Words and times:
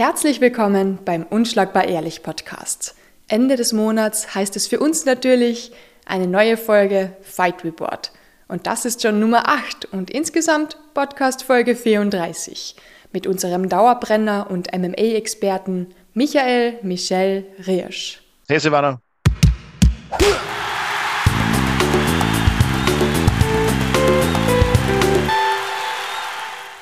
Herzlich 0.00 0.40
willkommen 0.40 0.98
beim 1.04 1.24
Unschlagbar 1.24 1.86
Ehrlich 1.86 2.22
Podcast. 2.22 2.94
Ende 3.28 3.56
des 3.56 3.74
Monats 3.74 4.34
heißt 4.34 4.56
es 4.56 4.66
für 4.66 4.80
uns 4.80 5.04
natürlich 5.04 5.72
eine 6.06 6.26
neue 6.26 6.56
Folge 6.56 7.14
Fight 7.20 7.64
Report. 7.64 8.10
Und 8.48 8.66
das 8.66 8.86
ist 8.86 9.02
schon 9.02 9.20
Nummer 9.20 9.46
8 9.46 9.92
und 9.92 10.10
insgesamt 10.10 10.78
Podcast 10.94 11.42
Folge 11.42 11.76
34 11.76 12.76
mit 13.12 13.26
unserem 13.26 13.68
Dauerbrenner 13.68 14.46
und 14.48 14.72
MMA-Experten 14.72 15.88
Michael 16.14 16.78
Michel 16.80 17.44
Riersch. 17.66 18.22
Hey 18.48 18.58
Silvana. 18.58 19.02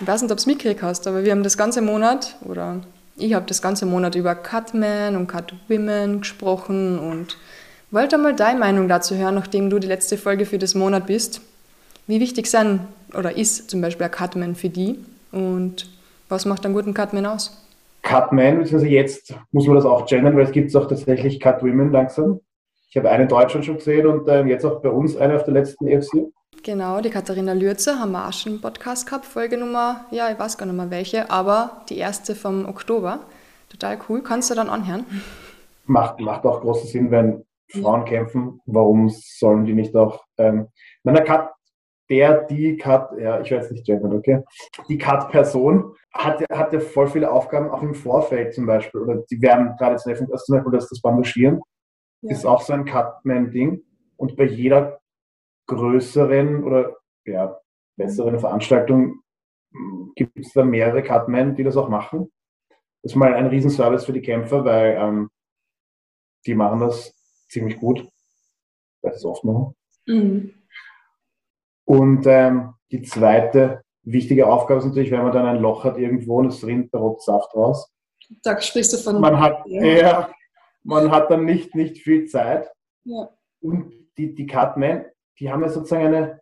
Ich 0.01 0.07
weiß 0.07 0.23
nicht, 0.23 0.31
ob 0.31 0.37
du 0.37 0.41
es 0.41 0.47
mitgekriegt 0.47 0.83
hast, 0.83 1.09
aber 1.09 1.25
wir 1.25 1.33
haben 1.33 1.43
das 1.43 1.59
ganze 1.59 1.83
Monat 1.83 2.37
oder 2.45 2.81
ich 3.19 3.35
habe 3.35 3.47
das 3.47 3.63
ganze 3.63 3.87
Monat 3.87 4.15
über 4.15 4.35
Cutmen 4.35 5.17
und 5.17 5.27
Cutwomen 5.27 6.21
gesprochen 6.21 6.99
und 6.99 7.37
wollte 7.91 8.19
mal 8.19 8.35
deine 8.35 8.59
Meinung 8.59 8.89
dazu 8.89 9.17
hören, 9.17 9.35
nachdem 9.35 9.71
du 9.71 9.79
die 9.79 9.89
letzte 9.89 10.17
Folge 10.17 10.47
für 10.47 10.59
das 10.59 10.75
Monat 10.75 11.07
bist. 11.07 11.41
Wie 12.07 12.21
wichtig 12.21 12.47
sind 12.47 12.81
oder 13.17 13.37
ist 13.37 13.71
zum 13.71 13.81
Beispiel 13.81 14.07
ein 14.07 14.13
Cutman 14.13 14.55
für 14.55 14.69
die 14.69 14.99
und 15.33 15.91
was 16.29 16.45
macht 16.45 16.65
einen 16.65 16.75
guten 16.75 16.95
Cutman 16.95 17.27
aus? 17.27 17.65
Cutman, 18.03 18.61
also 18.61 18.79
jetzt 18.79 19.35
muss 19.53 19.67
man 19.67 19.77
das 19.77 19.85
auch 19.85 20.07
gendern, 20.07 20.37
weil 20.37 20.45
es 20.45 20.53
gibt 20.53 20.75
auch 20.77 20.87
tatsächlich 20.87 21.41
Cutwomen 21.41 21.93
langsam. 21.93 22.41
Ich 22.91 22.97
habe 22.97 23.11
einen 23.11 23.25
in 23.25 23.29
Deutschland 23.29 23.67
schon 23.67 23.77
gesehen 23.77 24.07
und 24.07 24.29
äh, 24.29 24.45
jetzt 24.45 24.65
auch 24.65 24.81
bei 24.81 24.89
uns 24.89 25.17
eine 25.17 25.37
auf 25.37 25.45
der 25.45 25.55
letzten 25.55 25.87
EFC. 25.89 26.33
Genau, 26.69 27.01
die 27.01 27.09
Katharina 27.09 27.55
Lürze 27.55 27.99
haben 27.99 28.13
wir 28.13 28.29
auch 28.29 28.33
schon 28.35 28.53
einen 28.53 28.61
Podcast 28.61 29.07
gehabt, 29.07 29.25
Folge 29.25 29.57
Nummer, 29.57 30.05
ja, 30.11 30.31
ich 30.31 30.39
weiß 30.39 30.59
gar 30.59 30.67
nicht 30.67 30.75
mehr 30.77 30.91
welche, 30.91 31.31
aber 31.31 31.81
die 31.89 31.97
erste 31.97 32.35
vom 32.35 32.69
Oktober. 32.69 33.21
Total 33.71 33.99
cool, 34.07 34.23
kannst 34.23 34.51
du 34.51 34.55
dann 34.55 34.69
anhören. 34.69 35.07
Macht, 35.87 36.21
macht 36.21 36.45
auch 36.45 36.61
großen 36.61 36.87
Sinn, 36.87 37.11
wenn 37.11 37.47
Frauen 37.71 38.01
ja. 38.01 38.09
kämpfen, 38.09 38.61
warum 38.67 39.09
sollen 39.09 39.65
die 39.65 39.73
nicht 39.73 39.97
auch, 39.97 40.23
ähm, 40.37 40.67
nein, 41.05 41.15
der 41.15 41.25
Cut, 41.25 41.51
der, 42.11 42.43
die 42.43 42.77
Cut, 42.77 43.19
ja, 43.19 43.41
ich 43.41 43.51
weiß 43.51 43.71
nicht 43.71 43.87
gendern, 43.87 44.13
okay, 44.13 44.43
die 44.91 44.99
Cut-Person 44.99 45.95
hat, 46.13 46.45
hat 46.53 46.75
ja 46.75 46.81
voll 46.81 47.07
viele 47.07 47.33
Aufgaben, 47.33 47.71
auch 47.71 47.81
im 47.81 47.95
Vorfeld 47.95 48.53
zum 48.53 48.67
Beispiel, 48.67 49.01
oder 49.01 49.23
die 49.31 49.41
werden 49.41 49.75
traditionell, 49.79 50.21
also 50.31 50.45
zum 50.45 50.57
Beispiel 50.57 50.73
das, 50.73 50.91
das 50.91 51.01
Bandaschieren, 51.01 51.63
ja. 52.21 52.31
ist 52.31 52.45
auch 52.45 52.61
so 52.61 52.75
ein 52.75 52.85
Cutman-Ding 52.85 53.81
und 54.19 54.37
bei 54.37 54.45
jeder 54.45 55.01
größeren 55.69 56.65
oder 56.65 56.97
ja, 57.25 57.61
besseren 57.97 58.41
Veranstaltungen 58.41 59.23
hm, 59.73 60.13
gibt 60.17 60.39
es 60.39 60.53
da 60.53 60.65
mehrere 60.65 61.03
Cutmen, 61.03 61.55
die 61.55 61.63
das 61.63 61.77
auch 61.77 61.89
machen. 61.89 62.33
Das 63.03 63.13
ist 63.13 63.17
mal 63.17 63.35
ein 63.35 63.47
Riesenservice 63.47 64.05
für 64.05 64.13
die 64.13 64.23
Kämpfer, 64.23 64.65
weil 64.65 64.97
ähm, 64.99 65.31
die 66.47 66.55
machen 66.55 66.81
das 66.81 67.15
ziemlich 67.49 67.79
gut, 67.79 68.01
weil 69.03 69.13
sie 69.13 69.19
es 69.19 69.25
oft 69.25 69.45
machen. 69.45 69.75
Mhm. 70.07 70.55
Und 71.85 72.27
ähm, 72.27 72.75
die 72.91 73.03
zweite 73.03 73.83
wichtige 74.03 74.47
Aufgabe 74.47 74.81
ist 74.81 74.87
natürlich, 74.87 75.11
wenn 75.11 75.23
man 75.23 75.33
dann 75.33 75.47
ein 75.47 75.61
Loch 75.61 75.85
hat 75.85 75.99
irgendwo 75.99 76.39
und 76.39 76.49
es 76.49 76.67
rinnt 76.67 76.93
der 76.93 77.01
Rotsaft 77.01 77.55
raus. 77.55 77.93
Da 78.43 78.61
sprichst 78.61 78.93
du 78.93 78.97
von. 78.99 79.21
Man 79.21 79.39
hat, 79.39 79.63
ja. 79.67 79.85
ja 79.85 80.31
man 80.83 81.11
hat 81.11 81.31
dann 81.31 81.45
nicht, 81.45 81.75
nicht 81.75 81.99
viel 81.99 82.27
Zeit. 82.27 82.71
Ja. 83.05 83.31
Und 83.61 83.93
die, 84.17 84.35
die 84.35 84.47
Cutmen, 84.47 85.05
die 85.39 85.51
haben 85.51 85.63
ja 85.63 85.69
sozusagen 85.69 86.07
eine, 86.07 86.41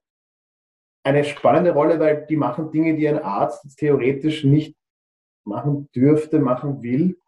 eine 1.04 1.24
spannende 1.24 1.72
Rolle, 1.72 2.00
weil 2.00 2.26
die 2.26 2.36
machen 2.36 2.70
Dinge, 2.70 2.96
die 2.96 3.08
ein 3.08 3.22
Arzt 3.22 3.76
theoretisch 3.78 4.44
nicht 4.44 4.76
machen 5.44 5.88
dürfte, 5.94 6.38
machen 6.38 6.82
will. 6.82 7.18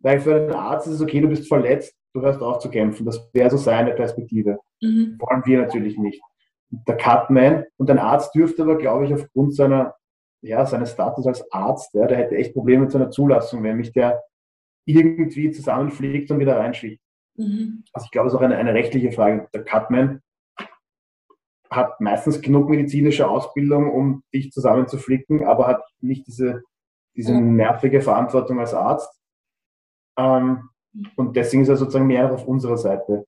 Weil 0.00 0.20
für 0.20 0.34
einen 0.34 0.52
Arzt 0.52 0.86
ist 0.86 0.94
es 0.94 1.00
okay, 1.00 1.20
du 1.20 1.28
bist 1.28 1.48
verletzt, 1.48 1.94
du 2.12 2.20
hörst 2.20 2.40
auf 2.42 2.58
zu 2.58 2.70
kämpfen. 2.70 3.06
Das 3.06 3.28
wäre 3.32 3.50
so 3.50 3.56
seine 3.56 3.92
Perspektive. 3.92 4.58
Mhm. 4.80 5.18
Wollen 5.18 5.42
wir 5.44 5.62
natürlich 5.62 5.98
nicht. 5.98 6.22
Der 6.70 6.96
Cutman 6.96 7.64
und 7.76 7.90
ein 7.90 7.98
Arzt 7.98 8.34
dürfte 8.34 8.62
aber, 8.62 8.76
glaube 8.76 9.06
ich, 9.06 9.14
aufgrund 9.14 9.54
seiner, 9.54 9.94
ja, 10.42 10.66
seines 10.66 10.92
Status 10.92 11.26
als 11.26 11.50
Arzt, 11.52 11.94
ja, 11.94 12.06
der 12.06 12.18
hätte 12.18 12.36
echt 12.36 12.52
Probleme 12.52 12.82
mit 12.82 12.92
seiner 12.92 13.10
Zulassung, 13.10 13.62
wenn 13.62 13.76
mich 13.76 13.92
der 13.92 14.22
irgendwie 14.86 15.50
zusammenfliegt 15.50 16.30
und 16.30 16.38
wieder 16.38 16.58
reinschickt. 16.58 17.00
Mhm. 17.36 17.84
Also 17.92 18.04
ich 18.04 18.10
glaube, 18.10 18.28
es 18.28 18.34
ist 18.34 18.38
auch 18.38 18.44
eine, 18.44 18.56
eine 18.56 18.74
rechtliche 18.74 19.12
Frage. 19.12 19.48
Der 19.54 19.64
Cutman 19.64 20.20
hat 21.70 22.00
meistens 22.00 22.40
genug 22.40 22.68
medizinische 22.68 23.28
Ausbildung, 23.28 23.90
um 23.90 24.22
dich 24.32 24.52
zusammenzuflicken, 24.52 25.44
aber 25.44 25.66
hat 25.66 25.82
nicht 26.00 26.26
diese, 26.26 26.62
diese 27.16 27.34
nervige 27.40 28.00
Verantwortung 28.00 28.60
als 28.60 28.74
Arzt. 28.74 29.10
Ähm, 30.18 30.68
und 31.16 31.36
deswegen 31.36 31.62
ist 31.62 31.68
er 31.68 31.76
sozusagen 31.76 32.06
mehr 32.06 32.32
auf 32.32 32.46
unserer 32.46 32.76
Seite. 32.76 33.24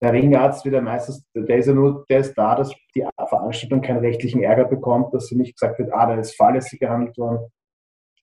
Der 0.00 0.12
Ringarzt 0.12 0.64
wieder 0.64 0.80
meistens, 0.80 1.24
der 1.34 1.58
ist 1.58 1.66
ja 1.66 1.74
nur, 1.74 2.04
der 2.08 2.20
ist 2.20 2.34
da, 2.34 2.54
dass 2.56 2.72
die 2.94 3.06
Veranstaltung 3.28 3.80
keinen 3.80 4.00
rechtlichen 4.00 4.42
Ärger 4.42 4.64
bekommt, 4.64 5.14
dass 5.14 5.26
sie 5.26 5.36
nicht 5.36 5.56
gesagt 5.56 5.78
wird, 5.78 5.92
ah, 5.92 6.06
da 6.06 6.14
ist 6.14 6.36
fahrlässig 6.36 6.80
gehandelt 6.80 7.16
worden. 7.16 7.48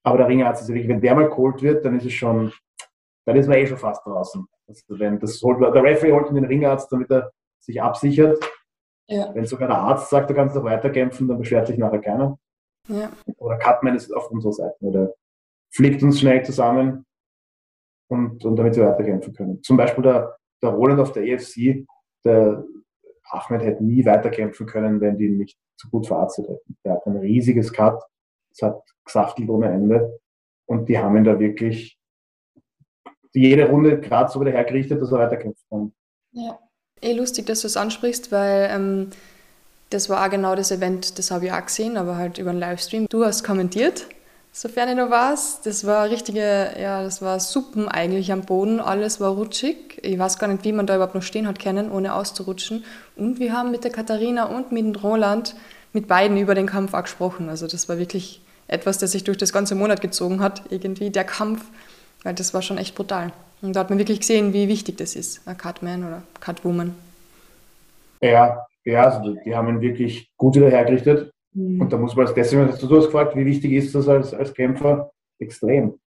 Aber 0.03 0.17
der 0.17 0.27
Ringarzt 0.27 0.63
ist 0.63 0.67
wirklich, 0.67 0.87
wenn 0.87 1.01
der 1.01 1.15
mal 1.15 1.29
geholt 1.29 1.61
wird, 1.61 1.83
dann 1.85 1.97
ist 1.97 2.05
es 2.05 2.13
schon, 2.13 2.51
dann 3.25 3.35
ist 3.35 3.47
man 3.47 3.57
eh 3.57 3.65
schon 3.65 3.77
fast 3.77 4.05
draußen. 4.05 4.45
Also 4.67 4.99
wenn 4.99 5.19
das 5.19 5.41
holt, 5.41 5.61
der 5.61 5.83
Referee 5.83 6.11
holt 6.11 6.29
den 6.29 6.45
Ringarzt, 6.45 6.91
damit 6.91 7.09
er 7.09 7.31
sich 7.59 7.81
absichert. 7.81 8.37
Ja. 9.07 9.33
Wenn 9.33 9.45
sogar 9.45 9.67
der 9.67 9.77
Arzt 9.77 10.09
sagt, 10.09 10.29
du 10.29 10.33
kannst 10.33 10.55
noch 10.55 10.63
weiterkämpfen, 10.63 11.27
dann 11.27 11.37
beschwert 11.37 11.67
sich 11.67 11.77
nachher 11.77 11.99
keiner. 11.99 12.39
Ja. 12.87 13.11
Oder 13.37 13.57
Cutman 13.57 13.95
ist 13.95 14.11
auf 14.11 14.31
unserer 14.31 14.53
Seite. 14.53 14.77
Oder 14.81 15.13
fliegt 15.71 16.01
uns 16.03 16.19
schnell 16.19 16.43
zusammen 16.43 17.05
und, 18.09 18.43
und 18.45 18.55
damit 18.55 18.75
wir 18.75 18.87
weiterkämpfen 18.87 19.33
können. 19.33 19.63
Zum 19.63 19.77
Beispiel 19.77 20.03
der, 20.03 20.37
der 20.61 20.69
Roland 20.69 20.99
auf 20.99 21.11
der 21.11 21.23
EFC, 21.23 21.85
der 22.23 22.63
Ahmed 23.29 23.63
hätte 23.63 23.83
nie 23.83 24.05
weiterkämpfen 24.05 24.65
können, 24.65 25.01
wenn 25.01 25.17
die 25.17 25.25
ihn 25.25 25.37
nicht 25.37 25.57
so 25.77 25.89
gut 25.89 26.07
verarztet 26.07 26.47
hätten. 26.47 26.77
Der 26.83 26.93
hat 26.93 27.05
ein 27.05 27.17
riesiges 27.17 27.73
Cut, 27.73 28.01
es 28.51 28.61
hat 28.61 28.81
gesaftelt 29.03 29.49
ohne 29.49 29.67
Ende 29.67 30.19
und 30.67 30.87
die 30.87 30.97
haben 30.97 31.17
ihn 31.17 31.23
da 31.23 31.39
wirklich 31.39 31.99
jede 33.33 33.69
Runde 33.69 33.99
gerade 33.99 34.31
so 34.31 34.39
wieder 34.39 34.51
hergerichtet, 34.51 35.01
dass 35.01 35.11
er 35.11 35.19
weiterkämpfen 35.19 35.65
kann. 35.69 35.93
Ja. 36.31 36.59
Eh 37.05 37.13
lustig, 37.13 37.45
dass 37.45 37.61
du 37.61 37.67
es 37.67 37.77
ansprichst, 37.77 38.31
weil 38.31 38.67
ähm, 38.71 39.11
das 39.91 40.09
war 40.09 40.25
auch 40.25 40.29
genau 40.31 40.55
das 40.55 40.71
Event, 40.71 41.19
das 41.19 41.29
habe 41.29 41.45
ich 41.45 41.51
auch 41.51 41.63
gesehen, 41.63 41.97
aber 41.97 42.15
halt 42.15 42.39
über 42.39 42.49
einen 42.49 42.59
Livestream. 42.59 43.05
Du 43.07 43.23
hast 43.23 43.43
kommentiert, 43.43 44.07
sofern 44.51 44.89
ich 44.89 44.95
noch 44.95 45.11
weiß. 45.11 45.59
Das 45.63 45.85
war 45.85 46.09
richtige, 46.09 46.71
ja, 46.81 47.03
das 47.03 47.21
war 47.21 47.39
Suppen 47.39 47.87
eigentlich 47.87 48.31
am 48.31 48.41
Boden. 48.41 48.79
Alles 48.79 49.19
war 49.19 49.33
rutschig. 49.33 49.99
Ich 50.01 50.17
weiß 50.17 50.39
gar 50.39 50.47
nicht, 50.47 50.63
wie 50.63 50.71
man 50.71 50.87
da 50.87 50.95
überhaupt 50.95 51.13
noch 51.13 51.21
stehen 51.21 51.47
hat 51.47 51.59
können, 51.59 51.91
ohne 51.91 52.15
auszurutschen. 52.15 52.83
Und 53.15 53.37
wir 53.39 53.53
haben 53.53 53.69
mit 53.69 53.83
der 53.83 53.91
Katharina 53.91 54.45
und 54.45 54.71
mit 54.71 54.83
dem 54.83 54.95
Roland, 54.95 55.55
mit 55.93 56.07
beiden 56.07 56.37
über 56.37 56.55
den 56.55 56.65
Kampf 56.65 56.95
auch 56.95 57.03
gesprochen. 57.03 57.49
Also 57.49 57.67
das 57.67 57.87
war 57.87 57.99
wirklich 57.99 58.41
etwas, 58.67 58.97
das 58.97 59.11
sich 59.11 59.23
durch 59.23 59.37
das 59.37 59.53
ganze 59.53 59.75
Monat 59.75 60.01
gezogen 60.01 60.41
hat, 60.41 60.63
irgendwie 60.71 61.11
der 61.11 61.23
Kampf, 61.23 61.63
weil 62.23 62.33
das 62.33 62.55
war 62.55 62.63
schon 62.63 62.79
echt 62.79 62.95
brutal. 62.95 63.31
Und 63.61 63.75
da 63.75 63.81
hat 63.81 63.89
man 63.89 63.99
wirklich 63.99 64.19
gesehen, 64.19 64.53
wie 64.53 64.67
wichtig 64.67 64.97
das 64.97 65.15
ist, 65.15 65.47
ein 65.47 65.57
Cutman 65.57 66.03
oder 66.05 66.23
Cutwoman. 66.39 66.95
Ja, 68.21 68.65
ja, 68.83 69.09
also 69.09 69.35
die 69.45 69.55
haben 69.55 69.69
ihn 69.69 69.81
wirklich 69.81 70.31
gut 70.37 70.55
wieder 70.55 70.69
hergerichtet. 70.69 71.31
Mhm. 71.53 71.81
Und 71.81 71.93
da 71.93 71.97
muss 71.97 72.15
man 72.15 72.27
als 72.27 72.35
deswegen, 72.35 72.67
hast 72.67 72.81
du 72.81 72.97
hast 72.97 73.05
gefragt, 73.05 73.35
wie 73.35 73.45
wichtig 73.45 73.71
ist 73.71 73.95
das 73.95 74.07
als, 74.07 74.33
als 74.33 74.53
Kämpfer? 74.53 75.11
Extrem. 75.39 75.99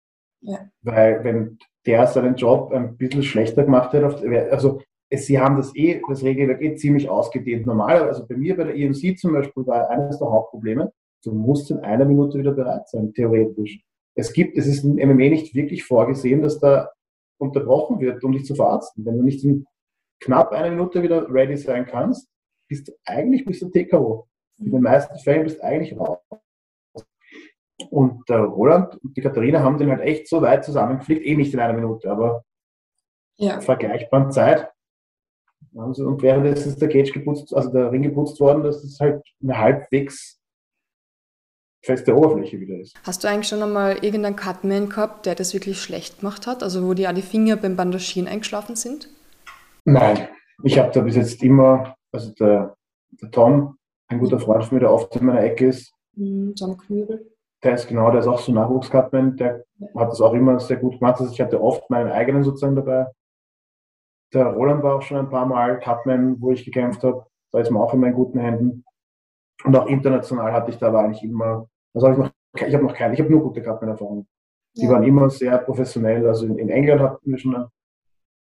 Ja. 0.41 0.69
Weil 0.83 1.25
wenn 1.25 1.59
der 1.87 2.07
seinen 2.07 2.37
Job 2.37 2.73
ein 2.73 2.97
bisschen 2.97 3.23
schlechter 3.23 3.65
gemacht 3.65 3.93
hat, 3.93 4.23
also 4.51 4.81
sie 5.13 5.39
haben 5.39 5.57
das 5.57 5.75
eh, 5.75 6.01
das 6.09 6.23
Regelwerk 6.23 6.61
eh 6.61 6.75
ziemlich 6.75 7.09
ausgedehnt. 7.09 7.67
Normalerweise, 7.67 8.09
also 8.09 8.27
bei 8.27 8.37
mir 8.37 8.57
bei 8.57 8.65
der 8.65 8.77
EMC 8.77 9.19
zum 9.19 9.33
Beispiel 9.33 9.67
war 9.67 9.89
eines 9.89 10.19
der 10.19 10.29
Hauptprobleme, 10.29 10.93
du 11.25 11.33
musst 11.33 11.71
in 11.71 11.79
einer 11.79 12.05
Minute 12.05 12.39
wieder 12.39 12.53
bereit 12.53 12.89
sein, 12.89 13.13
theoretisch. 13.15 13.81
Es 14.15 14.33
gibt, 14.33 14.57
es 14.57 14.67
ist 14.67 14.85
im 14.85 14.95
MMA 14.95 15.29
nicht 15.29 15.55
wirklich 15.55 15.85
vorgesehen, 15.85 16.43
dass 16.43 16.59
da 16.59 16.91
unterbrochen 17.39 18.01
wird, 18.01 18.23
um 18.25 18.33
dich 18.33 18.45
zu 18.45 18.55
verarzten. 18.55 19.05
Wenn 19.05 19.19
du 19.19 19.23
nicht 19.23 19.45
in 19.45 19.67
knapp 20.21 20.53
einer 20.53 20.71
Minute 20.71 21.03
wieder 21.03 21.31
ready 21.31 21.57
sein 21.57 21.87
kannst, 21.87 22.29
bist 22.69 22.89
du 22.89 22.93
eigentlich 23.05 23.45
bis 23.45 23.61
du 23.61 23.69
TKO. 23.69 24.27
In 24.59 24.71
den 24.71 24.83
meisten 24.83 25.17
Fällen 25.19 25.45
bist 25.45 25.59
du 25.59 25.65
eigentlich 25.65 25.99
raus. 25.99 26.19
Und 27.91 28.27
der 28.29 28.41
Roland 28.41 28.97
und 29.03 29.17
die 29.17 29.21
Katharina 29.21 29.61
haben 29.61 29.79
den 29.79 29.91
halt 29.91 30.01
echt 30.01 30.29
so 30.29 30.41
weit 30.41 30.65
zusammengeflickt, 30.65 31.25
eh 31.25 31.37
nicht 31.37 31.53
in 31.53 31.61
einer 31.61 31.75
Minute, 31.75 32.11
aber 32.11 32.43
ja. 33.37 33.61
vergleichbaren 33.61 34.33
Zeit. 34.33 34.71
Und 35.73 36.23
währenddessen 36.23 36.71
ist 36.71 36.81
der 36.81 36.89
Cage 36.89 37.13
geputzt, 37.13 37.55
also 37.55 37.71
der 37.71 37.93
Ring 37.93 38.03
geputzt 38.03 38.41
worden, 38.41 38.63
dass 38.63 38.83
es 38.83 38.99
halt 38.99 39.23
eine 39.43 39.59
halbwegs 39.59 40.36
feste 41.83 42.17
Oberfläche 42.17 42.59
wieder 42.61 42.79
ist. 42.79 42.95
Hast 43.05 43.23
du 43.23 43.29
eigentlich 43.29 43.49
schon 43.49 43.63
einmal 43.63 44.05
irgendeinen 44.05 44.37
Cutman 44.37 44.89
gehabt, 44.89 45.27
der 45.27 45.35
das 45.35 45.55
wirklich 45.55 45.81
schlecht 45.81 46.21
gemacht 46.21 46.47
hat? 46.47 46.63
Also 46.63 46.87
wo 46.87 46.95
die 46.95 47.07
alle 47.07 47.23
Finger 47.23 47.57
beim 47.57 47.77
Bandagieren 47.77 48.29
eingeschlafen 48.29 48.77
sind? 48.77 49.09
Nein, 49.85 50.29
ich 50.65 50.79
habe 50.79 50.91
da 50.93 51.01
bis 51.01 51.17
jetzt 51.17 51.43
immer, 51.43 51.97
also 52.13 52.33
der, 52.35 52.77
der 53.23 53.31
Tom, 53.31 53.77
ein 54.09 54.19
guter 54.19 54.41
Freund 54.41 54.65
von 54.65 54.77
mir, 54.77 54.81
der 54.81 54.93
oft 54.93 55.15
in 55.17 55.27
meiner 55.27 55.43
Ecke 55.43 55.67
ist. 55.67 55.93
Mhm, 56.15 56.55
Tom 56.57 56.77
Knübel. 56.77 57.31
der 57.63 57.75
ist 57.75 57.89
genau, 57.89 58.11
der 58.11 58.21
ist 58.21 58.27
auch 58.27 58.39
so 58.39 58.53
Nachwuchskatman, 58.53 59.37
der 59.37 59.65
hat 59.97 60.11
das 60.11 60.21
auch 60.21 60.35
immer 60.35 60.59
sehr 60.61 60.77
gut 60.77 60.99
gemacht. 60.99 61.21
Also 61.21 61.33
ich 61.33 61.41
hatte 61.41 61.61
oft 61.61 61.89
meinen 61.91 62.11
eigenen 62.11 62.43
sozusagen 62.43 62.77
dabei. 62.77 63.07
Der 64.33 64.47
Roland 64.47 64.83
war 64.83 64.97
auch 64.97 65.03
schon 65.03 65.19
ein 65.19 65.31
paar 65.31 65.47
Mal 65.47 65.79
Cutman, 65.81 66.41
wo 66.41 66.51
ich 66.51 66.65
gekämpft 66.65 67.05
habe. 67.05 67.27
Da 67.53 67.61
ist 67.61 67.71
man 67.71 67.83
auch 67.83 67.95
in 67.95 68.13
guten 68.13 68.39
Händen. 68.39 68.85
Und 69.65 69.77
auch 69.77 69.87
international 69.87 70.53
hatte 70.53 70.71
ich 70.71 70.79
da 70.79 70.89
aber 70.89 71.01
eigentlich 71.01 71.23
immer, 71.23 71.69
also 71.95 72.09
habe 72.09 72.15
ich 72.15 72.19
noch, 72.25 72.67
ich 72.69 72.75
habe 72.75 72.85
noch 72.85 72.95
keine, 72.95 73.15
ich 73.15 73.21
habe 73.21 73.31
nur 73.31 73.43
gute 73.43 73.63
Cutman-Erfahrungen. 73.63 74.27
Die 74.77 74.85
ja. 74.85 74.91
waren 74.91 75.03
immer 75.03 75.31
sehr 75.31 75.59
professionell. 75.59 76.27
Also 76.27 76.47
in, 76.47 76.59
in 76.59 76.69
England 76.69 77.01
hatten 77.01 77.31
wir 77.31 77.39
schon, 77.39 77.55
eine, 77.55 77.71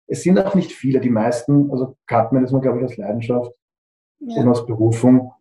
es 0.06 0.23
sind 0.23 0.38
auch 0.38 0.55
nicht 0.55 0.73
viele, 0.73 1.00
die 1.00 1.11
meisten, 1.11 1.70
also 1.70 1.97
Cutman 2.06 2.44
ist 2.44 2.53
man 2.53 2.61
glaube 2.61 2.79
ich 2.79 2.85
aus 2.85 2.97
Leidenschaft 2.97 3.53
ja. 4.20 4.43
und 4.43 4.49
aus 4.49 4.67
Berufung. 4.67 5.32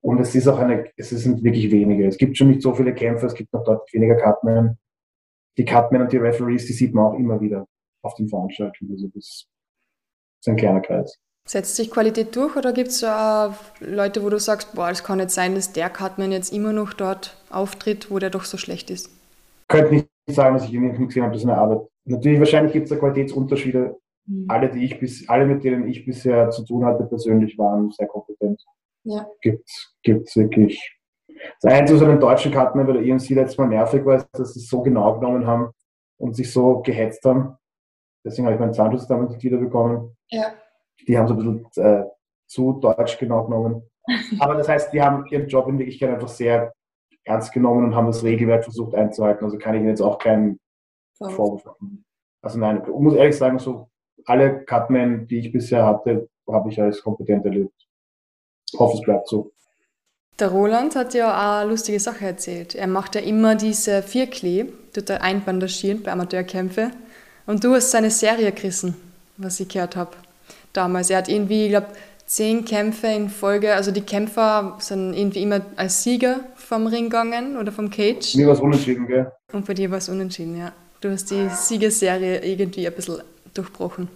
Und 0.00 0.20
es 0.20 0.34
ist 0.34 0.48
auch 0.48 0.58
eine, 0.58 0.90
es 0.96 1.10
sind 1.10 1.44
wirklich 1.44 1.70
wenige. 1.70 2.06
Es 2.06 2.18
gibt 2.18 2.36
schon 2.36 2.48
nicht 2.48 2.62
so 2.62 2.74
viele 2.74 2.94
Kämpfer, 2.94 3.26
es 3.26 3.34
gibt 3.34 3.52
noch 3.52 3.62
deutlich 3.62 3.94
weniger 3.94 4.16
Cutmen. 4.16 4.78
Die 5.56 5.64
Cutmen 5.64 6.02
und 6.02 6.12
die 6.12 6.16
Referees, 6.16 6.66
die 6.66 6.72
sieht 6.72 6.94
man 6.94 7.04
auch 7.04 7.18
immer 7.18 7.40
wieder 7.40 7.66
auf 8.02 8.14
den 8.14 8.28
Veranstaltungen. 8.28 8.92
Also 8.92 9.08
das 9.08 9.46
ist 10.40 10.48
ein 10.48 10.56
kleiner 10.56 10.80
Kreis. 10.80 11.18
Setzt 11.48 11.76
sich 11.76 11.90
Qualität 11.90 12.36
durch 12.36 12.56
oder 12.56 12.72
gibt 12.72 12.88
es 12.88 13.02
äh, 13.02 13.48
Leute, 13.80 14.22
wo 14.22 14.30
du 14.30 14.38
sagst, 14.38 14.74
boah, 14.74 14.90
es 14.90 15.02
kann 15.02 15.18
nicht 15.18 15.30
sein, 15.30 15.54
dass 15.54 15.72
der 15.72 15.90
Cutman 15.90 16.30
jetzt 16.30 16.52
immer 16.52 16.72
noch 16.72 16.92
dort 16.92 17.36
auftritt, 17.50 18.10
wo 18.10 18.18
der 18.18 18.30
doch 18.30 18.44
so 18.44 18.56
schlecht 18.56 18.90
ist? 18.90 19.06
Ich 19.08 19.68
könnte 19.68 19.92
nicht 19.92 20.08
sagen, 20.28 20.54
dass 20.54 20.64
ich 20.64 20.72
ihn 20.72 20.82
nicht 20.82 20.98
gesehen 20.98 21.24
habe, 21.24 21.32
das 21.32 21.42
ist 21.42 21.48
eine 21.48 21.58
Arbeit. 21.58 21.88
Natürlich, 22.04 22.38
wahrscheinlich 22.38 22.72
gibt 22.72 22.84
es 22.84 22.90
da 22.90 22.96
Qualitätsunterschiede. 22.96 23.96
Mhm. 24.26 24.46
Alle, 24.48 24.70
die 24.70 24.84
ich 24.84 25.00
bis, 25.00 25.28
alle, 25.28 25.46
mit 25.46 25.64
denen 25.64 25.88
ich 25.88 26.04
bisher 26.04 26.50
zu 26.50 26.64
tun 26.64 26.84
hatte, 26.84 27.04
persönlich 27.04 27.58
waren 27.58 27.90
sehr 27.90 28.06
kompetent. 28.06 28.62
Ja. 29.04 29.26
Gibt 29.40 29.68
es 29.68 30.36
wirklich. 30.36 30.96
Das 31.60 31.72
Einzige, 31.72 31.98
was 31.98 32.04
an 32.06 32.12
den 32.12 32.20
deutschen 32.20 32.52
Karten 32.52 32.86
bei 32.86 32.92
der 32.92 33.02
EMC 33.02 33.30
letztes 33.30 33.58
Mal 33.58 33.66
nervig 33.66 34.04
war, 34.04 34.16
ist, 34.16 34.28
dass 34.32 34.54
sie 34.54 34.60
es 34.60 34.68
so 34.68 34.80
genau 34.80 35.18
genommen 35.18 35.46
haben 35.46 35.72
und 36.18 36.36
sich 36.36 36.52
so 36.52 36.80
gehetzt 36.82 37.24
haben. 37.24 37.56
Deswegen 38.24 38.46
habe 38.46 38.54
ich 38.54 38.60
meinen 38.60 38.72
Zahnschutz 38.74 39.08
damals 39.08 39.42
wieder 39.42 39.58
bekommen. 39.58 40.16
Ja. 40.30 40.52
Die 41.06 41.18
haben 41.18 41.28
so 41.28 41.34
ein 41.34 41.64
bisschen 41.64 41.84
äh, 41.84 42.04
zu 42.46 42.74
deutsch 42.74 43.18
genau 43.18 43.44
genommen. 43.44 43.82
Aber 44.40 44.54
das 44.54 44.68
heißt, 44.68 44.92
die 44.92 45.00
haben 45.00 45.26
ihren 45.26 45.48
Job 45.48 45.68
in 45.68 45.78
Wirklichkeit 45.78 46.10
einfach 46.10 46.28
sehr 46.28 46.72
ernst 47.24 47.52
genommen 47.52 47.84
und 47.84 47.94
haben 47.94 48.06
das 48.06 48.24
Regelwerk 48.24 48.64
versucht 48.64 48.94
einzuhalten. 48.94 49.44
Also 49.44 49.58
kann 49.58 49.74
ich 49.74 49.80
ihnen 49.80 49.90
jetzt 49.90 50.00
auch 50.00 50.18
keinen 50.18 50.58
Vorwurf 51.16 51.64
machen. 51.64 52.04
Also 52.42 52.58
nein, 52.58 52.82
ich 52.84 52.88
muss 52.88 53.14
ehrlich 53.14 53.36
sagen, 53.36 53.58
so 53.58 53.88
alle 54.24 54.64
Cutmen, 54.64 55.28
die 55.28 55.38
ich 55.38 55.52
bisher 55.52 55.86
hatte, 55.86 56.28
habe 56.48 56.68
ich 56.68 56.80
als 56.80 57.02
kompetent 57.02 57.44
erlebt 57.44 57.82
hoffe, 58.78 58.98
es 58.98 59.02
bleibt 59.02 59.28
so. 59.28 59.52
Der 60.38 60.48
Roland 60.48 60.96
hat 60.96 61.14
ja 61.14 61.30
auch 61.30 61.60
eine 61.60 61.70
lustige 61.70 62.00
Sache 62.00 62.26
erzählt. 62.26 62.74
Er 62.74 62.86
macht 62.86 63.14
ja 63.14 63.20
immer 63.20 63.54
diese 63.54 64.02
Vierklee, 64.02 64.72
tut 64.92 65.10
er 65.10 65.22
einbandagieren 65.22 66.02
bei 66.02 66.12
Amateurkämpfe. 66.12 66.90
Und 67.46 67.64
du 67.64 67.74
hast 67.74 67.90
seine 67.90 68.10
Serie 68.10 68.50
gerissen, 68.52 68.96
was 69.36 69.60
ich 69.60 69.68
gehört 69.68 69.94
habe. 69.96 70.12
Damals. 70.72 71.10
Er 71.10 71.18
hat 71.18 71.28
irgendwie, 71.28 71.64
ich 71.64 71.70
glaube, 71.70 71.88
zehn 72.26 72.64
Kämpfe 72.64 73.08
in 73.08 73.28
Folge. 73.28 73.74
Also 73.74 73.90
die 73.90 74.00
Kämpfer 74.00 74.76
sind 74.78 75.14
irgendwie 75.14 75.42
immer 75.42 75.60
als 75.76 76.02
Sieger 76.02 76.40
vom 76.56 76.86
Ring 76.86 77.04
gegangen 77.04 77.56
oder 77.56 77.72
vom 77.72 77.90
Cage. 77.90 78.36
Mir 78.36 78.46
war 78.46 78.54
es 78.54 78.60
unentschieden, 78.60 79.06
gell? 79.06 79.30
Und 79.52 79.66
bei 79.66 79.74
dir 79.74 79.90
war 79.90 79.98
es 79.98 80.08
unentschieden, 80.08 80.56
ja. 80.56 80.72
Du 81.00 81.10
hast 81.10 81.30
die 81.30 81.48
Siegerserie 81.48 82.38
irgendwie 82.38 82.86
ein 82.86 82.94
bisschen 82.94 83.22
durchbrochen. 83.52 84.08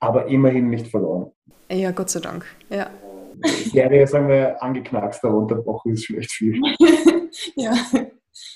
Aber 0.00 0.26
immerhin 0.26 0.70
nicht 0.70 0.88
verloren. 0.88 1.30
Ja, 1.70 1.90
Gott 1.90 2.10
sei 2.10 2.20
Dank. 2.20 2.46
Ja. 2.70 2.90
Serie, 3.70 4.06
sagen 4.06 4.28
wir, 4.28 4.62
angeknackst, 4.62 5.24
aber 5.24 5.36
unterbrochen 5.36 5.92
ist 5.92 6.06
vielleicht 6.06 6.32
viel. 6.32 6.60
ja. 7.56 7.74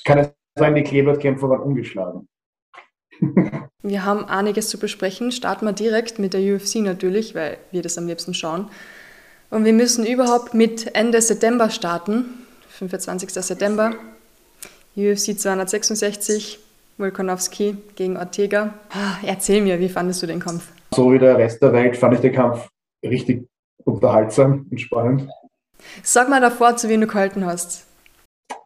Kann 0.05 0.19
es 0.19 0.31
sein, 0.55 0.75
die 0.75 0.83
Kleeblattkämpfer 0.83 1.49
waren 1.49 1.61
ungeschlagen? 1.61 2.29
Wir 3.83 4.05
haben 4.05 4.25
einiges 4.25 4.69
zu 4.69 4.79
besprechen. 4.79 5.33
Starten 5.33 5.67
wir 5.67 5.73
direkt 5.73 6.19
mit 6.19 6.35
der 6.35 6.41
UFC 6.41 6.77
natürlich, 6.77 7.35
weil 7.35 7.59
wir 7.71 7.83
das 7.83 7.99
am 7.99 8.07
liebsten 8.07 8.35
schauen. 8.35 8.71
Und 9.51 9.65
wir 9.65 9.73
müssen 9.73 10.07
überhaupt 10.07 10.55
mit 10.55 10.95
Ende 10.95 11.21
September 11.21 11.71
starten, 11.71 12.25
25. 12.69 13.31
September. 13.31 13.95
UFC 14.97 15.39
266, 15.39 16.59
Volkanovski 16.99 17.77
gegen 17.95 18.17
Ortega. 18.17 18.75
Ah, 18.91 19.17
erzähl 19.25 19.63
mir, 19.63 19.79
wie 19.81 19.89
fandest 19.89 20.23
du 20.23 20.27
den 20.27 20.41
Kampf? 20.41 20.69
So 20.95 21.13
wie 21.13 21.19
der 21.19 21.39
Rest 21.39 21.63
der 21.63 21.73
Welt 21.73 21.97
fand 21.97 22.15
ich 22.15 22.21
den 22.21 22.33
Kampf 22.33 22.69
richtig 23.05 23.47
unterhaltsam 23.85 24.67
und 24.71 24.81
spannend. 24.81 25.29
Sag 26.03 26.29
mal 26.29 26.41
davor, 26.41 26.77
zu 26.77 26.89
wem 26.89 27.01
du 27.01 27.07
gehalten 27.07 27.47
hast. 27.47 27.87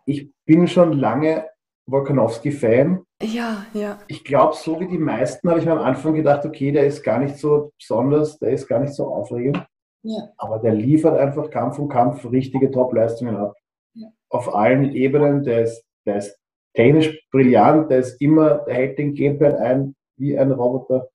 Ich 0.06 0.30
bin 0.44 0.66
schon 0.66 0.98
lange 0.98 1.46
Wolkanowski-Fan. 1.86 3.04
Ja, 3.22 3.66
ja. 3.74 3.98
Ich 4.08 4.24
glaube, 4.24 4.54
so 4.56 4.80
wie 4.80 4.88
die 4.88 4.98
meisten 4.98 5.48
habe 5.48 5.60
ich 5.60 5.66
mir 5.66 5.72
am 5.72 5.78
Anfang 5.78 6.14
gedacht, 6.14 6.44
okay, 6.44 6.72
der 6.72 6.86
ist 6.86 7.02
gar 7.02 7.18
nicht 7.18 7.36
so 7.36 7.72
besonders, 7.78 8.38
der 8.38 8.50
ist 8.50 8.66
gar 8.66 8.80
nicht 8.80 8.94
so 8.94 9.06
aufregend. 9.06 9.64
Ja. 10.02 10.28
Aber 10.36 10.58
der 10.58 10.74
liefert 10.74 11.18
einfach 11.18 11.50
Kampf 11.50 11.78
um 11.78 11.88
Kampf 11.88 12.24
richtige 12.30 12.70
Top-Leistungen 12.70 13.36
ab. 13.36 13.54
Ja. 13.94 14.08
Auf 14.28 14.54
allen 14.54 14.92
Ebenen. 14.92 15.42
Der 15.42 15.62
ist, 15.62 15.84
der 16.06 16.18
ist 16.18 16.38
technisch 16.74 17.18
brillant, 17.30 17.90
der 17.90 18.00
ist 18.00 18.20
immer, 18.20 18.58
der 18.66 18.74
hält 18.74 18.98
den 18.98 19.14
Gameplan 19.14 19.54
ein 19.54 19.94
wie 20.16 20.38
ein 20.38 20.52
Roboter, 20.52 21.08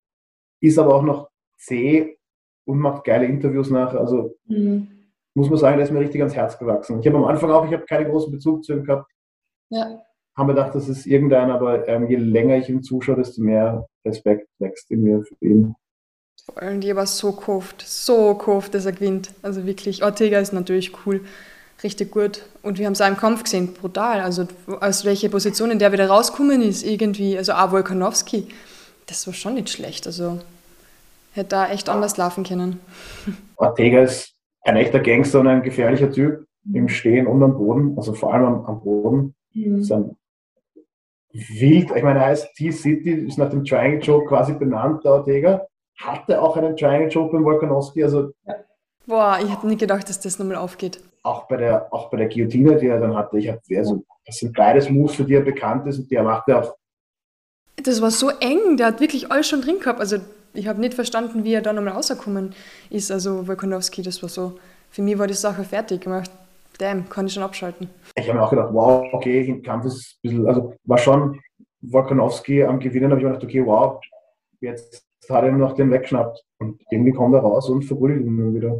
ist 0.62 0.78
aber 0.78 0.96
auch 0.96 1.04
noch 1.04 1.30
zäh 1.58 2.18
und 2.66 2.80
macht 2.80 3.04
geile 3.06 3.26
Interviews 3.26 3.70
nach. 3.70 3.94
Also 3.94 4.36
mhm. 4.46 4.88
muss 5.36 5.50
man 5.50 5.60
sagen, 5.60 5.78
der 5.78 5.86
ist 5.86 5.92
mir 5.92 6.00
richtig 6.00 6.22
ans 6.22 6.36
Herz 6.36 6.58
gewachsen. 6.58 7.00
Ich 7.00 7.08
habe 7.08 7.18
am 7.18 7.26
Anfang 7.26 7.52
auch, 7.52 7.66
ich 7.66 7.74
habe 7.74 7.86
keinen 7.86 8.10
großen 8.10 8.32
Bezug 8.32 8.64
zu 8.64 8.74
ihm 8.74 8.84
gehabt. 8.84 9.12
Ja. 9.70 10.02
Haben 10.40 10.48
wir 10.48 10.56
gedacht, 10.56 10.74
das 10.74 10.88
ist 10.88 11.06
irgendein, 11.06 11.52
aber 11.52 11.88
ähm, 11.88 12.10
je 12.10 12.16
länger 12.16 12.58
ich 12.58 12.70
ihm 12.70 12.82
zuschaue, 12.82 13.18
desto 13.18 13.42
mehr 13.42 13.86
Respekt 14.06 14.48
wächst 14.58 14.90
in 14.90 15.04
mir 15.04 15.22
für 15.22 15.36
ihn. 15.42 15.76
Vor 16.46 16.64
allem, 16.64 16.82
die 16.82 16.96
war 16.96 17.06
so 17.06 17.34
gekauft, 17.34 17.84
so 17.86 18.34
gekauft, 18.34 18.74
dass 18.74 18.86
er 18.86 18.94
gewinnt. 18.94 19.32
Also 19.44 19.66
wirklich, 19.66 20.04
Ortega 20.04 20.40
ist 20.40 20.54
natürlich 20.54 20.94
cool, 21.06 21.22
richtig 21.84 22.12
gut. 22.12 22.44
Und 22.64 22.80
wir 22.80 22.88
haben 22.88 22.94
es 22.94 23.02
auch 23.02 23.08
im 23.08 23.18
Kampf 23.18 23.44
gesehen, 23.44 23.74
brutal. 23.74 24.22
Also 24.22 24.48
aus 24.80 25.06
welcher 25.06 25.30
Position, 25.30 25.70
in 25.70 25.80
der 25.80 25.92
wieder 25.92 26.08
rausgekommen 26.08 26.62
ist, 26.62 26.84
irgendwie. 26.84 27.38
Also 27.38 27.52
auch 27.52 27.72
Volkanowski, 27.72 28.48
das 29.06 29.28
war 29.28 29.34
schon 29.34 29.54
nicht 29.56 29.70
schlecht. 29.70 30.08
Also 30.08 30.40
Hätte 31.32 31.50
da 31.50 31.70
echt 31.70 31.90
anders 31.90 32.18
laufen 32.18 32.44
können. 32.44 32.80
Ortega 33.56 34.02
ist 34.02 34.34
ein 34.64 34.76
echter 34.76 35.00
Gangster 35.00 35.40
und 35.40 35.48
ein 35.48 35.62
gefährlicher 35.62 36.12
Typ 36.12 36.46
im 36.74 36.90
Stehen 36.90 37.28
und 37.28 37.42
am 37.44 37.58
Boden, 37.58 37.98
also 37.98 38.14
vor 38.14 38.34
allem 38.34 38.46
am, 38.46 38.66
am 38.66 38.82
Boden. 38.82 39.36
Mhm. 39.54 39.80
Ist 39.80 39.92
ein 39.92 40.16
wild, 41.32 41.92
ich 41.96 42.04
meine, 42.04 42.22
heißt 42.22 42.56
T-City, 42.56 43.12
ist 43.12 43.38
nach 43.38 43.50
dem 43.50 43.64
Triangle 43.64 44.00
Joke 44.00 44.28
quasi 44.28 44.54
benannt, 44.54 45.04
der 45.04 45.14
Ortega. 45.14 45.68
Hatte 45.98 46.42
auch 46.42 46.56
einen 46.58 46.76
Triangle 46.76 47.10
Joke 47.10 47.34
beim 47.34 47.44
Volkanovski, 47.44 48.04
also. 48.04 48.32
Boah, 49.06 49.40
ich 49.42 49.52
hätte 49.52 49.68
nie 49.68 49.78
gedacht, 49.78 50.08
dass 50.08 50.20
das 50.20 50.40
nochmal 50.40 50.58
aufgeht. 50.58 51.02
Auch 51.24 51.48
bei 51.48 51.58
der, 51.58 51.94
auch 51.94 52.10
bei 52.10 52.18
der 52.18 52.30
Guillotine, 52.30 52.78
die 52.78 52.88
er 52.88 53.00
dann 53.00 53.16
hatte, 53.16 53.38
ich 53.38 53.50
hab, 53.50 53.60
also, 53.76 54.04
das 54.26 54.38
sind 54.38 54.56
beides 54.56 54.90
Moves, 54.90 55.16
für 55.16 55.24
die 55.24 55.34
er 55.34 55.42
bekannt 55.42 55.88
ist 55.88 56.00
und 56.00 56.10
die 56.10 56.16
er 56.16 56.24
macht 56.24 56.48
ja 56.48 56.62
auch. 56.62 56.76
Das 57.84 58.02
war 58.02 58.12
so 58.12 58.30
eng, 58.30 58.78
der 58.78 58.88
hat 58.88 59.00
wirklich 59.00 59.32
alles 59.32 59.48
schon 59.48 59.62
drin 59.62 59.80
gehabt. 59.80 60.00
Also 60.00 60.18
ich 60.54 60.68
habe 60.68 60.80
nicht 60.80 60.94
verstanden, 60.94 61.44
wie 61.44 61.54
er 61.54 61.62
da 61.62 61.74
nochmal 61.74 61.94
rausgekommen 61.94 62.54
ist. 62.90 63.12
Also 63.12 63.48
Volkanovski, 63.48 64.02
das 64.02 64.22
war 64.22 64.30
so, 64.30 64.60
für 64.92 65.02
mich 65.02 65.18
war 65.18 65.28
die 65.28 65.34
Sache 65.34 65.64
fertig. 65.64 66.02
Dachte, 66.02 66.32
damn, 66.80 67.08
kann 67.08 67.28
ich 67.28 67.34
schon 67.34 67.44
abschalten. 67.44 67.90
Ich 68.16 68.28
habe 68.28 68.40
mir 68.40 68.46
auch 68.46 68.50
gedacht, 68.50 68.74
wow, 68.74 69.08
okay, 69.14 69.46
im 69.46 69.62
Kampf 69.62 69.86
ist 69.86 70.16
ein 70.16 70.20
bisschen, 70.22 70.48
also 70.48 70.74
war 70.84 70.98
schon 70.98 71.40
Volkanovski 71.82 72.64
am 72.64 72.80
Gewinnen, 72.80 73.12
habe 73.12 73.20
ich 73.20 73.26
mir 73.26 73.34
gedacht, 73.34 73.46
okay, 73.46 73.66
wow, 73.66 74.02
jetzt 74.60 75.06
hat 75.30 75.44
er 75.44 75.52
noch 75.52 75.74
den 75.74 75.92
weggeschnappt. 75.92 76.44
Und 76.58 76.82
irgendwie 76.90 77.14
kommt 77.14 77.36
er 77.36 77.42
raus 77.42 77.70
und 77.70 77.84
verbrüllt 77.84 78.26
ihn 78.26 78.54
wieder. 78.54 78.80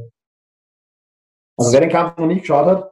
Also 1.58 1.72
wer 1.74 1.82
den 1.82 1.90
Kampf 1.90 2.18
noch 2.18 2.26
nicht 2.26 2.42
geschaut 2.42 2.66
hat, 2.66 2.92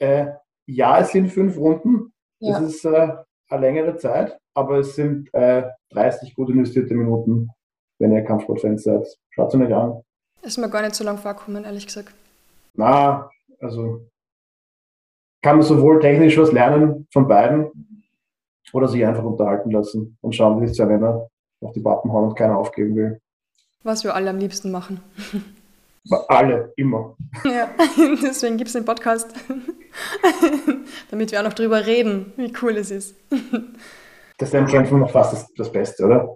äh, 0.00 0.26
ja, 0.66 0.98
es 0.98 1.12
sind 1.12 1.28
fünf 1.28 1.56
Runden. 1.56 2.12
Ja. 2.40 2.58
Das 2.58 2.68
ist 2.68 2.84
äh, 2.84 3.12
eine 3.48 3.60
längere 3.60 3.96
Zeit, 3.96 4.36
aber 4.54 4.78
es 4.78 4.96
sind 4.96 5.32
äh, 5.32 5.70
30 5.90 6.34
gut 6.34 6.50
investierte 6.50 6.94
Minuten 6.94 7.50
wenn 7.98 8.12
ihr 8.12 8.22
Kampfsportfans 8.22 8.84
seid. 8.84 9.06
Schaut 9.30 9.54
es 9.54 9.60
euch 9.60 9.74
an. 9.74 10.02
Ist 10.42 10.58
mir 10.58 10.68
gar 10.68 10.82
nicht 10.82 10.94
so 10.94 11.04
lang 11.04 11.18
vorkommen, 11.18 11.64
ehrlich 11.64 11.86
gesagt. 11.86 12.14
Na, 12.74 13.30
also 13.60 14.06
kann 15.46 15.58
man 15.58 15.64
sowohl 15.64 16.00
technisch 16.00 16.36
was 16.38 16.50
lernen 16.50 17.06
von 17.12 17.28
beiden 17.28 17.70
oder 18.72 18.88
sich 18.88 19.06
einfach 19.06 19.22
unterhalten 19.22 19.70
lassen 19.70 20.18
und 20.20 20.34
schauen, 20.34 20.60
wie 20.60 20.66
sich 20.66 20.76
zwei 20.76 20.86
Männer 20.86 21.28
auf 21.60 21.72
die 21.72 21.78
Pappen 21.78 22.12
hauen 22.12 22.30
und 22.30 22.34
keiner 22.34 22.58
aufgeben 22.58 22.96
will. 22.96 23.20
Was 23.84 24.02
wir 24.02 24.16
alle 24.16 24.30
am 24.30 24.38
liebsten 24.38 24.72
machen. 24.72 25.00
Alle, 26.26 26.72
immer. 26.74 27.16
Ja, 27.44 27.68
deswegen 28.24 28.56
gibt 28.56 28.66
es 28.66 28.72
den 28.72 28.84
Podcast. 28.84 29.34
Damit 31.12 31.30
wir 31.30 31.38
auch 31.38 31.44
noch 31.44 31.54
drüber 31.54 31.86
reden, 31.86 32.32
wie 32.36 32.52
cool 32.60 32.76
es 32.76 32.90
ist. 32.90 33.14
Das 34.38 34.48
ist 34.48 34.54
dann 34.54 34.66
Kämpfen 34.66 34.98
noch 34.98 35.12
fast 35.12 35.32
das, 35.32 35.54
das 35.54 35.70
Beste, 35.70 36.06
oder? 36.06 36.34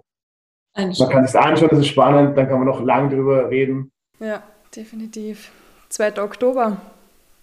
Man 0.73 1.09
kann 1.09 1.25
es 1.25 1.35
anschauen, 1.35 1.67
das 1.69 1.79
ist 1.79 1.87
spannend, 1.87 2.37
dann 2.37 2.47
kann 2.47 2.59
man 2.59 2.67
noch 2.67 2.81
lang 2.81 3.09
drüber 3.09 3.49
reden. 3.49 3.91
Ja, 4.21 4.41
definitiv. 4.73 5.51
2. 5.89 6.21
Oktober. 6.21 6.77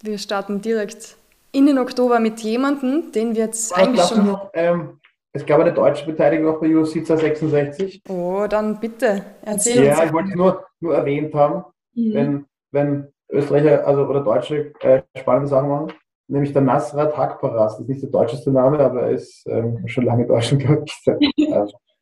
Wir 0.01 0.17
starten 0.17 0.61
direkt 0.61 1.18
in 1.51 1.65
den 1.65 1.77
Oktober 1.77 2.19
mit 2.19 2.39
jemandem, 2.39 3.11
den 3.11 3.35
wir 3.35 3.45
jetzt 3.45 3.71
Was, 3.71 3.77
eigentlich 3.77 4.05
schon... 4.05 4.25
Noch, 4.25 4.49
ähm, 4.53 4.99
es 5.31 5.45
gab 5.45 5.59
eine 5.59 5.73
deutsche 5.73 6.05
Beteiligung 6.05 6.55
auch 6.55 6.59
bei 6.59 6.75
UFC 6.75 7.05
266. 7.05 8.01
Oh, 8.09 8.47
dann 8.49 8.79
bitte, 8.79 9.23
erzähl 9.43 9.85
Ja, 9.85 10.03
ich 10.03 10.11
wollte 10.11 10.29
es 10.29 10.35
nur, 10.35 10.65
nur 10.79 10.95
erwähnt 10.95 11.33
haben, 11.35 11.65
mhm. 11.93 12.13
wenn, 12.13 12.45
wenn 12.71 13.07
Österreicher 13.29 13.85
also, 13.85 14.05
oder 14.05 14.21
Deutsche 14.21 14.73
äh, 14.81 15.03
spannende 15.17 15.47
Sachen 15.47 15.69
machen. 15.69 15.93
Nämlich 16.27 16.53
der 16.53 16.61
Nasrat 16.61 17.15
Hakparas, 17.15 17.73
das 17.73 17.81
ist 17.81 17.89
nicht 17.89 18.03
der 18.03 18.09
deutscheste 18.09 18.51
Name, 18.51 18.79
aber 18.79 19.03
er 19.03 19.11
ist 19.11 19.45
ähm, 19.47 19.87
schon 19.87 20.05
lange 20.05 20.25
Deutschland, 20.27 20.63
glaube 20.63 20.85
ich. 21.19 21.53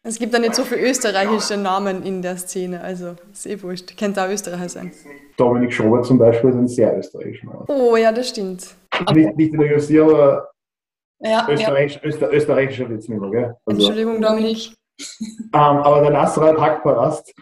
Es 0.04 0.20
gibt 0.20 0.34
da 0.34 0.40
nicht 0.40 0.56
so 0.56 0.64
viele 0.64 0.90
österreichische 0.90 1.58
Namen 1.58 2.04
in 2.04 2.22
der 2.22 2.38
Szene, 2.38 2.80
also 2.82 3.16
ist 3.32 3.46
eh 3.46 3.62
wurscht. 3.62 3.98
Könnte 3.98 4.24
auch 4.24 4.30
Österreicher 4.30 4.70
sein. 4.70 4.92
Dominik 5.36 5.74
Schober 5.74 6.02
zum 6.02 6.18
Beispiel 6.18 6.50
ist 6.50 6.56
ein 6.56 6.68
sehr 6.68 6.98
österreichischer 6.98 7.48
Name. 7.48 7.66
Oh 7.68 7.96
ja, 7.98 8.14
das 8.14 8.30
stimmt. 8.30 8.68
Nicht, 9.14 9.38
nicht 9.38 9.54
in 9.54 9.60
der 9.60 9.78
UFC, 9.78 10.00
aber 10.00 10.50
ja, 11.20 11.48
Österreich, 11.50 11.96
ja. 11.96 12.04
Öster, 12.04 12.32
österreichischer 12.32 12.90
Witz 12.90 13.08
nicht 13.08 13.20
mehr, 13.20 13.30
gell? 13.32 13.56
Also, 13.66 13.80
Entschuldigung, 13.80 14.22
Dominik. 14.22 14.74
Ähm, 15.00 15.52
aber 15.54 16.02
der 16.02 16.12
Nasrat 16.12 16.60
Hakparast, 16.60 17.34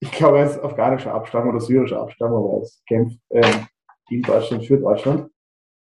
ich 0.00 0.10
glaube, 0.12 0.38
er 0.38 0.46
ist 0.46 0.62
afghanischer 0.62 1.14
Abstammung 1.14 1.50
oder 1.50 1.60
syrischer 1.60 2.00
Abstammung, 2.00 2.44
aber 2.44 2.62
er 2.62 2.68
kämpft 2.86 3.18
ähm, 3.30 3.66
in 4.10 4.22
Deutschland 4.22 4.64
für 4.64 4.78
Deutschland, 4.78 5.30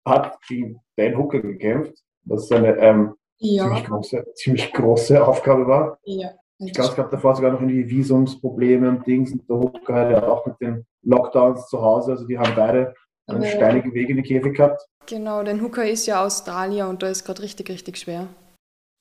hat 0.06 0.38
gegen 0.48 0.80
Dan 0.96 1.18
Hooker 1.18 1.40
gekämpft, 1.40 1.94
was 2.26 2.52
eine 2.52 2.76
ähm, 2.78 3.14
ja. 3.38 3.64
ziemlich, 3.64 3.86
große, 3.86 4.26
ziemlich 4.34 4.74
große 4.74 5.28
Aufgabe 5.28 5.68
war. 5.68 6.00
Ja. 6.04 6.32
Ich 6.60 6.74
glaube, 6.74 6.90
es 6.90 6.96
gab 6.96 7.12
davor 7.12 7.36
sogar 7.36 7.52
noch 7.52 7.62
irgendwie 7.62 7.88
Visumsprobleme 7.88 8.90
und 8.90 9.06
Dings. 9.06 9.32
Und 9.32 9.48
der 9.48 9.58
Hooker 9.58 9.94
hat 9.94 10.12
ja 10.12 10.28
auch 10.28 10.44
mit 10.48 10.60
den 10.60 10.88
Lockdowns 11.04 11.68
zu 11.68 11.80
Hause, 11.80 12.14
also 12.14 12.26
die 12.26 12.38
haben 12.38 12.54
beide 12.56 12.96
einen 13.28 13.44
ja. 13.44 13.50
steinigen 13.50 13.94
Weg 13.94 14.10
in 14.10 14.18
die 14.18 14.24
Käfig 14.24 14.56
gehabt. 14.56 14.86
Genau, 15.06 15.44
denn 15.44 15.62
Hooker 15.62 15.88
ist 15.88 16.06
ja 16.06 16.24
Australier 16.24 16.88
und 16.88 17.04
da 17.04 17.08
ist 17.08 17.24
gerade 17.24 17.42
richtig, 17.42 17.70
richtig 17.70 17.98
schwer. 17.98 18.28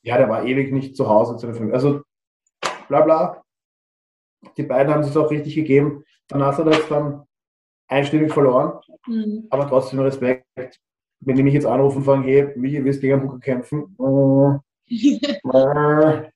Ja, 0.02 0.18
der 0.18 0.28
war 0.28 0.44
ewig 0.44 0.72
nicht 0.72 0.96
zu 0.96 1.08
Hause 1.08 1.36
zu 1.36 1.46
den 1.46 1.72
Also, 1.72 2.02
bla 2.88 3.00
bla. 3.00 3.42
Die 4.56 4.62
beiden 4.62 4.92
haben 4.92 5.02
sich 5.02 5.16
auch 5.16 5.30
richtig 5.30 5.54
gegeben. 5.54 6.04
Danach 6.28 6.56
hat 6.56 6.66
er 6.66 6.72
jetzt 6.74 6.90
dann 6.90 7.24
einstimmig 7.88 8.32
verloren, 8.32 8.80
mhm. 9.06 9.46
aber 9.50 9.68
trotzdem 9.68 10.00
Respekt 10.00 10.44
wenn 11.20 11.36
die 11.36 11.42
mich 11.42 11.54
jetzt 11.54 11.66
anrufen 11.66 11.98
und 11.98 12.04
fragen, 12.04 12.22
hey, 12.24 12.52
Michi, 12.56 12.84
willst 12.84 13.02
du 13.02 13.08
gegen 13.08 13.22
Hooker 13.22 13.38
kämpfen? 13.38 13.96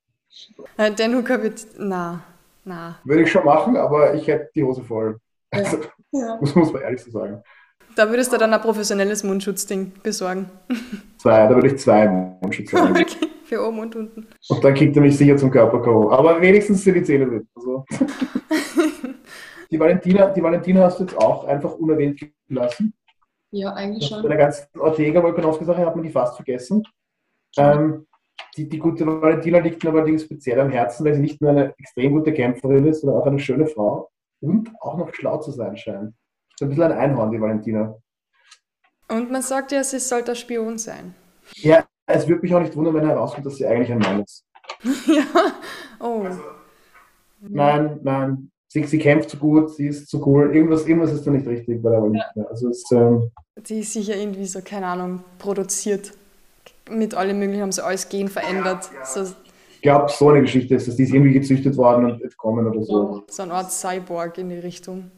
äh, 0.77 0.93
Den 0.93 1.15
Hooker 1.15 1.43
wird, 1.43 1.67
na, 1.79 2.23
na. 2.65 2.99
Würde 3.05 3.23
ich 3.23 3.31
schon 3.31 3.45
machen, 3.45 3.77
aber 3.77 4.15
ich 4.15 4.27
hätte 4.27 4.51
die 4.55 4.65
Hose 4.65 4.83
voll. 4.83 5.19
Ja. 5.53 5.59
Also, 5.61 5.79
ja. 6.13 6.37
Muss, 6.41 6.55
muss 6.55 6.73
man 6.73 6.83
ehrlich 6.83 7.03
so 7.03 7.11
sagen. 7.11 7.43
Da 7.97 8.09
würdest 8.09 8.33
du 8.33 8.39
dann 8.39 8.53
ein 8.53 8.61
professionelles 8.61 9.25
Mundschutzding 9.25 9.93
besorgen. 10.03 10.51
Zwei, 11.19 11.47
da 11.47 11.55
würde 11.55 11.69
ich 11.69 11.79
zwei 11.79 12.09
Mundschutz 12.09 12.73
haben. 12.73 12.91
okay. 12.97 13.27
Für 13.45 13.67
oben 13.67 13.81
und 13.81 13.97
unten. 13.97 14.29
Und 14.49 14.65
dann 14.65 14.75
kriegt 14.75 14.95
er 14.95 15.03
mich 15.03 15.17
sicher 15.17 15.37
zum 15.37 15.51
Körper 15.51 15.83
K.O. 15.83 16.11
Aber 16.13 16.41
wenigstens 16.41 16.85
sind 16.85 16.95
die 16.95 17.03
Zähne 17.03 17.27
drin. 17.27 17.49
Also. 17.57 17.85
die, 19.71 19.81
Valentina, 19.81 20.27
die 20.31 20.43
Valentina 20.43 20.85
hast 20.85 21.01
du 21.01 21.05
jetzt 21.05 21.19
auch 21.19 21.45
einfach 21.45 21.75
unerwähnt 21.75 22.21
gelassen. 22.49 22.95
Ja, 23.51 23.73
eigentlich 23.73 24.09
schon. 24.09 24.23
Bei 24.23 24.29
der 24.29 24.39
ganzen 24.39 24.67
Ortega-Volkanowski-Sache 24.79 25.85
hat 25.85 25.97
man 25.97 26.05
die 26.05 26.11
fast 26.11 26.37
vergessen. 26.37 26.85
Ähm, 27.57 28.07
die, 28.57 28.69
die, 28.69 28.79
gute 28.79 29.05
Valentina 29.05 29.59
liegt 29.59 29.83
mir 29.83 29.91
allerdings 29.91 30.23
speziell 30.23 30.61
am 30.61 30.71
Herzen, 30.71 31.05
weil 31.05 31.15
sie 31.15 31.21
nicht 31.21 31.41
nur 31.41 31.51
eine 31.51 31.75
extrem 31.77 32.13
gute 32.13 32.33
Kämpferin 32.33 32.87
ist, 32.87 33.01
sondern 33.01 33.21
auch 33.21 33.27
eine 33.27 33.41
schöne 33.41 33.67
Frau 33.67 34.11
und 34.41 34.71
auch 34.81 34.97
noch 34.97 35.13
schlau 35.13 35.39
zu 35.39 35.51
sein 35.51 35.77
scheint. 35.77 36.15
So 36.61 36.67
ein 36.67 36.69
bisschen 36.69 36.93
ein 36.93 36.93
Einhorn, 36.93 37.31
die 37.31 37.41
Valentina. 37.41 37.97
Und 39.09 39.31
man 39.31 39.41
sagt 39.41 39.73
ja, 39.73 39.83
sie 39.83 39.99
sollte 39.99 40.33
ein 40.33 40.37
Spion 40.37 40.77
sein. 40.77 41.15
Ja, 41.55 41.87
es 42.05 42.29
würde 42.29 42.43
mich 42.43 42.55
auch 42.55 42.61
nicht 42.61 42.77
wundern, 42.77 42.93
wenn 42.97 43.07
herauskommt, 43.07 43.47
dass 43.47 43.57
sie 43.57 43.67
eigentlich 43.67 43.91
ein 43.91 43.99
Mann 43.99 44.23
ist. 44.23 44.45
ja, 45.07 45.25
oh. 46.01 46.21
Also, 46.21 46.43
nein, 47.41 47.99
nein, 48.03 48.51
sie, 48.69 48.85
sie 48.85 48.99
kämpft 48.99 49.31
zu 49.31 49.39
gut, 49.39 49.71
sie 49.71 49.87
ist 49.87 50.11
zu 50.11 50.23
cool. 50.27 50.55
Irgendwas, 50.55 50.87
irgendwas 50.87 51.13
ist 51.13 51.27
da 51.27 51.31
nicht 51.31 51.47
richtig 51.47 51.83
bei 51.83 51.93
der 51.93 52.03
Valentina. 52.03 52.31
Ja. 52.35 52.45
Also 52.51 52.69
es, 52.69 52.85
ähm, 52.93 53.31
die 53.57 53.81
ist 53.81 53.95
sicher 53.95 54.15
irgendwie 54.15 54.45
so, 54.45 54.61
keine 54.63 54.89
Ahnung, 54.89 55.25
produziert. 55.39 56.13
Mit 56.91 57.15
allem 57.15 57.39
Möglichen 57.39 57.63
haben 57.63 57.73
sie 57.73 57.83
alles 57.83 58.07
Gen 58.11 58.29
verändert. 58.29 58.91
So, 59.07 59.23
ich 59.23 59.50
glaube, 59.83 60.11
so 60.11 60.29
eine 60.31 60.43
Geschichte 60.43 60.75
ist 60.75 60.89
dass 60.89 60.97
Die 60.97 61.05
ist 61.05 61.13
irgendwie 61.13 61.33
gezüchtet 61.33 61.77
worden 61.77 62.05
und 62.07 62.23
entkommen 62.23 62.67
oder 62.67 62.83
so. 62.83 63.23
So 63.29 63.43
eine 63.43 63.53
Art 63.53 63.71
Cyborg 63.71 64.39
in 64.39 64.49
die 64.49 64.59
Richtung. 64.59 65.11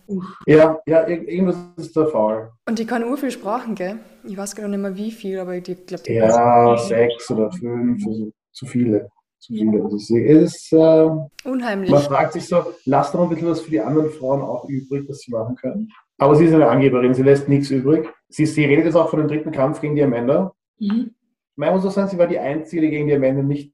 Ja, 0.47 0.79
ja, 0.87 1.07
irgendwas 1.07 1.57
ist 1.77 1.97
der 1.97 2.07
Fall. 2.07 2.51
Und 2.69 2.79
die 2.79 2.87
kann 2.87 3.03
nur 3.03 3.17
viel 3.17 3.31
Sprachen, 3.31 3.75
gell? 3.75 3.97
Ich 4.25 4.37
weiß 4.37 4.55
gar 4.55 4.69
nicht 4.69 4.79
mehr 4.79 4.97
wie 4.97 5.11
viel, 5.11 5.39
aber 5.39 5.57
ich 5.57 5.65
glaube, 5.65 6.13
Ja, 6.13 6.77
sechs 6.77 7.31
oder 7.31 7.51
fünf, 7.51 8.07
also 8.07 8.31
zu 8.53 8.67
viele. 8.67 9.09
Zu 9.39 9.55
viele. 9.55 9.83
Also 9.83 9.97
es 9.97 10.11
ist, 10.11 10.73
äh, 10.73 11.11
Unheimlich. 11.45 11.91
Man 11.91 12.03
fragt 12.03 12.35
sich 12.35 12.47
so, 12.47 12.63
lass 12.85 13.11
doch 13.11 13.23
ein 13.23 13.29
bisschen 13.29 13.49
was 13.49 13.61
für 13.61 13.71
die 13.71 13.81
anderen 13.81 14.11
Frauen 14.11 14.41
auch 14.41 14.69
übrig, 14.69 15.05
was 15.09 15.19
sie 15.19 15.33
machen 15.33 15.57
können. 15.57 15.89
Aber 16.19 16.37
sie 16.37 16.45
ist 16.45 16.55
eine 16.55 16.69
Angeberin, 16.69 17.15
sie 17.15 17.25
lässt 17.25 17.49
nichts 17.49 17.71
übrig. 17.71 18.09
Sie, 18.29 18.47
sie 18.47 18.65
redet 18.65 18.85
jetzt 18.85 18.95
auch 18.95 19.11
von 19.11 19.19
dem 19.19 19.29
dritten 19.29 19.51
Kampf 19.51 19.81
gegen 19.81 19.97
die 19.97 20.05
Amanda. 20.05 20.53
Mhm. 20.79 21.11
Ich 21.57 21.71
muss 21.71 21.85
auch 21.85 21.91
sagen, 21.91 22.09
sie 22.09 22.19
war 22.19 22.29
die 22.29 22.39
Einzige, 22.39 22.83
die 22.83 22.91
gegen 22.91 23.09
die 23.09 23.15
Amanda 23.15 23.43
nicht 23.43 23.73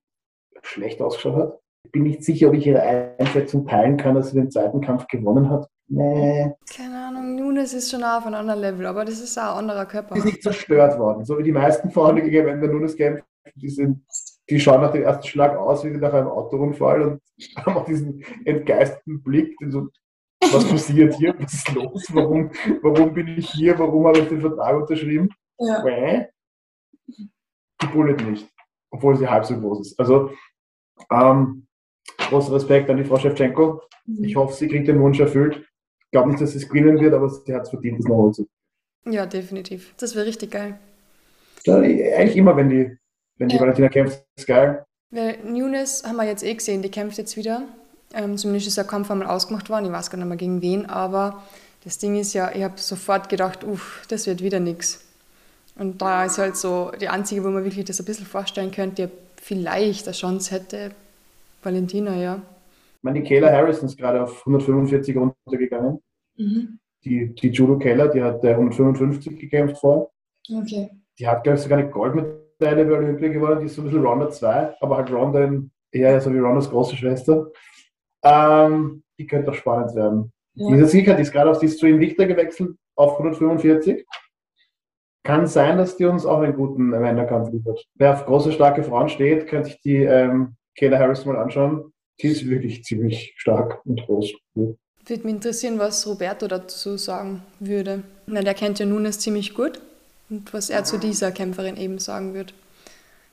schlecht 0.63 1.01
ausgeschaut 1.01 1.37
hat. 1.37 1.61
Ich 1.85 1.93
bin 1.93 2.03
nicht 2.03 2.25
sicher, 2.25 2.49
ob 2.49 2.55
ich 2.55 2.67
ihre 2.67 2.83
Einschätzung 3.19 3.67
teilen 3.67 3.97
kann, 3.97 4.15
dass 4.15 4.31
sie 4.31 4.37
den 4.37 4.51
zweiten 4.51 4.81
Kampf 4.81 5.07
gewonnen 5.09 5.49
hat. 5.49 5.69
Nee. 5.91 6.53
Keine 6.77 7.07
Ahnung, 7.07 7.37
Nunes 7.37 7.73
ist 7.73 7.91
schon 7.91 8.05
auf 8.05 8.27
einem 8.27 8.35
anderen 8.35 8.61
Level, 8.61 8.87
aber 8.87 9.07
das 9.07 9.21
ist 9.21 9.39
auch 9.39 9.55
ein 9.55 9.59
anderer 9.61 9.87
Körper. 9.87 10.15
Sie 10.15 10.21
ist 10.21 10.25
nicht 10.27 10.43
zerstört 10.43 10.99
worden. 10.99 11.25
So 11.25 11.39
wie 11.39 11.43
die 11.43 11.53
meisten 11.53 11.89
die 11.89 12.23
gegen 12.23 12.47
Amanda 12.47 12.67
Nunes 12.67 12.95
kämpfen, 12.95 13.25
die, 13.55 13.71
sind, 13.71 14.05
die 14.51 14.61
schauen 14.61 14.83
nach 14.83 14.93
dem 14.93 15.03
ersten 15.03 15.27
Schlag 15.27 15.57
aus 15.57 15.85
wie 15.85 15.91
nach 15.91 16.13
einem 16.13 16.29
Autounfall 16.29 17.03
und 17.03 17.23
haben 17.57 17.77
auch 17.79 17.87
diesen 17.87 18.23
entgeisteten 18.45 19.23
Blick, 19.23 19.57
den 19.59 19.71
so 19.71 19.89
was 20.41 20.69
passiert 20.69 21.15
hier, 21.15 21.35
was 21.39 21.53
ist 21.53 21.75
los, 21.75 22.07
warum, 22.13 22.51
warum 22.83 23.13
bin 23.13 23.29
ich 23.29 23.51
hier, 23.51 23.79
warum 23.79 24.07
habe 24.07 24.21
ich 24.21 24.29
den 24.29 24.41
Vertrag 24.41 24.77
unterschrieben? 24.77 25.31
Ja. 25.59 25.83
Die 27.81 27.87
Bullet 27.93 28.17
nicht, 28.25 28.49
obwohl 28.91 29.17
sie 29.17 29.29
halb 29.29 29.45
so 29.45 29.59
groß 29.59 29.81
ist. 29.81 29.99
Also, 29.99 30.31
ähm, 31.11 31.67
großer 32.29 32.53
Respekt 32.53 32.91
an 32.91 32.97
die 32.97 33.05
Frau 33.05 33.19
Shevchenko. 33.19 33.83
Mhm. 34.07 34.25
Ich 34.25 34.37
hoffe, 34.37 34.55
sie 34.55 34.69
kriegt 34.69 34.89
den 34.89 35.01
Wunsch 35.01 35.21
erfüllt. 35.21 35.65
Ich 36.05 36.11
glaube 36.11 36.31
nicht, 36.31 36.41
dass 36.41 36.53
sie 36.53 36.59
es 36.59 36.69
gewinnen 36.69 37.01
wird, 37.01 37.15
aber 37.15 37.29
sie 37.29 37.55
hat 37.55 37.63
es 37.63 37.71
verdient, 37.71 37.99
das 37.99 38.07
nochmal 38.07 38.33
zu. 38.33 38.47
Ja, 39.05 39.27
definitiv. 39.27 39.95
Das 39.99 40.15
wäre 40.15 40.27
richtig 40.27 40.51
geil. 40.51 40.79
Ja, 41.65 41.77
eigentlich 41.77 42.37
immer, 42.37 42.57
wenn 42.57 42.69
die, 42.69 42.97
wenn 43.37 43.49
die 43.49 43.57
ja. 43.57 43.61
Valentina 43.61 43.89
kämpft, 43.89 44.25
ist 44.37 44.47
geil. 44.47 44.85
Weil 45.11 45.39
Nunes 45.45 46.05
haben 46.05 46.17
wir 46.17 46.25
jetzt 46.25 46.45
eh 46.45 46.55
gesehen, 46.55 46.83
die 46.83 46.91
kämpft 46.91 47.19
jetzt 47.19 47.37
wieder. 47.37 47.63
Ähm, 48.15 48.37
zumindest 48.37 48.69
ist 48.69 48.77
der 48.77 48.85
Kampf 48.85 49.11
einmal 49.11 49.29
ausgemacht 49.29 49.69
worden, 49.69 49.87
ich 49.87 49.93
weiß 49.93 50.11
gar 50.11 50.19
nicht 50.19 50.29
mehr 50.29 50.37
gegen 50.37 50.63
wen, 50.63 50.87
aber 50.87 51.43
das 51.85 51.99
Ding 51.99 52.17
ist 52.17 52.33
ja, 52.33 52.51
ich 52.55 52.63
habe 52.63 52.75
sofort 52.79 53.29
gedacht, 53.29 53.65
uff, 53.65 54.03
das 54.09 54.27
wird 54.27 54.43
wieder 54.43 54.61
nichts. 54.61 55.05
Und 55.77 56.01
da 56.03 56.25
ist 56.25 56.39
halt 56.39 56.57
so 56.57 56.91
die 57.01 57.09
einzige, 57.09 57.45
wo 57.45 57.49
man 57.49 57.65
wirklich 57.65 57.85
das 57.85 58.01
ein 58.01 58.07
bisschen 58.07 58.27
vorstellen 58.27 58.71
könnte, 58.71 59.11
vielleicht 59.49 60.07
eine 60.07 60.15
Chance 60.15 60.55
hätte, 60.55 60.91
Valentina, 61.63 62.15
ja. 62.15 62.43
Ich 62.97 63.03
meine, 63.03 63.23
die 63.23 63.29
Kayla 63.29 63.51
Harrison 63.51 63.89
ist 63.89 63.97
gerade 63.97 64.23
auf 64.23 64.41
145 64.41 65.17
runtergegangen. 65.17 66.01
Mhm. 66.37 66.79
Die, 67.05 67.35
die 67.35 67.49
Judo 67.49 67.79
Keller, 67.79 68.09
die 68.09 68.23
hat 68.23 68.45
155 68.45 69.39
gekämpft 69.39 69.79
vor. 69.79 70.11
Okay. 70.53 70.91
Die 71.19 71.27
hat, 71.27 71.45
glaube 71.45 71.57
ich, 71.57 71.63
sogar 71.63 71.79
eine 71.79 71.89
Goldmedaille 71.89 72.85
bei 72.85 72.99
Olympia 72.99 73.29
gewonnen. 73.29 73.61
Die 73.61 73.67
ist 73.67 73.77
so 73.77 73.83
ein 73.83 73.87
bisschen 73.87 74.05
Ronda 74.05 74.29
2, 74.29 74.75
aber 74.81 74.97
halt 74.99 75.11
Ronda 75.11 75.51
eher 75.93 76.21
so 76.21 76.33
wie 76.33 76.39
Rondas 76.39 76.69
große 76.69 76.97
Schwester. 76.97 77.51
Ähm, 78.23 79.03
die 79.19 79.27
könnte 79.27 79.51
auch 79.51 79.55
spannend 79.55 79.95
werden. 79.95 80.31
Ja. 80.55 80.71
Diese 80.73 80.89
Sieger, 80.89 81.15
die 81.15 81.23
ist 81.23 81.33
gerade 81.33 81.51
auf 81.51 81.59
die 81.59 81.69
zu 81.69 81.87
Invicta 81.87 82.25
gewechselt 82.25 82.77
auf 82.97 83.13
145. 83.13 84.05
Kann 85.25 85.47
sein, 85.47 85.77
dass 85.77 85.97
die 85.97 86.05
uns 86.05 86.25
auch 86.25 86.41
einen 86.41 86.57
guten 86.57 86.91
Männerkampf 86.91 87.51
liefert. 87.53 87.85
Wer 87.95 88.15
auf 88.15 88.27
große, 88.27 88.53
starke 88.53 88.83
Frauen 88.83 89.09
steht, 89.09 89.47
könnte 89.47 89.71
sich 89.71 89.81
die 89.81 89.97
ähm, 89.97 90.57
Kayla 90.77 90.99
Harris 90.99 91.25
mal 91.25 91.37
anschauen. 91.37 91.93
Die 92.21 92.29
ist 92.29 92.49
wirklich 92.49 92.85
ziemlich 92.85 93.35
stark 93.37 93.85
und 93.85 94.01
groß. 94.07 94.33
Würde 94.55 95.25
mich 95.25 95.35
interessieren, 95.35 95.79
was 95.79 96.07
Roberto 96.07 96.47
dazu 96.49 96.97
sagen 96.97 97.43
würde. 97.61 98.03
Weil 98.27 98.45
der 98.45 98.55
kennt 98.55 98.79
ja 98.79 98.87
Nunes 98.87 99.19
ziemlich 99.19 99.55
gut 99.55 99.81
und 100.31 100.53
was 100.53 100.71
er 100.71 100.85
zu 100.85 100.99
dieser 100.99 101.33
Kämpferin 101.33 101.77
eben 101.77 101.99
sagen 101.99 102.35
wird. 102.35 102.55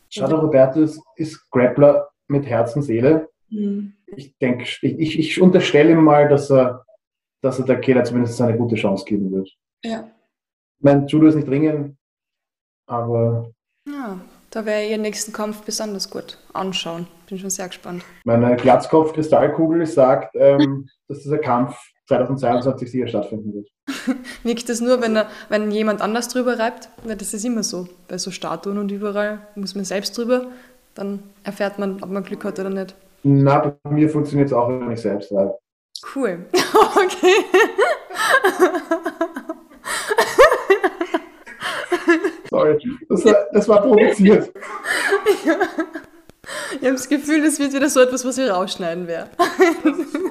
Schade, 0.10 0.36
Roberto 0.36 0.82
ist, 0.82 1.02
ist 1.16 1.50
Grappler 1.50 2.10
mit 2.28 2.46
Herz 2.46 2.76
und 2.76 2.84
Seele. 2.84 3.30
Mhm. 3.50 3.94
Ich 4.08 4.38
denke, 4.38 4.66
ich, 4.82 5.20
ich 5.20 5.42
unterstelle 5.42 5.92
ihm 5.92 6.04
mal, 6.04 6.30
dass 6.30 6.50
er, 6.50 6.86
dass 7.42 7.60
er 7.60 7.66
der 7.66 7.80
Kehler 7.80 8.04
zumindest 8.04 8.40
eine 8.42 8.58
gute 8.58 8.76
Chance 8.76 9.06
geben 9.06 9.32
wird. 9.32 9.50
Ja. 9.84 10.10
Ich 10.78 10.84
meine, 10.84 11.06
Judo 11.06 11.28
ist 11.28 11.36
nicht 11.36 11.48
dringend, 11.48 11.98
aber. 12.88 13.52
Ja, 13.88 14.20
da 14.52 14.62
ich 14.62 14.92
ihren 14.92 15.02
nächsten 15.02 15.34
Kampf 15.34 15.64
besonders 15.64 16.10
gut 16.10 16.38
anschauen. 16.54 17.08
Bin 17.28 17.38
schon 17.38 17.50
sehr 17.50 17.68
gespannt. 17.68 18.04
Meine 18.24 18.56
Glatzkopf-Kristallkugel 18.56 19.86
sagt, 19.86 20.36
ähm, 20.36 20.88
dass 21.08 21.20
dieser 21.24 21.40
Kampf 21.40 21.78
2022 22.08 22.92
sicher 22.92 23.08
stattfinden 23.08 23.54
wird. 23.54 23.70
Wirkt 24.44 24.70
das 24.70 24.82
nur, 24.82 25.02
wenn, 25.02 25.16
er, 25.16 25.28
wenn 25.50 25.72
jemand 25.72 26.02
anders 26.02 26.28
drüber 26.30 26.58
reibt? 26.58 26.90
Weil 27.04 27.16
das 27.16 27.34
ist 27.34 27.46
immer 27.46 27.64
so. 27.64 27.88
Bei 28.08 28.18
so 28.18 28.32
Statuen 28.32 28.78
und 28.78 28.92
überall 28.92 29.40
muss 29.56 29.76
man 29.76 29.86
selbst 29.86 30.18
drüber. 30.18 30.48
Dann 30.94 31.24
erfährt 31.44 31.78
man, 31.78 32.02
ob 32.02 32.10
man 32.10 32.24
Glück 32.24 32.46
hat 32.46 32.60
oder 32.60 32.70
nicht. 32.70 32.96
Na, 33.24 33.60
bei 33.60 33.92
mir 33.92 34.10
funktioniert 34.10 34.48
es 34.48 34.54
auch, 34.54 34.70
wenn 34.70 34.92
ich 34.92 35.02
selbst 35.02 35.32
reibe. 35.32 35.58
Cool. 36.16 36.46
okay. 36.96 37.36
Sorry, 42.66 42.98
das 43.10 43.26
war, 43.26 43.36
das 43.52 43.70
war 43.70 43.82
provoziert. 43.82 44.52
Ja. 45.46 45.56
Ich 46.74 46.82
habe 46.84 46.92
das 46.92 47.10
Gefühl, 47.10 47.42
das 47.42 47.58
wird 47.58 47.74
wieder 47.74 47.90
so 47.90 48.02
etwas, 48.02 48.24
was 48.24 48.38
wir 48.38 48.52
rausschneiden 48.52 49.08
werden. 49.08 49.30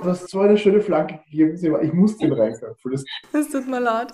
Du 0.00 0.10
hast 0.10 0.28
so 0.28 0.40
eine 0.40 0.56
schöne 0.56 0.80
Flanke 0.80 1.18
gegeben, 1.30 1.80
ich 1.82 1.92
muss 1.92 2.16
den 2.18 2.32
reinköpfen. 2.32 2.92
Das, 2.92 3.04
das 3.32 3.48
tut 3.48 3.66
mir 3.66 3.80
leid. 3.80 4.12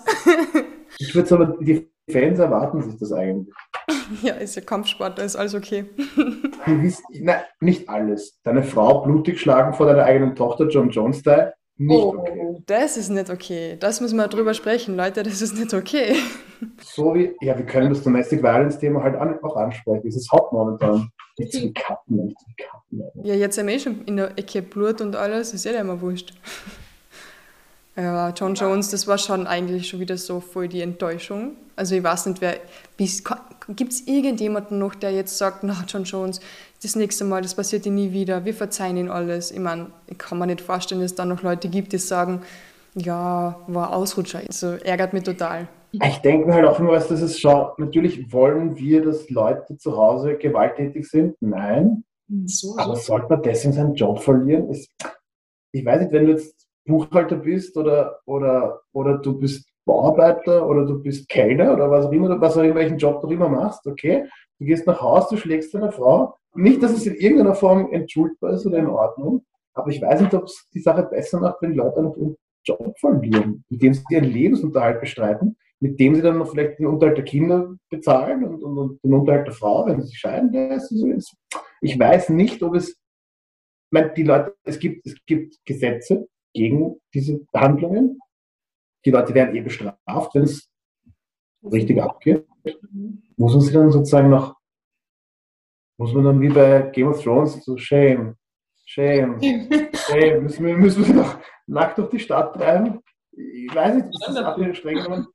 Ich 0.97 1.13
würde 1.13 1.35
aber, 1.35 1.57
die 1.59 1.91
Fans 2.09 2.39
erwarten 2.39 2.81
sich 2.81 2.97
das 2.97 3.11
eigentlich. 3.11 3.53
Ja, 4.23 4.35
ist 4.35 4.55
ja 4.55 4.61
Kampfsport, 4.61 5.19
da 5.19 5.23
ist 5.23 5.35
alles 5.35 5.53
okay. 5.53 5.85
Du 6.15 6.81
wisst, 6.81 7.03
nein, 7.11 7.41
nicht 7.59 7.89
alles. 7.89 8.39
Deine 8.43 8.63
Frau 8.63 9.03
blutig 9.03 9.39
schlagen 9.39 9.73
vor 9.73 9.85
deiner 9.85 10.05
eigenen 10.05 10.35
Tochter, 10.35 10.67
John 10.69 10.89
Jones-Style, 10.89 11.53
nicht 11.81 12.03
oh, 12.03 12.15
okay. 12.19 12.63
Das 12.67 12.95
ist 12.95 13.09
nicht 13.09 13.29
okay. 13.29 13.75
Das 13.79 14.01
müssen 14.01 14.17
wir 14.17 14.27
drüber 14.27 14.53
sprechen, 14.53 14.95
Leute. 14.95 15.23
Das 15.23 15.41
ist 15.41 15.57
nicht 15.57 15.73
okay. 15.73 16.15
So 16.83 17.15
wie, 17.15 17.33
ja, 17.41 17.57
wir 17.57 17.65
können 17.65 17.89
das 17.89 18.03
Domestic 18.03 18.43
Violence-Thema 18.43 19.01
halt 19.01 19.15
auch 19.43 19.55
ansprechen. 19.55 20.01
Das 20.05 20.15
ist 20.15 20.31
hot 20.31 20.51
momentan. 20.51 21.09
Jetzt 21.37 21.55
die 21.55 21.73
Kappen, 21.73 22.25
nicht 22.25 22.37
die 22.47 22.63
Kappen. 22.63 23.25
Ja, 23.25 23.33
jetzt 23.33 23.57
haben 23.57 23.67
wir 23.67 23.75
eh 23.75 23.79
schon 23.79 24.05
in 24.05 24.17
der 24.17 24.37
Ecke 24.37 24.61
Blut 24.61 25.01
und 25.01 25.15
alles. 25.15 25.53
Ist 25.53 25.65
ja 25.65 25.71
immer 25.79 25.99
wurscht. 26.01 26.33
Ja, 27.97 28.29
John 28.29 28.55
Jones, 28.55 28.89
das 28.89 29.05
war 29.05 29.17
schon 29.17 29.47
eigentlich 29.47 29.89
schon 29.89 29.99
wieder 29.99 30.17
so 30.17 30.39
voll 30.39 30.69
die 30.69 30.79
Enttäuschung. 30.79 31.57
Also 31.75 31.93
ich 31.93 32.01
weiß 32.01 32.27
nicht, 32.27 32.39
wer. 32.39 32.57
Gibt 33.75 33.91
es 33.91 34.07
irgendjemanden 34.07 34.79
noch, 34.79 34.95
der 34.95 35.11
jetzt 35.11 35.37
sagt, 35.37 35.63
na, 35.63 35.83
John 35.87 36.05
Jones, 36.05 36.39
das 36.81 36.95
nächste 36.95 37.25
Mal, 37.25 37.41
das 37.41 37.55
passiert 37.55 37.85
ihm 37.85 37.95
nie 37.95 38.11
wieder, 38.11 38.43
wir 38.43 38.53
verzeihen 38.53 38.97
ihm 38.97 39.11
alles. 39.11 39.51
Ich 39.51 39.59
meine, 39.59 39.87
ich 40.07 40.17
kann 40.17 40.39
mir 40.39 40.47
nicht 40.47 40.61
vorstellen, 40.61 41.01
dass 41.01 41.11
es 41.11 41.15
da 41.15 41.25
noch 41.25 41.43
Leute 41.43 41.69
gibt, 41.69 41.93
die 41.93 41.97
sagen, 41.97 42.41
ja, 42.95 43.59
war 43.67 43.95
Ausrutscher. 43.95 44.41
Also 44.47 44.71
ärgert 44.83 45.13
mich 45.13 45.23
total. 45.23 45.67
Ich 45.91 46.17
denke 46.19 46.47
mir 46.47 46.55
halt 46.55 46.65
auch 46.65 46.79
immer, 46.79 46.93
dass 46.93 47.11
es 47.11 47.39
schon, 47.39 47.67
natürlich 47.77 48.31
wollen 48.31 48.77
wir, 48.77 49.03
dass 49.03 49.29
Leute 49.29 49.77
zu 49.77 49.95
Hause 49.95 50.37
gewalttätig 50.37 51.07
sind. 51.07 51.35
Nein. 51.41 52.03
So, 52.45 52.77
aber 52.77 52.95
so. 52.95 53.01
sollte 53.01 53.27
man 53.29 53.43
deswegen 53.43 53.73
seinen 53.73 53.93
Job 53.93 54.21
verlieren? 54.21 54.73
ich 55.73 55.85
weiß 55.85 56.01
nicht, 56.01 56.11
wenn 56.11 56.25
du 56.25 56.31
jetzt 56.31 56.67
Buchhalter 56.85 57.35
bist 57.35 57.77
oder, 57.77 58.19
oder, 58.25 58.81
oder 58.93 59.17
du 59.17 59.37
bist 59.37 59.69
Bauarbeiter 59.85 60.67
oder 60.67 60.85
du 60.85 61.01
bist 61.01 61.27
Kellner 61.27 61.73
oder 61.73 61.89
was 61.89 62.05
auch 62.05 62.11
immer, 62.11 62.39
was 62.39 62.57
auch 62.57 62.63
immer, 62.63 62.75
welchen 62.75 62.97
Job 62.97 63.21
du 63.21 63.29
immer 63.29 63.49
machst, 63.49 63.85
okay, 63.87 64.25
du 64.59 64.65
gehst 64.65 64.87
nach 64.87 65.01
Hause, 65.01 65.35
du 65.35 65.37
schlägst 65.37 65.73
deine 65.73 65.91
Frau. 65.91 66.37
Nicht, 66.53 66.83
dass 66.83 66.91
es 66.91 67.05
in 67.05 67.15
irgendeiner 67.15 67.55
Form 67.55 67.91
entschuldbar 67.91 68.53
ist 68.53 68.65
oder 68.65 68.79
in 68.79 68.87
Ordnung, 68.87 69.45
aber 69.73 69.89
ich 69.89 70.01
weiß 70.01 70.21
nicht, 70.21 70.33
ob 70.33 70.43
es 70.43 70.67
die 70.73 70.81
Sache 70.81 71.03
besser 71.03 71.39
macht, 71.39 71.61
wenn 71.61 71.73
Leute 71.73 71.99
ihren 72.17 72.35
Job 72.63 72.93
verlieren, 72.99 73.63
mit 73.69 73.81
dem 73.81 73.93
sie 73.93 74.03
ihren 74.09 74.25
Lebensunterhalt 74.25 74.99
bestreiten, 74.99 75.55
mit 75.79 75.99
dem 75.99 76.15
sie 76.15 76.21
dann 76.21 76.37
noch 76.37 76.51
vielleicht 76.51 76.79
den 76.79 76.87
Unterhalt 76.87 77.17
der 77.17 77.25
Kinder 77.25 77.73
bezahlen 77.89 78.43
und, 78.43 78.63
und, 78.63 78.77
und 78.77 79.03
den 79.03 79.13
Unterhalt 79.13 79.47
der 79.47 79.53
Frau, 79.53 79.85
wenn 79.85 80.01
sie 80.01 80.09
sich 80.09 80.19
scheiden 80.19 80.51
lässt. 80.51 80.93
Ich 81.81 81.97
weiß 81.97 82.29
nicht, 82.29 82.61
ob 82.61 82.75
es, 82.75 82.89
ich 82.89 83.91
meine, 83.91 84.13
die 84.13 84.23
Leute, 84.23 84.55
es 84.63 84.77
gibt, 84.77 85.07
es 85.07 85.15
gibt 85.25 85.57
Gesetze, 85.65 86.27
gegen 86.53 86.99
diese 87.13 87.45
Handlungen. 87.55 88.19
Die 89.05 89.11
Leute 89.11 89.33
werden 89.33 89.55
eh 89.55 89.61
bestraft, 89.61 90.33
wenn 90.33 90.43
es 90.43 90.69
richtig 91.63 92.01
abgeht. 92.01 92.45
Muss 93.35 93.53
man 93.53 93.61
sie 93.61 93.73
dann 93.73 93.91
sozusagen 93.91 94.29
noch, 94.29 94.55
muss 96.01 96.13
man 96.13 96.23
dann 96.23 96.41
wie 96.41 96.49
bei 96.49 96.81
Game 96.93 97.09
of 97.09 97.21
Thrones 97.21 97.63
so 97.63 97.77
Shame, 97.77 98.35
Shame, 98.85 99.39
Shame, 99.93 100.41
müssen 100.41 100.65
wir, 100.65 100.75
müssen 100.75 101.05
wir 101.05 101.13
noch 101.13 101.37
nackt 101.67 101.99
durch 101.99 102.09
die 102.09 102.19
Stadt 102.19 102.55
treiben? 102.55 103.01
Ich 103.31 103.73
weiß 103.73 103.95
nicht, 103.95 104.07
ist 104.07 104.27
das 104.27 104.35
ab 104.37 104.59
streng 104.73 104.95
genommen? 104.95 105.27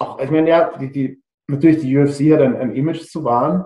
Ach, 0.00 0.18
ich 0.18 0.30
meine, 0.30 0.50
ja, 0.50 0.76
die, 0.76 0.92
die, 0.92 1.22
natürlich 1.48 1.80
die 1.80 1.96
UFC 1.96 2.30
hat 2.34 2.42
ein, 2.42 2.56
ein 2.56 2.76
Image 2.76 3.00
zu 3.06 3.24
wahren, 3.24 3.64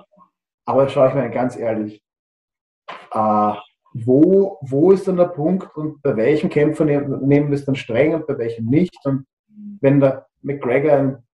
aber 0.64 0.88
schaue 0.88 1.08
ich 1.08 1.14
mir 1.14 1.28
ganz 1.30 1.56
ehrlich, 1.56 2.00
äh, 3.10 3.52
wo, 3.92 4.58
wo 4.60 4.92
ist 4.92 5.08
dann 5.08 5.16
der 5.16 5.24
Punkt 5.24 5.76
und 5.76 6.00
bei 6.00 6.14
welchen 6.16 6.48
Kämpfern 6.48 6.86
nehmen 7.26 7.48
wir 7.48 7.56
es 7.56 7.64
dann 7.64 7.74
streng 7.74 8.14
und 8.14 8.28
bei 8.28 8.38
welchen 8.38 8.66
nicht. 8.66 9.04
Und 9.04 9.26
wenn 9.80 9.98
der 9.98 10.28
McGregor 10.42 10.92
ein, 10.92 11.24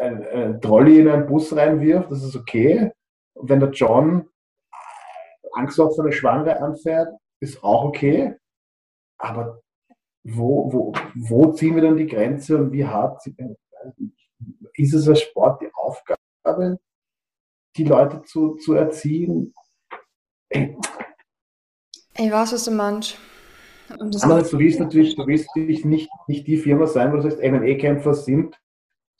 ein, 0.00 0.26
ein 0.26 0.60
Trolley 0.60 0.98
in 0.98 1.08
einen 1.08 1.26
Bus 1.26 1.54
reinwirft, 1.54 2.10
das 2.10 2.24
ist 2.24 2.34
okay. 2.34 2.90
Wenn 3.34 3.60
der 3.60 3.70
John 3.70 4.28
Angst 5.52 5.78
auf 5.80 5.94
seine 5.94 6.12
Schwangere 6.12 6.60
anfährt, 6.60 7.14
ist 7.40 7.62
auch 7.62 7.84
okay. 7.84 8.34
Aber 9.18 9.60
wo, 10.24 10.72
wo, 10.72 10.92
wo 11.14 11.52
ziehen 11.52 11.74
wir 11.74 11.82
dann 11.82 11.96
die 11.96 12.06
Grenze 12.06 12.56
und 12.56 12.72
wie 12.72 12.84
hart 12.84 13.22
ist 14.74 14.94
es 14.94 15.08
als 15.08 15.20
Sport 15.20 15.62
die 15.62 15.70
Aufgabe, 15.74 16.78
die 17.76 17.84
Leute 17.84 18.22
zu, 18.22 18.54
zu 18.56 18.74
erziehen? 18.74 19.54
Ich 20.50 22.30
weiß, 22.30 22.52
was 22.52 22.64
du 22.64 22.70
meinst. 22.70 23.18
Andererseits, 23.88 24.50
du 24.50 24.58
willst 24.58 24.80
natürlich, 24.80 25.14
du 25.14 25.26
willst 25.26 25.46
natürlich 25.54 25.84
nicht, 25.84 26.10
nicht 26.26 26.46
die 26.46 26.56
Firma 26.56 26.86
sein, 26.86 27.12
wo 27.12 27.16
du 27.16 27.22
sagst, 27.22 27.38
MMA-Kämpfer 27.38 28.14
sind 28.14 28.58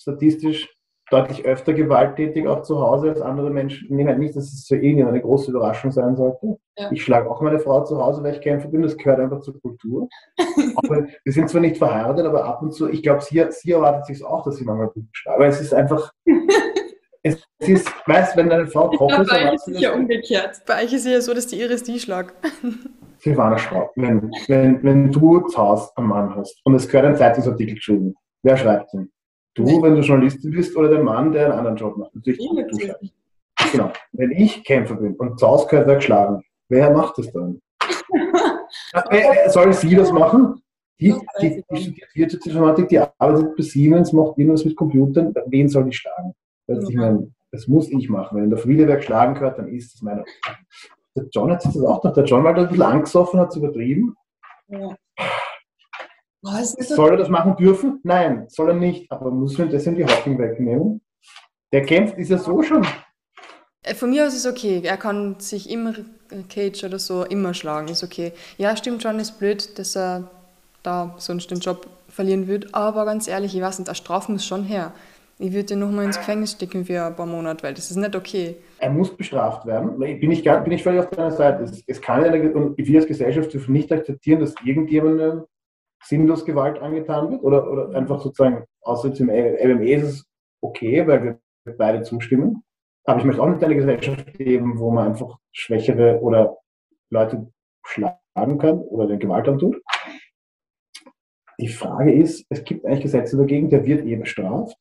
statistisch 0.00 0.73
deutlich 1.14 1.44
öfter 1.44 1.72
gewalttätig 1.72 2.46
auch 2.46 2.62
zu 2.62 2.80
Hause 2.80 3.10
als 3.10 3.20
andere 3.20 3.50
Menschen. 3.50 3.84
Ich 3.84 3.90
nehme 3.90 4.10
halt 4.10 4.18
nicht, 4.18 4.34
dass 4.34 4.52
es 4.52 4.66
für 4.66 4.76
irgendjemand 4.76 5.14
eine 5.14 5.22
große 5.22 5.50
Überraschung 5.50 5.92
sein 5.92 6.16
sollte. 6.16 6.58
Ja. 6.76 6.90
Ich 6.90 7.02
schlage 7.02 7.30
auch 7.30 7.40
meine 7.40 7.60
Frau 7.60 7.84
zu 7.84 7.96
Hause, 8.02 8.22
weil 8.22 8.34
ich 8.34 8.40
Kämpfer 8.40 8.68
bin. 8.68 8.82
Das 8.82 8.96
gehört 8.96 9.20
einfach 9.20 9.40
zur 9.40 9.60
Kultur. 9.60 10.08
aber 10.76 11.06
wir 11.22 11.32
sind 11.32 11.48
zwar 11.48 11.60
nicht 11.60 11.76
verheiratet, 11.76 12.26
aber 12.26 12.44
ab 12.44 12.62
und 12.62 12.72
zu, 12.72 12.88
ich 12.88 13.02
glaube, 13.02 13.20
sie, 13.20 13.44
sie 13.50 13.72
erwartet 13.72 14.06
sich 14.06 14.24
auch, 14.24 14.44
dass 14.44 14.56
sie 14.56 14.64
manchmal 14.64 14.88
gut 14.88 15.04
schlagt. 15.12 15.36
Aber 15.36 15.46
es 15.46 15.60
ist 15.60 15.72
einfach, 15.72 16.12
es 17.22 17.38
ist, 17.60 17.88
weißt 18.06 18.36
wenn 18.36 18.48
deine 18.48 18.66
Frau 18.66 18.90
kocht, 18.90 19.18
ist 19.20 19.30
bei 19.30 19.48
euch 19.48 19.54
ist 19.54 19.68
es 19.68 19.80
ja 19.80 19.94
umgekehrt. 19.94 20.62
Bei 20.66 20.82
euch 20.82 20.92
ist 20.92 21.06
es 21.06 21.12
ja 21.12 21.20
so, 21.20 21.32
dass 21.32 21.46
die 21.46 21.60
Iris 21.60 21.84
die 21.84 22.00
schlagt. 22.00 22.34
Silvana 23.18 23.56
Schraub, 23.56 23.92
wenn, 23.94 24.30
wenn, 24.48 24.82
wenn 24.82 25.12
du 25.12 25.40
zu 25.46 25.56
Hause 25.56 25.90
einen 25.96 26.08
Mann 26.08 26.34
hast 26.34 26.60
und 26.64 26.74
es 26.74 26.88
gehört 26.88 27.06
ein 27.06 27.16
Zeitungsartikel 27.16 27.76
geschrieben, 27.76 28.14
wer 28.42 28.56
schreibt 28.56 28.92
ihn? 28.92 29.10
Du, 29.54 29.62
nee. 29.62 29.80
wenn 29.80 29.94
du 29.94 30.00
Journalistin 30.00 30.50
bist, 30.50 30.76
oder 30.76 30.88
der 30.88 31.02
Mann, 31.02 31.32
der 31.32 31.46
einen 31.46 31.58
anderen 31.58 31.76
Job 31.76 31.96
macht? 31.96 32.14
Natürlich 32.14 32.38
du, 32.38 32.54
du 32.54 32.80
schreibst. 32.80 33.14
Genau. 33.72 33.92
Wenn 34.12 34.32
ich 34.32 34.64
Kämpfer 34.64 34.96
bin 34.96 35.14
und 35.14 35.38
zu 35.38 35.46
Hause 35.46 35.66
gehört 35.68 35.86
wer 35.86 35.96
geschlagen, 35.96 36.42
wer 36.68 36.90
macht 36.92 37.18
das 37.18 37.32
dann? 37.32 37.60
Soll 39.48 39.72
sie 39.72 39.94
das 39.94 40.12
machen? 40.12 40.60
Die, 41.00 41.14
die, 41.40 41.64
die 41.70 41.76
studiert 41.76 42.14
Wirtschaftsinformatik, 42.14 42.88
die 42.88 42.98
arbeitet 42.98 43.56
bei 43.56 43.62
Siemens, 43.62 44.12
macht 44.12 44.38
irgendwas 44.38 44.64
mit 44.64 44.76
Computern, 44.76 45.34
wen 45.46 45.68
soll 45.68 45.84
die 45.84 45.92
schlagen? 45.92 46.34
Also 46.68 46.88
ich 46.88 46.96
meine, 46.96 47.32
das 47.50 47.66
muss 47.68 47.90
ich 47.90 48.08
machen. 48.08 48.40
Wenn 48.40 48.50
der 48.50 48.58
Familie 48.58 48.88
wer 48.88 48.96
geschlagen 48.96 49.34
gehört, 49.34 49.58
dann 49.58 49.68
ist 49.68 49.94
das 49.94 50.02
meine. 50.02 50.24
Der 51.16 51.26
John 51.30 51.50
hat 51.50 51.62
sich 51.62 51.72
das 51.72 51.84
auch 51.84 52.00
gedacht. 52.00 52.16
Der 52.16 52.24
John 52.24 52.44
war 52.44 52.54
da 52.54 52.62
ein 52.62 52.68
bisschen 52.68 52.82
angesoffen, 52.82 53.40
hat 53.40 53.50
es 53.50 53.56
übertrieben. 53.56 54.16
Ja. 54.68 54.96
Soll 56.44 57.10
er 57.10 57.16
das 57.16 57.28
machen 57.28 57.56
dürfen? 57.56 58.00
Nein, 58.02 58.46
soll 58.48 58.70
er 58.70 58.74
nicht. 58.74 59.10
Aber 59.10 59.30
muss 59.30 59.58
man 59.58 59.70
das 59.70 59.86
in 59.86 59.96
die 59.96 60.04
Hoffnung 60.04 60.38
wegnehmen? 60.38 61.00
Der 61.72 61.82
kämpft, 61.82 62.18
ist 62.18 62.30
ja 62.30 62.38
so 62.38 62.62
schon. 62.62 62.86
Äh, 63.82 63.94
von 63.94 64.10
mir 64.10 64.26
aus 64.26 64.34
ist 64.34 64.44
es 64.44 64.50
okay. 64.50 64.82
Er 64.84 64.96
kann 64.96 65.36
sich 65.40 65.70
im 65.70 65.94
Cage 66.48 66.84
oder 66.84 66.98
so 66.98 67.24
immer 67.24 67.54
schlagen. 67.54 67.88
Ist 67.88 68.04
okay. 68.04 68.32
Ja, 68.58 68.76
stimmt 68.76 69.02
schon, 69.02 69.18
ist 69.18 69.38
blöd, 69.38 69.78
dass 69.78 69.96
er 69.96 70.30
da 70.82 71.14
sonst 71.18 71.50
den 71.50 71.58
Job 71.58 71.86
verlieren 72.08 72.46
wird. 72.46 72.74
Aber 72.74 73.04
ganz 73.04 73.26
ehrlich, 73.28 73.54
ich 73.54 73.62
weiß 73.62 73.78
nicht, 73.78 73.88
der 73.88 73.94
Straf 73.94 74.28
muss 74.28 74.44
schon 74.44 74.64
her. 74.64 74.92
Ich 75.38 75.52
würde 75.52 75.74
ihn 75.74 75.80
nochmal 75.80 76.04
ins 76.04 76.16
Gefängnis 76.16 76.52
stecken 76.52 76.84
für 76.84 77.04
ein 77.04 77.16
paar 77.16 77.26
Monate, 77.26 77.64
weil 77.64 77.74
das 77.74 77.90
ist 77.90 77.96
nicht 77.96 78.14
okay. 78.14 78.56
Er 78.78 78.90
muss 78.90 79.16
bestraft 79.16 79.66
werden. 79.66 79.98
Bin 79.98 80.30
ich, 80.30 80.44
bin 80.44 80.72
ich 80.72 80.82
völlig 80.82 81.00
auf 81.00 81.10
deiner 81.10 81.32
Seite. 81.32 81.64
Es, 81.64 81.82
es 81.86 82.00
kann 82.00 82.22
eine, 82.22 82.52
und 82.52 82.78
wir 82.78 83.00
als 83.00 83.08
Gesellschaft 83.08 83.52
dürfen 83.52 83.72
nicht 83.72 83.90
akzeptieren, 83.90 84.40
dass 84.40 84.54
irgendjemandem 84.64 85.42
sinnlos 86.04 86.44
Gewalt 86.44 86.80
angetan 86.80 87.30
wird 87.30 87.42
oder, 87.42 87.70
oder 87.70 87.96
einfach 87.96 88.20
sozusagen, 88.20 88.64
außer 88.82 89.12
zum 89.14 89.28
LME 89.28 89.92
ist 89.92 90.04
es 90.04 90.26
okay, 90.60 91.06
weil 91.06 91.40
wir 91.64 91.76
beide 91.76 92.02
zustimmen. 92.02 92.62
Aber 93.04 93.18
ich 93.18 93.24
möchte 93.24 93.42
auch 93.42 93.48
nicht 93.48 93.62
eine 93.62 93.74
Gesellschaft 93.74 94.38
leben, 94.38 94.78
wo 94.78 94.90
man 94.90 95.08
einfach 95.08 95.38
Schwächere 95.52 96.20
oder 96.20 96.56
Leute 97.10 97.50
schlagen 97.84 98.58
kann 98.58 98.80
oder 98.80 99.06
den 99.06 99.18
Gewalt 99.18 99.48
antut. 99.48 99.80
Die 101.58 101.68
Frage 101.68 102.12
ist, 102.12 102.46
es 102.48 102.64
gibt 102.64 102.84
eigentlich 102.84 103.02
Gesetze 103.02 103.36
dagegen, 103.36 103.70
der 103.70 103.84
wird 103.84 104.04
eh 104.04 104.16
bestraft 104.16 104.76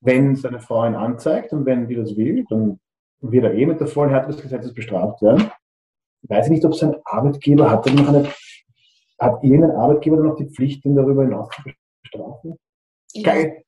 wenn 0.00 0.34
seine 0.36 0.60
Frau 0.60 0.86
ihn 0.86 0.94
anzeigt 0.94 1.52
und 1.52 1.66
wenn 1.66 1.86
die 1.86 1.94
das 1.94 2.16
will, 2.16 2.44
dann 2.48 2.80
wird 3.20 3.44
er 3.44 3.54
eh 3.54 3.66
mit 3.66 3.80
der 3.80 3.86
vollen 3.86 4.10
Härte 4.10 4.28
des 4.28 4.42
Gesetzes 4.42 4.72
bestraft 4.72 5.20
werden. 5.22 5.50
Ich 6.22 6.30
weiß 6.30 6.48
nicht, 6.48 6.64
ob 6.64 6.74
sein 6.74 6.96
Arbeitgeber 7.04 7.70
hat, 7.70 7.86
noch 7.86 8.08
eine, 8.08 8.28
hat 9.20 9.44
irgendein 9.44 9.76
Arbeitgeber 9.76 10.16
noch 10.16 10.36
die 10.36 10.48
Pflicht, 10.48 10.84
ihn 10.84 10.96
darüber 10.96 11.22
hinaus 11.22 11.48
zu 11.54 11.62
bestrafen? 12.02 12.58
Geil. 13.22 13.64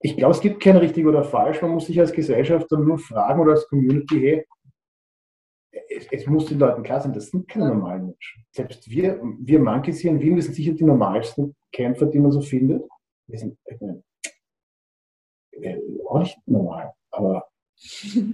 Ich 0.00 0.16
glaube, 0.16 0.32
es 0.32 0.40
gibt 0.40 0.62
kein 0.62 0.76
richtig 0.76 1.06
oder 1.06 1.24
falsch. 1.24 1.62
Man 1.62 1.72
muss 1.72 1.86
sich 1.86 1.98
als 1.98 2.12
Gesellschaft 2.12 2.70
dann 2.70 2.84
nur 2.84 2.98
fragen 2.98 3.40
oder 3.40 3.52
als 3.52 3.66
Community, 3.68 4.20
hey, 4.20 4.46
es, 5.88 6.06
es, 6.10 6.26
muss 6.26 6.46
den 6.46 6.58
Leuten 6.58 6.82
klar 6.82 7.00
sein, 7.00 7.12
das 7.12 7.30
sind 7.30 7.48
keine 7.48 7.68
normalen 7.68 8.06
Menschen. 8.06 8.44
Selbst 8.50 8.88
wir, 8.88 9.20
wir 9.40 9.58
Monkeys 9.58 10.00
hier 10.00 10.10
in 10.10 10.20
Wien, 10.20 10.36
wir 10.36 10.42
sind 10.42 10.54
sicher 10.54 10.72
die 10.72 10.84
normalsten 10.84 11.56
Kämpfer, 11.72 12.06
die 12.06 12.18
man 12.18 12.32
so 12.32 12.40
findet. 12.40 12.84
Wir 13.26 13.38
sind, 13.38 13.56
ich 13.64 13.80
meine, 13.80 14.02
auch 16.06 16.18
nicht 16.18 16.38
normal, 16.46 16.92
aber 17.10 17.48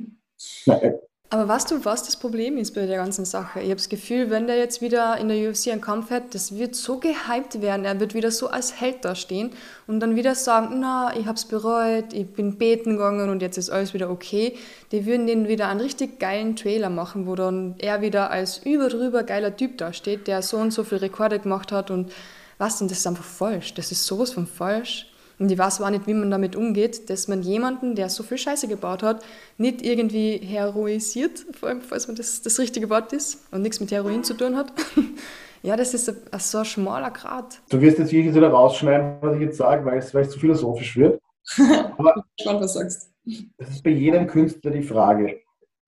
na, 0.67 0.83
äh, 0.83 0.99
aber 1.33 1.47
weißt 1.47 1.71
du, 1.71 1.85
was 1.85 2.03
das 2.03 2.17
Problem 2.17 2.57
ist 2.59 2.75
bei 2.75 2.87
der 2.87 2.97
ganzen 2.97 3.25
Sache? 3.25 3.61
Ich 3.61 3.67
habe 3.67 3.77
das 3.77 3.89
Gefühl, 3.89 4.31
wenn 4.31 4.49
der 4.49 4.59
jetzt 4.59 4.81
wieder 4.81 5.17
in 5.17 5.29
der 5.29 5.49
UFC 5.49 5.69
einen 5.69 5.81
Kampf 5.81 6.11
hat, 6.11 6.35
das 6.35 6.57
wird 6.57 6.75
so 6.75 6.99
gehypt 6.99 7.63
werden. 7.63 7.85
Er 7.85 8.01
wird 8.01 8.15
wieder 8.15 8.33
so 8.33 8.49
als 8.49 8.81
Held 8.81 9.05
dastehen 9.05 9.53
und 9.87 10.01
dann 10.01 10.17
wieder 10.17 10.35
sagen, 10.35 10.81
na, 10.81 11.17
ich 11.17 11.27
habe 11.27 11.37
es 11.37 11.45
bereut, 11.45 12.13
ich 12.13 12.27
bin 12.27 12.59
beten 12.59 12.97
gegangen 12.97 13.31
und 13.31 13.43
jetzt 13.43 13.59
ist 13.59 13.71
alles 13.71 13.95
wieder 13.95 14.11
okay. 14.11 14.57
Die 14.91 15.07
würden 15.07 15.29
den 15.29 15.47
wieder 15.47 15.69
einen 15.69 15.79
richtig 15.79 16.19
geilen 16.19 16.57
Trailer 16.57 16.91
machen, 16.91 17.29
wo 17.29 17.37
dann 17.37 17.77
er 17.79 18.03
wieder 18.03 18.33
als 18.33 18.59
überdrüber 18.59 19.23
geiler 19.23 19.57
Typ 19.57 19.79
dasteht, 19.79 20.27
der 20.27 20.43
so 20.43 20.57
und 20.57 20.73
so 20.73 20.83
viele 20.83 21.03
Rekorde 21.03 21.39
gemacht 21.39 21.71
hat 21.71 21.93
und 21.93 22.11
was, 22.59 22.83
und 22.83 22.91
das 22.91 22.99
ist 22.99 23.07
einfach 23.07 23.25
falsch. 23.25 23.73
Das 23.75 23.93
ist 23.93 24.05
sowas 24.05 24.33
von 24.33 24.49
falsch. 24.49 25.10
Und 25.41 25.51
ich 25.51 25.57
weiß 25.57 25.81
auch 25.81 25.89
nicht, 25.89 26.07
wie 26.07 26.13
man 26.13 26.31
damit 26.31 26.55
umgeht, 26.55 27.09
dass 27.09 27.27
man 27.27 27.41
jemanden, 27.41 27.95
der 27.95 28.11
so 28.11 28.23
viel 28.23 28.37
Scheiße 28.37 28.69
gebaut 28.69 29.03
hat, 29.03 29.25
nicht 29.57 29.81
irgendwie 29.81 30.37
heroisiert, 30.37 31.47
vor 31.59 31.71
allem 31.71 31.81
falls 31.81 32.09
man 32.09 32.17
das 32.17 32.43
das 32.43 32.59
richtige 32.59 32.91
Wort 32.91 33.15
ist 33.15 33.43
und 33.51 33.63
nichts 33.63 33.81
mit 33.81 33.91
Heroin 33.91 34.23
zu 34.23 34.35
tun 34.35 34.55
hat. 34.55 34.71
ja, 35.63 35.77
das 35.77 35.95
ist 35.95 36.11
ein, 36.11 36.39
so 36.39 36.59
ein 36.59 36.67
schmaler 36.67 37.11
Grad. 37.11 37.59
Du 37.71 37.81
wirst 37.81 37.99
jetzt 37.99 38.13
wirklich 38.13 38.35
wieder 38.35 38.51
rausschneiden, 38.51 39.17
was 39.23 39.37
ich 39.37 39.41
jetzt 39.41 39.57
sage, 39.57 39.83
weil 39.87 39.99
es, 39.99 40.13
weil 40.13 40.25
es 40.25 40.31
zu 40.31 40.39
philosophisch 40.39 40.95
wird. 40.99 41.19
Aber 41.97 42.23
ich 42.37 42.45
bin 42.45 42.61
was 42.61 42.75
sagst. 42.75 43.11
Das 43.57 43.71
ist 43.71 43.83
bei 43.83 43.91
jedem 43.91 44.27
Künstler 44.27 44.73
die 44.73 44.83
Frage. 44.83 45.41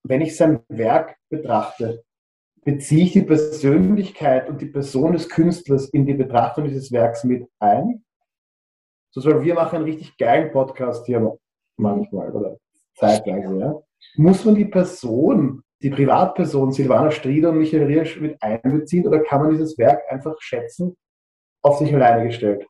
Wenn 0.02 0.22
ich 0.22 0.34
sein 0.34 0.60
Werk 0.68 1.16
betrachte, 1.28 2.02
beziehe 2.64 3.04
ich 3.04 3.12
die 3.12 3.22
Persönlichkeit 3.22 4.48
und 4.48 4.62
die 4.62 4.66
Person 4.66 5.12
des 5.12 5.28
Künstlers 5.28 5.90
in 5.90 6.06
die 6.06 6.14
Betrachtung 6.14 6.64
dieses 6.64 6.90
Werks 6.90 7.22
mit 7.22 7.46
ein? 7.58 8.02
So, 9.14 9.42
wir 9.42 9.55
machen 9.55 9.77
einen 9.77 9.85
richtig 9.85 10.16
geilen 10.16 10.51
Podcast 10.53 11.05
hier 11.05 11.38
manchmal 11.77 12.31
oder 12.33 12.57
zeitweise, 12.94 13.59
ja. 13.59 13.83
Muss 14.16 14.44
man 14.44 14.55
die 14.55 14.64
Person, 14.64 15.62
die 15.83 15.90
Privatperson 15.90 16.72
Silvana 16.72 17.11
Strieder 17.11 17.51
und 17.51 17.59
Michael 17.59 17.85
Riersch 17.85 18.18
mit 18.20 18.42
einbeziehen 18.42 19.07
oder 19.07 19.20
kann 19.20 19.42
man 19.42 19.51
dieses 19.51 19.77
Werk 19.77 20.03
einfach 20.11 20.35
schätzen, 20.40 20.96
auf 21.62 21.79
sich 21.79 21.94
alleine 21.94 22.25
gestellt? 22.25 22.66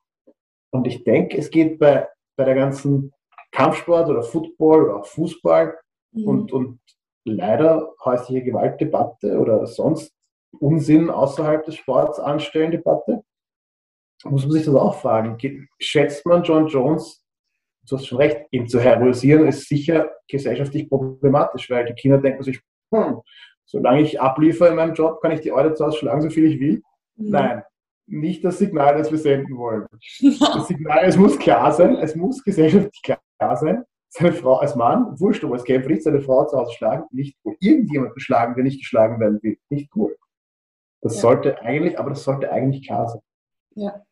Und 0.70 0.86
ich 0.86 1.04
denke, 1.04 1.38
es 1.38 1.50
geht 1.50 1.78
bei, 1.78 2.08
bei 2.36 2.44
der 2.44 2.56
ganzen 2.56 3.12
Kampfsport 3.52 4.08
oder 4.08 4.22
Football 4.22 4.84
oder 4.84 4.96
auch 4.96 5.06
Fußball 5.06 5.78
mhm. 6.12 6.26
und, 6.26 6.52
und 6.52 6.80
leider 7.24 7.92
häusliche 8.04 8.42
Gewaltdebatte 8.42 9.38
oder 9.38 9.64
sonst 9.66 10.12
Unsinn 10.58 11.08
außerhalb 11.08 11.64
des 11.64 11.76
Sports 11.76 12.18
anstellen 12.18 12.72
Debatte 12.72 13.22
muss 14.24 14.42
man 14.42 14.52
sich 14.52 14.64
das 14.64 14.74
auch 14.74 15.00
fragen. 15.00 15.36
Schätzt 15.78 16.24
man 16.26 16.42
John 16.42 16.66
Jones, 16.68 17.24
du 17.88 17.96
hast 17.96 18.06
schon 18.06 18.18
recht, 18.18 18.46
ihn 18.50 18.68
zu 18.68 18.80
heroisieren, 18.80 19.48
ist 19.48 19.68
sicher 19.68 20.10
gesellschaftlich 20.28 20.88
problematisch, 20.88 21.68
weil 21.70 21.84
die 21.86 21.94
Kinder 21.94 22.18
denken 22.18 22.42
sich, 22.42 22.60
hm, 22.92 23.20
solange 23.64 24.02
ich 24.02 24.20
abliefere 24.20 24.70
in 24.70 24.76
meinem 24.76 24.94
Job, 24.94 25.20
kann 25.20 25.32
ich 25.32 25.40
die 25.40 25.52
Eure 25.52 25.74
zu 25.74 25.84
Hause 25.84 25.98
schlagen, 25.98 26.22
so 26.22 26.30
viel 26.30 26.46
ich 26.46 26.60
will. 26.60 26.82
Mhm. 27.16 27.30
Nein, 27.30 27.62
nicht 28.06 28.44
das 28.44 28.58
Signal, 28.58 28.96
das 28.96 29.10
wir 29.10 29.18
senden 29.18 29.56
wollen. 29.56 29.86
Das 30.20 30.68
Signal, 30.68 31.04
es 31.04 31.16
muss 31.16 31.38
klar 31.38 31.72
sein, 31.72 31.96
es 31.96 32.14
muss 32.14 32.42
gesellschaftlich 32.42 33.02
klar 33.02 33.56
sein, 33.56 33.84
seine 34.08 34.32
Frau 34.32 34.56
als 34.56 34.76
Mann, 34.76 35.18
wurscht, 35.18 35.42
ob 35.44 35.54
es 35.54 35.64
kämpft 35.64 35.88
nicht, 35.88 36.02
seine 36.02 36.20
Frau 36.20 36.44
zu 36.46 36.56
Hause 36.56 36.72
schlagen, 36.74 37.04
nicht 37.10 37.36
cool. 37.44 37.56
Irgendjemanden 37.60 38.20
schlagen, 38.20 38.54
der 38.54 38.64
nicht 38.64 38.80
geschlagen 38.80 39.18
werden 39.20 39.42
will, 39.42 39.58
nicht 39.70 39.90
cool. 39.96 40.16
Das 41.00 41.16
ja. 41.16 41.20
sollte 41.22 41.60
eigentlich, 41.62 41.98
aber 41.98 42.10
das 42.10 42.22
sollte 42.22 42.52
eigentlich 42.52 42.86
klar 42.86 43.08
sein. 43.08 43.22
Ja. 43.74 44.02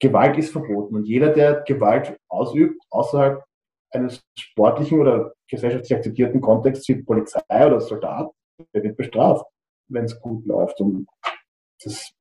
Gewalt 0.00 0.36
ist 0.38 0.52
verboten 0.52 0.96
und 0.96 1.04
jeder, 1.04 1.30
der 1.30 1.62
Gewalt 1.62 2.16
ausübt, 2.28 2.80
außerhalb 2.90 3.42
eines 3.90 4.20
sportlichen 4.38 5.00
oder 5.00 5.32
gesellschaftlich 5.48 5.94
akzeptierten 5.94 6.40
Kontexts 6.40 6.88
wie 6.88 7.02
Polizei 7.02 7.66
oder 7.66 7.80
Soldat, 7.80 8.30
der 8.74 8.82
wird 8.82 8.96
bestraft, 8.96 9.46
wenn 9.88 10.04
es 10.04 10.20
gut 10.20 10.44
läuft. 10.46 10.80
Und 10.80 11.06
das, 11.82 12.12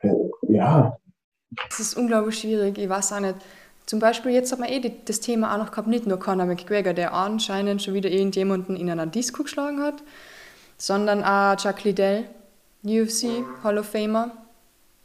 äh, 0.00 0.14
ja. 0.48 0.96
Das 1.68 1.80
ist 1.80 1.96
unglaublich 1.96 2.38
schwierig, 2.38 2.78
ich 2.78 2.88
weiß 2.88 3.12
auch 3.14 3.20
nicht. 3.20 3.36
Zum 3.86 4.00
Beispiel, 4.00 4.32
jetzt 4.32 4.50
hat 4.50 4.58
man 4.58 4.68
eh 4.68 5.00
das 5.04 5.20
Thema 5.20 5.54
auch 5.54 5.58
noch 5.58 5.70
gehabt, 5.70 5.86
nicht 5.86 6.06
nur 6.06 6.18
Conor 6.18 6.46
McGregor, 6.46 6.92
der 6.92 7.14
anscheinend 7.14 7.82
schon 7.82 7.94
wieder 7.94 8.10
irgendjemanden 8.10 8.76
in 8.76 8.90
einer 8.90 9.06
Disco 9.06 9.44
geschlagen 9.44 9.80
hat, 9.80 10.02
sondern 10.76 11.22
auch 11.22 11.56
Chuck 11.56 11.84
Liddell, 11.84 12.24
UFC 12.84 13.44
Hall 13.62 13.78
of 13.78 13.86
Famer, 13.86 14.32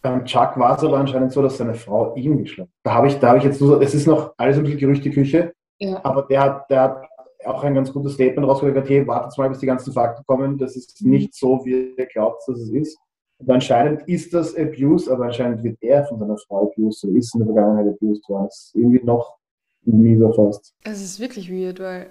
beim 0.01 0.25
Chuck 0.25 0.57
war 0.57 0.77
es 0.77 0.83
aber 0.83 0.97
anscheinend 0.97 1.31
so, 1.31 1.41
dass 1.41 1.57
seine 1.57 1.75
Frau 1.75 2.15
ihn 2.15 2.37
geschlagen 2.39 2.69
hat. 2.69 2.79
Da 2.83 2.93
habe 2.93 3.07
ich, 3.07 3.19
da 3.19 3.35
ich 3.35 3.43
jetzt 3.43 3.61
nur, 3.61 3.81
es 3.81 3.93
ist 3.93 4.07
noch 4.07 4.33
alles 4.37 4.57
ein 4.57 4.63
bisschen 4.63 4.79
Gerüchteküche, 4.79 5.53
ja. 5.79 5.99
aber 6.03 6.23
der 6.23 6.41
hat, 6.41 6.69
der 6.69 6.81
hat 6.81 7.03
auch 7.45 7.63
ein 7.63 7.75
ganz 7.75 7.91
gutes 7.91 8.13
Statement 8.13 8.47
rausgegeben, 8.47 8.83
hey, 8.85 9.07
wartet 9.07 9.37
mal, 9.37 9.49
bis 9.49 9.59
die 9.59 9.65
ganzen 9.65 9.93
Fakten 9.93 10.23
kommen, 10.25 10.57
das 10.57 10.75
ist 10.75 11.01
mhm. 11.01 11.11
nicht 11.11 11.35
so, 11.35 11.61
wie 11.65 11.93
ihr 11.97 12.05
glaubt, 12.07 12.41
dass 12.47 12.59
es 12.59 12.69
ist. 12.69 12.97
Und 13.39 13.49
anscheinend 13.49 14.07
ist 14.07 14.33
das 14.33 14.55
Abuse, 14.55 15.11
aber 15.11 15.25
anscheinend 15.25 15.63
wird 15.63 15.77
er 15.81 16.05
von 16.05 16.19
seiner 16.19 16.37
Frau 16.37 16.69
abused 16.69 17.03
oder 17.03 17.17
ist 17.17 17.33
in 17.33 17.39
der 17.39 17.47
Vergangenheit 17.47 17.95
abused 17.95 18.27
worden. 18.29 18.45
Das 18.45 18.65
ist 18.65 18.75
irgendwie 18.75 19.03
noch 19.03 19.37
mieser 19.83 20.31
fast. 20.33 20.75
Es 20.83 21.01
ist 21.01 21.19
wirklich 21.19 21.51
weird, 21.51 21.79
weil 21.79 22.07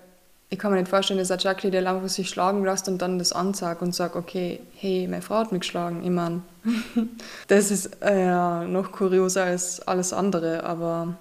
ich 0.53 0.59
kann 0.59 0.73
mir 0.73 0.79
nicht 0.79 0.89
vorstellen, 0.89 1.19
dass 1.19 1.31
ein 1.31 1.39
Jackie 1.39 1.71
der 1.71 1.89
einfach 1.89 2.09
sich 2.09 2.29
schlagen 2.29 2.65
lässt 2.65 2.89
und 2.89 3.01
dann 3.01 3.19
das 3.21 3.33
anzeigt 3.33 3.83
und 3.83 3.95
sagt, 3.95 4.17
okay, 4.17 4.61
hey, 4.75 5.07
meine 5.09 5.23
Frau 5.23 5.37
hat 5.37 5.53
mich 5.53 5.61
geschlagen. 5.61 6.03
Ich 6.03 6.11
meine, 6.11 6.43
das 7.49 7.71
ist 7.71 7.99
äh, 8.03 8.67
noch 8.67 8.91
kurioser 8.91 9.45
als 9.45 9.81
alles 9.87 10.13
andere, 10.13 10.65
aber 10.65 11.15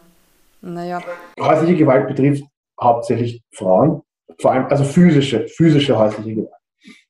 naja. 0.61 1.01
Häusliche 1.39 1.75
Gewalt 1.75 2.07
betrifft 2.07 2.43
hauptsächlich 2.81 3.43
Frauen, 3.53 4.01
vor 4.39 4.51
allem 4.51 4.65
also 4.65 4.83
physische, 4.83 5.47
physische 5.47 5.97
häusliche 5.97 6.33
Gewalt. 6.33 6.53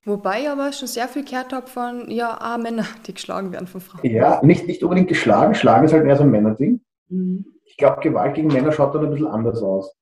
Wobei 0.03 0.41
ich 0.41 0.49
aber 0.49 0.73
schon 0.73 0.87
sehr 0.87 1.07
viel 1.07 1.23
gehört 1.23 1.53
habe 1.53 1.67
von 1.67 2.09
ja, 2.09 2.37
auch 2.37 2.57
Männer, 2.57 2.85
die 3.05 3.13
geschlagen 3.13 3.53
werden 3.53 3.67
von 3.67 3.79
Frauen. 3.79 4.01
Ja, 4.03 4.41
nicht, 4.43 4.67
nicht 4.67 4.83
unbedingt 4.83 5.07
geschlagen. 5.07 5.55
Schlagen 5.55 5.85
ist 5.85 5.93
halt 5.93 6.05
mehr 6.05 6.17
so 6.17 6.23
ein 6.23 6.31
Männerding. 6.31 6.81
Mhm. 7.07 7.45
Ich 7.65 7.77
glaube, 7.77 8.01
Gewalt 8.01 8.33
gegen 8.33 8.47
Männer 8.47 8.71
schaut 8.71 8.93
dann 8.93 9.05
ein 9.05 9.11
bisschen 9.11 9.27
anders 9.27 9.61
aus. 9.61 9.93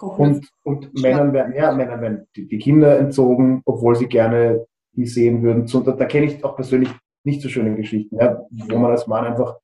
Und, 0.00 0.48
und 0.62 0.94
Männern 1.00 1.32
werden, 1.32 1.54
ja, 1.54 1.72
Männern 1.72 2.00
werden 2.00 2.26
die, 2.34 2.48
die, 2.48 2.58
Kinder 2.58 2.98
entzogen, 2.98 3.62
obwohl 3.66 3.94
sie 3.94 4.08
gerne 4.08 4.66
die 4.92 5.06
sehen 5.06 5.42
würden. 5.42 5.66
So, 5.66 5.80
da, 5.80 5.92
da 5.92 6.06
kenne 6.06 6.26
ich 6.26 6.44
auch 6.44 6.56
persönlich 6.56 6.90
nicht 7.24 7.40
so 7.42 7.48
schöne 7.48 7.76
Geschichten, 7.76 8.16
ja, 8.16 8.44
wo 8.50 8.78
man 8.78 8.90
als 8.90 9.06
Mann 9.06 9.24
einfach, 9.24 9.58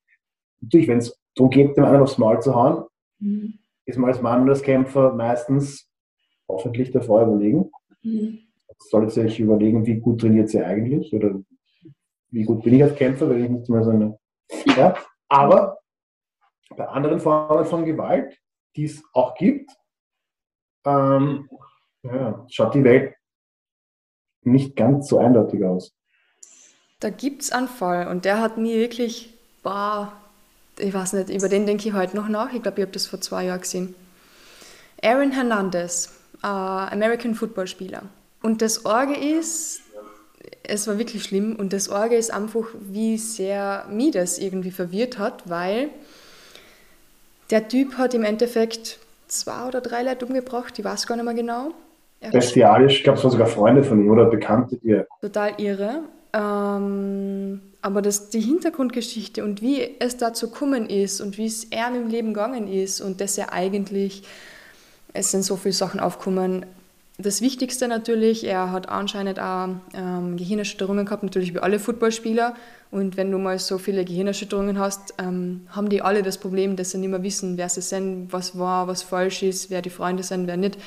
natürlich, 0.61 0.89
wenn 0.89 0.99
es 0.99 1.19
darum 1.35 1.51
geht, 1.51 1.77
dem 1.77 1.85
anderen 1.85 2.03
aufs 2.03 2.19
Maul 2.19 2.41
zu 2.41 2.55
hauen, 2.55 2.85
mhm. 3.19 3.55
ist 3.85 3.99
man 3.99 4.11
als 4.11 4.23
Mann 4.23 4.43
und 4.43 4.49
als 4.49 4.63
Kämpfer 4.63 5.13
meistens 5.15 5.89
hoffentlich 6.49 6.93
Frau 6.93 7.23
überlegen. 7.23 7.71
Mhm. 8.03 8.41
Sollte 8.79 9.11
sich 9.11 9.41
überlegen, 9.41 9.87
wie 9.87 9.99
gut 9.99 10.21
trainiert 10.21 10.51
sie 10.51 10.63
eigentlich 10.63 11.13
oder 11.13 11.41
wie 12.31 12.45
gut 12.45 12.63
bin 12.63 12.75
ich 12.75 12.83
als 12.83 12.95
Kämpfer, 12.95 13.29
wenn 13.29 13.45
ich 13.45 13.51
nicht 13.51 13.69
mehr 13.69 13.83
so 13.83 13.91
eine. 13.91 14.19
Ja, 14.77 14.95
aber 15.29 15.79
bei 16.77 16.87
anderen 16.87 17.19
Formen 17.19 17.65
von 17.65 17.85
Gewalt, 17.85 18.39
die 18.77 18.85
es 18.85 19.03
auch 19.13 19.35
gibt, 19.35 19.71
ähm, 20.89 21.49
ja, 22.03 22.47
schaut 22.51 22.75
die 22.75 22.85
Welt 22.85 23.15
nicht 24.43 24.77
ganz 24.77 25.09
so 25.09 25.19
eindeutig 25.19 25.65
aus. 25.65 25.93
Da 27.01 27.11
gibt 27.11 27.43
es 27.43 27.53
einen 27.53 27.69
Fall 27.69 28.09
und 28.09 28.25
der 28.25 28.41
hat 28.41 28.59
mir 28.59 28.77
wirklich, 28.77 29.35
boah, 29.63 30.13
ich 30.79 30.93
weiß 30.93 31.13
nicht, 31.15 31.31
über 31.31 31.49
den 31.49 31.67
denke 31.67 31.89
ich 31.89 31.95
heute 31.95 32.17
noch 32.17 32.29
nach. 32.29 32.53
Ich 32.53 32.63
glaube, 32.63 32.81
ich 32.81 32.83
habe 32.83 32.93
das 32.93 33.07
vor 33.07 33.21
zwei 33.21 33.45
Jahren 33.45 33.61
gesehen. 33.61 33.95
Aaron 35.03 35.33
Hernandez, 35.33 36.19
äh, 36.43 36.47
American 36.47 37.35
Football 37.35 37.67
Spieler. 37.67 38.03
Und 38.43 38.63
das 38.63 38.85
Orge 38.85 39.17
ist, 39.17 39.81
es 40.63 40.87
war 40.87 40.99
wirklich 40.99 41.25
schlimm 41.25 41.57
und 41.57 41.73
das 41.73 41.89
Orge 41.89 42.17
ist 42.17 42.33
einfach, 42.33 42.67
wie 42.81 43.19
sehr 43.19 43.87
mich 43.91 44.13
das 44.13 44.39
irgendwie 44.39 44.71
verwirrt 44.71 45.19
hat, 45.19 45.49
weil 45.49 45.91
der 47.51 47.69
Typ 47.69 47.97
hat 47.97 48.15
im 48.15 48.25
Endeffekt 48.25 48.99
zwei 49.29 49.67
oder 49.67 49.81
drei 49.81 50.03
Leute 50.03 50.27
umgebracht, 50.27 50.79
ich 50.79 50.85
weiß 50.85 51.07
gar 51.07 51.17
nicht 51.17 51.25
mehr 51.25 51.35
genau. 51.35 51.73
Bestialisch, 52.33 52.99
ich 52.99 53.05
glaube, 53.05 53.19
es 53.19 53.25
waren 53.25 53.33
sogar 53.33 53.47
Freunde 53.47 53.85
von 53.85 54.01
ihm 54.01 54.11
oder 54.11 54.25
Bekannte, 54.25 54.77
die. 54.77 55.03
Total 55.21 55.53
irre. 55.59 56.03
Ähm, 56.33 57.61
aber 57.81 58.03
das, 58.03 58.29
die 58.31 58.41
Hintergrundgeschichte 58.41 59.45
und 59.45 59.63
wie 59.63 59.97
es 60.01 60.17
dazu 60.17 60.51
gekommen 60.51 60.91
ist 60.91 61.21
und 61.21 61.39
wie 61.39 61.47
es 61.47 61.65
er 61.65 61.89
im 61.89 62.09
Leben 62.09 62.35
gegangen 62.35 62.69
ist 62.69 63.01
und 63.01 63.21
dass 63.21 63.39
er 63.39 63.53
eigentlich, 63.53 64.25
es 65.15 65.31
sind 65.31 65.43
so 65.43 65.57
viele 65.57 65.73
Sachen 65.73 66.01
aufgekommen, 66.01 66.67
das 67.21 67.41
Wichtigste 67.41 67.89
natürlich, 67.89 68.45
er 68.45 68.71
hat 68.71 68.89
anscheinend 68.89 69.41
auch 69.41 69.71
ähm, 69.93 70.37
Gehirnerschütterungen 70.37 71.05
gehabt, 71.05 71.25
natürlich 71.25 71.53
wie 71.53 71.59
alle 71.59 71.81
Footballspieler. 71.81 72.55
Und 72.93 73.17
wenn 73.17 73.33
du 73.33 73.39
mal 73.39 73.59
so 73.59 73.79
viele 73.79 74.05
Gehirnerschütterungen 74.05 74.79
hast, 74.79 75.15
ähm, 75.19 75.67
haben 75.69 75.89
die 75.89 76.01
alle 76.01 76.23
das 76.23 76.39
Problem, 76.39 76.77
dass 76.77 76.93
sie 76.93 76.99
nicht 76.99 77.11
mehr 77.11 77.25
wissen, 77.25 77.57
wer 77.57 77.69
sie 77.69 77.83
sind, 77.83 78.33
was 78.33 78.57
war, 78.57 78.87
was 78.87 79.03
falsch 79.03 79.43
ist, 79.43 79.69
wer 79.69 79.83
die 79.83 79.91
Freunde 79.91 80.23
sind, 80.23 80.47
wer 80.47 80.57
nicht. 80.57 80.79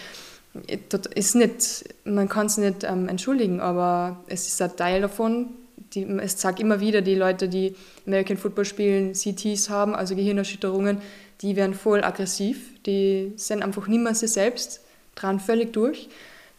Das 0.89 1.01
ist 1.15 1.35
nicht 1.35 1.85
man 2.05 2.29
kann 2.29 2.45
es 2.45 2.57
nicht 2.57 2.85
ähm, 2.85 3.09
entschuldigen, 3.09 3.59
aber 3.59 4.23
es 4.27 4.47
ist 4.47 4.61
ein 4.61 4.75
Teil 4.75 5.01
davon. 5.01 5.49
Die, 5.93 6.03
es 6.03 6.39
sagt 6.39 6.61
immer 6.61 6.79
wieder, 6.79 7.01
die 7.01 7.15
Leute, 7.15 7.49
die 7.49 7.75
American 8.07 8.37
Football 8.37 8.63
spielen, 8.63 9.13
CTs 9.13 9.69
haben, 9.69 9.95
also 9.95 10.15
Gehirnerschütterungen, 10.15 10.99
die 11.41 11.57
werden 11.57 11.73
voll 11.73 12.03
aggressiv, 12.03 12.81
die 12.85 13.33
sind 13.35 13.63
einfach 13.63 13.87
nicht 13.87 14.01
mehr 14.01 14.15
sie 14.15 14.27
selbst 14.27 14.80
dran 15.15 15.39
völlig 15.39 15.73
durch. 15.73 16.09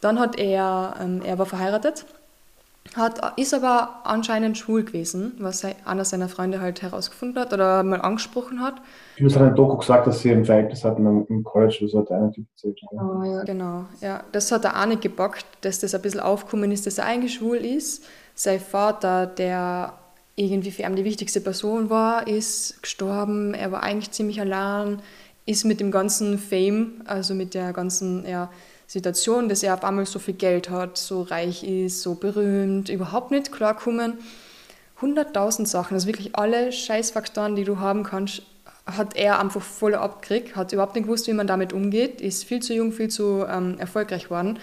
Dann 0.01 0.19
hat 0.19 0.37
er, 0.37 0.95
ähm, 1.01 1.21
er 1.23 1.39
war 1.39 1.45
verheiratet, 1.45 2.05
hat, 2.95 3.39
ist 3.39 3.53
aber 3.53 4.01
anscheinend 4.03 4.57
schwul 4.57 4.83
gewesen, 4.83 5.33
was 5.39 5.65
einer 5.85 6.05
seiner 6.05 6.29
Freunde 6.29 6.61
halt 6.61 6.81
herausgefunden 6.81 7.39
hat 7.41 7.53
oder 7.53 7.81
mal 7.83 8.01
angesprochen 8.01 8.61
hat. 8.61 8.75
Du 9.17 9.25
hast 9.25 9.35
in 9.35 9.41
einem 9.41 9.55
Doku 9.55 9.77
gesagt, 9.77 10.05
dass 10.05 10.19
sie 10.19 10.31
ein 10.31 10.45
Verhältnis 10.45 10.83
hatten 10.83 11.25
im 11.27 11.43
College, 11.43 11.79
das 11.81 11.93
hat 11.93 12.11
einer 12.11 12.31
Typ 12.31 12.45
erzählt. 12.51 12.79
Genau, 12.91 13.23
ja, 13.23 13.43
genau. 13.43 13.85
Ja, 14.01 14.23
das 14.31 14.51
hat 14.51 14.65
er 14.65 14.79
auch 14.79 14.85
nicht 14.85 15.01
gebockt, 15.01 15.45
dass 15.61 15.79
das 15.79 15.95
ein 15.95 16.01
bisschen 16.01 16.19
aufgekommen 16.19 16.71
ist, 16.71 16.85
dass 16.85 16.97
er 16.97 17.05
eigentlich 17.05 17.35
schwul 17.35 17.57
ist. 17.57 18.03
Sein 18.35 18.59
Vater, 18.59 19.25
der 19.25 19.93
irgendwie 20.35 20.71
für 20.71 20.83
ihn 20.83 20.95
die 20.95 21.05
wichtigste 21.05 21.41
Person 21.41 21.89
war, 21.89 22.27
ist 22.27 22.81
gestorben. 22.81 23.53
Er 23.53 23.71
war 23.71 23.83
eigentlich 23.83 24.11
ziemlich 24.11 24.41
allein 24.41 24.99
ist 25.45 25.65
mit 25.65 25.79
dem 25.79 25.91
ganzen 25.91 26.39
Fame, 26.39 27.01
also 27.05 27.33
mit 27.33 27.53
der 27.53 27.73
ganzen 27.73 28.25
ja, 28.27 28.49
Situation, 28.87 29.49
dass 29.49 29.63
er 29.63 29.73
auf 29.73 29.83
einmal 29.83 30.05
so 30.05 30.19
viel 30.19 30.35
Geld 30.35 30.69
hat, 30.69 30.97
so 30.97 31.23
reich 31.23 31.63
ist, 31.63 32.01
so 32.01 32.15
berühmt, 32.15 32.89
überhaupt 32.89 33.31
nicht 33.31 33.51
klarkommen. 33.51 34.19
100.000 35.01 35.65
Sachen, 35.65 35.95
also 35.95 36.07
wirklich 36.07 36.35
alle 36.35 36.71
Scheißfaktoren, 36.71 37.55
die 37.55 37.65
du 37.65 37.79
haben 37.79 38.03
kannst, 38.03 38.43
hat 38.85 39.15
er 39.15 39.39
einfach 39.39 39.61
voll 39.61 39.95
abgekriegt, 39.95 40.55
hat 40.55 40.71
überhaupt 40.71 40.95
nicht 40.95 41.05
gewusst, 41.05 41.27
wie 41.27 41.33
man 41.33 41.47
damit 41.47 41.73
umgeht, 41.73 42.21
ist 42.21 42.43
viel 42.43 42.61
zu 42.61 42.73
jung, 42.73 42.91
viel 42.91 43.09
zu 43.09 43.45
ähm, 43.49 43.77
erfolgreich 43.79 44.25
geworden. 44.25 44.59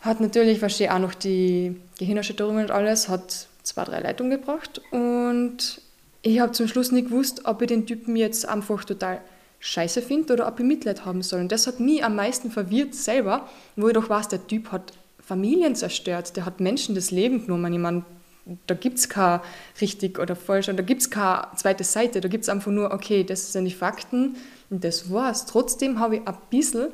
Hat 0.00 0.20
natürlich, 0.20 0.58
verstehe 0.58 0.92
auch 0.92 0.98
noch 0.98 1.14
die 1.14 1.80
Gehirnerschütterungen 1.98 2.64
und 2.64 2.70
alles, 2.70 3.08
hat 3.08 3.48
zwei, 3.62 3.84
drei 3.84 4.00
Leitungen 4.00 4.32
gebracht 4.32 4.80
und 4.90 5.80
ich 6.24 6.40
habe 6.40 6.52
zum 6.52 6.66
Schluss 6.66 6.90
nicht 6.90 7.08
gewusst, 7.08 7.42
ob 7.44 7.60
ich 7.60 7.68
den 7.68 7.86
Typen 7.86 8.16
jetzt 8.16 8.48
einfach 8.48 8.82
total 8.84 9.20
scheiße 9.60 10.00
finde 10.00 10.32
oder 10.32 10.48
ob 10.48 10.58
ich 10.58 10.64
Mitleid 10.64 11.04
haben 11.04 11.22
soll. 11.22 11.40
Und 11.40 11.52
das 11.52 11.66
hat 11.66 11.80
mich 11.80 12.02
am 12.02 12.16
meisten 12.16 12.50
verwirrt 12.50 12.94
selber, 12.94 13.46
wo 13.76 13.88
ich 13.88 13.94
doch 13.94 14.08
weiß, 14.08 14.28
der 14.28 14.46
Typ 14.46 14.72
hat 14.72 14.94
Familien 15.20 15.74
zerstört, 15.74 16.34
der 16.36 16.46
hat 16.46 16.60
Menschen 16.60 16.94
das 16.94 17.10
Leben 17.10 17.42
genommen. 17.42 17.72
Ich 17.74 17.78
meine, 17.78 18.04
da 18.66 18.74
gibt 18.74 18.98
es 18.98 19.10
kein 19.10 19.40
richtig 19.82 20.18
oder 20.18 20.34
falsch 20.34 20.68
und 20.70 20.78
da 20.78 20.82
gibt 20.82 21.02
es 21.02 21.10
keine 21.10 21.46
zweite 21.56 21.84
Seite, 21.84 22.22
da 22.22 22.28
gibt 22.28 22.44
es 22.44 22.48
einfach 22.48 22.72
nur, 22.72 22.90
okay, 22.92 23.22
das 23.22 23.52
sind 23.52 23.66
die 23.66 23.70
Fakten 23.70 24.36
und 24.70 24.82
das 24.82 25.10
war's. 25.12 25.44
Trotzdem 25.44 25.98
habe 25.98 26.16
ich 26.16 26.26
ein 26.26 26.36
bisschen, 26.48 26.88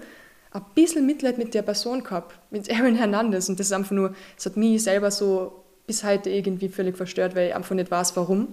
ein 0.50 0.62
bisschen 0.74 1.06
Mitleid 1.06 1.38
mit 1.38 1.54
der 1.54 1.62
Person 1.62 2.02
gehabt, 2.02 2.36
mit 2.50 2.68
Aaron 2.76 2.96
Hernandez 2.96 3.48
und 3.48 3.60
das 3.60 3.68
ist 3.68 3.72
einfach 3.72 3.92
nur, 3.92 4.12
es 4.36 4.46
hat 4.46 4.56
mich 4.56 4.82
selber 4.82 5.12
so 5.12 5.64
bis 5.86 6.02
heute 6.02 6.30
irgendwie 6.30 6.68
völlig 6.68 6.96
verstört, 6.96 7.36
weil 7.36 7.48
ich 7.48 7.54
einfach 7.54 7.76
nicht 7.76 7.90
weiß, 7.92 8.16
warum 8.16 8.48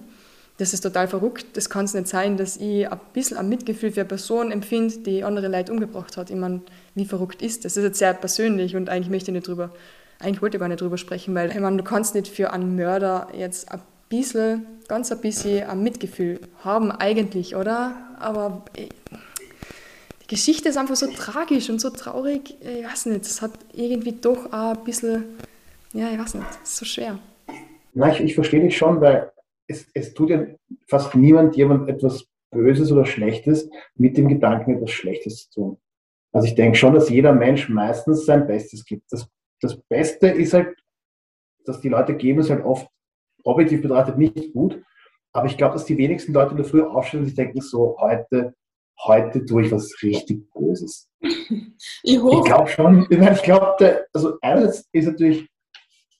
das 0.58 0.74
ist 0.74 0.80
total 0.80 1.06
verrückt. 1.06 1.46
Das 1.56 1.70
kann 1.70 1.84
es 1.84 1.94
nicht 1.94 2.08
sein, 2.08 2.36
dass 2.36 2.56
ich 2.56 2.90
ein 2.90 3.00
bisschen 3.12 3.36
ein 3.38 3.48
Mitgefühl 3.48 3.92
für 3.92 4.00
eine 4.00 4.08
Person 4.08 4.50
empfinde, 4.50 4.98
die 4.98 5.22
andere 5.22 5.48
Leute 5.48 5.72
umgebracht 5.72 6.16
hat. 6.16 6.30
Ich 6.30 6.36
meine, 6.36 6.60
wie 6.94 7.04
verrückt 7.04 7.42
ist 7.42 7.64
das? 7.64 7.74
Das 7.74 7.76
ist 7.78 7.84
jetzt 7.84 7.98
sehr 8.00 8.12
persönlich 8.12 8.74
und 8.74 8.88
eigentlich 8.88 9.08
möchte 9.08 9.30
ich 9.30 9.34
nicht 9.34 9.46
drüber, 9.46 9.70
eigentlich 10.18 10.42
wollte 10.42 10.56
ich 10.56 10.60
gar 10.60 10.68
nicht 10.68 10.80
drüber 10.80 10.98
sprechen, 10.98 11.34
weil 11.34 11.50
ich 11.50 11.60
meine, 11.60 11.76
du 11.76 11.84
kannst 11.84 12.16
nicht 12.16 12.26
für 12.26 12.52
einen 12.52 12.74
Mörder 12.74 13.28
jetzt 13.36 13.70
ein 13.70 13.80
bisschen, 14.08 14.66
ganz 14.88 15.12
ein 15.12 15.20
bisschen 15.20 15.68
ein 15.68 15.82
Mitgefühl 15.82 16.40
haben 16.64 16.90
eigentlich, 16.90 17.54
oder? 17.54 17.94
Aber 18.18 18.64
die 18.76 18.88
Geschichte 20.26 20.70
ist 20.70 20.76
einfach 20.76 20.96
so 20.96 21.06
tragisch 21.06 21.70
und 21.70 21.80
so 21.80 21.90
traurig. 21.90 22.56
Ich 22.60 22.84
weiß 22.84 23.06
nicht, 23.06 23.22
es 23.22 23.42
hat 23.42 23.52
irgendwie 23.72 24.12
doch 24.12 24.50
ein 24.52 24.82
bisschen, 24.82 25.24
ja, 25.92 26.10
ich 26.10 26.18
weiß 26.18 26.34
nicht, 26.34 26.46
es 26.64 26.70
ist 26.70 26.76
so 26.78 26.84
schwer. 26.84 27.18
Na, 27.94 28.10
ich, 28.10 28.20
ich 28.20 28.34
verstehe 28.34 28.60
dich 28.60 28.76
schon, 28.76 29.00
weil 29.00 29.30
es, 29.68 29.86
es 29.94 30.14
tut 30.14 30.30
ja 30.30 30.46
fast 30.88 31.14
niemand 31.14 31.56
jemand 31.56 31.88
etwas 31.88 32.26
Böses 32.50 32.90
oder 32.90 33.04
Schlechtes 33.04 33.70
mit 33.94 34.16
dem 34.16 34.28
Gedanken, 34.28 34.76
etwas 34.76 34.90
Schlechtes 34.90 35.50
zu 35.50 35.60
tun. 35.60 35.78
Also 36.32 36.46
ich 36.48 36.54
denke 36.54 36.76
schon, 36.76 36.94
dass 36.94 37.10
jeder 37.10 37.32
Mensch 37.32 37.68
meistens 37.68 38.24
sein 38.24 38.46
Bestes 38.46 38.84
gibt. 38.84 39.04
Das, 39.10 39.28
das 39.60 39.76
Beste 39.88 40.28
ist 40.28 40.54
halt, 40.54 40.76
dass 41.64 41.80
die 41.80 41.88
Leute 41.88 42.16
geben 42.16 42.40
es 42.40 42.50
halt 42.50 42.64
oft 42.64 42.88
objektiv 43.44 43.82
betrachtet 43.82 44.18
nicht 44.18 44.52
gut. 44.52 44.82
Aber 45.32 45.46
ich 45.46 45.56
glaube, 45.56 45.74
dass 45.74 45.84
die 45.84 45.98
wenigsten 45.98 46.32
Leute 46.32 46.52
in 46.52 46.56
der 46.56 46.66
Früh 46.66 46.82
aufstehen 46.82 47.20
und 47.20 47.26
sich 47.26 47.34
denken, 47.34 47.60
so 47.60 47.96
heute, 48.00 48.54
heute 49.04 49.44
tue 49.44 49.64
ich 49.64 49.72
was 49.72 49.94
richtig 50.02 50.50
Böses. 50.52 51.08
Ich, 51.20 52.16
ich 52.16 52.44
glaube 52.44 52.68
schon, 52.68 53.06
ich 53.10 53.42
glaube, 53.42 54.06
also 54.12 54.38
einerseits 54.40 54.88
ist 54.92 55.06
natürlich, 55.06 55.48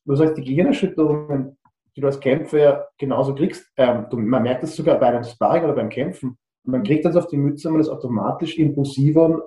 du 0.04 0.14
sagst, 0.14 0.36
die 0.36 0.44
Gehirnerschütterungen 0.44 1.57
die 1.98 2.00
du 2.00 2.06
als 2.06 2.20
Kämpfer 2.20 2.90
genauso 2.96 3.34
kriegst. 3.34 3.72
Ähm, 3.76 4.06
du, 4.08 4.18
man 4.18 4.44
merkt 4.44 4.62
das 4.62 4.76
sogar 4.76 5.00
bei 5.00 5.08
einem 5.08 5.24
Sparring 5.24 5.64
oder 5.64 5.72
beim 5.72 5.88
Kämpfen. 5.88 6.38
Man 6.62 6.84
kriegt 6.84 7.04
das 7.04 7.16
auf 7.16 7.26
die 7.26 7.36
Mütze, 7.36 7.68
man 7.70 7.80
ist 7.80 7.88
automatisch 7.88 8.56
impulsiver 8.56 9.24
und 9.24 9.42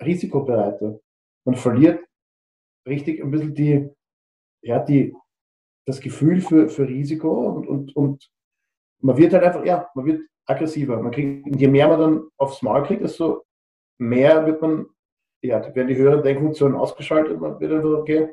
risikobereiter. 0.00 1.00
Man 1.44 1.56
verliert 1.56 2.06
richtig 2.86 3.20
ein 3.20 3.32
bisschen 3.32 3.52
die, 3.52 3.90
ja, 4.62 4.78
die, 4.78 5.12
das 5.86 6.00
Gefühl 6.00 6.40
für, 6.40 6.68
für 6.68 6.86
Risiko 6.86 7.48
und, 7.48 7.66
und, 7.66 7.96
und 7.96 8.30
man 9.00 9.16
wird 9.16 9.32
halt 9.32 9.42
einfach, 9.42 9.64
ja, 9.64 9.90
man 9.96 10.06
wird 10.06 10.20
aggressiver. 10.46 11.02
Man 11.02 11.10
kriegt, 11.10 11.48
je 11.48 11.66
mehr 11.66 11.88
man 11.88 11.98
dann 11.98 12.28
aufs 12.36 12.62
Maul 12.62 12.84
kriegt, 12.84 13.02
desto 13.02 13.42
mehr 13.98 14.46
wird 14.46 14.62
man, 14.62 14.86
ja, 15.42 15.74
werden 15.74 15.88
die 15.88 15.96
höheren 15.96 16.22
Denkfunktionen 16.22 16.78
ausgeschaltet, 16.78 17.40
man 17.40 17.58
wird 17.58 17.72
einfach, 17.72 17.90
okay, 17.90 18.28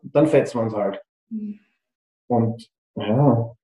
dann 0.00 0.26
fetzt 0.26 0.54
man 0.54 0.68
es 0.68 0.74
halt. 0.74 1.02
Mhm. 1.28 1.60
Und 2.28 2.70
ja, 2.94 3.54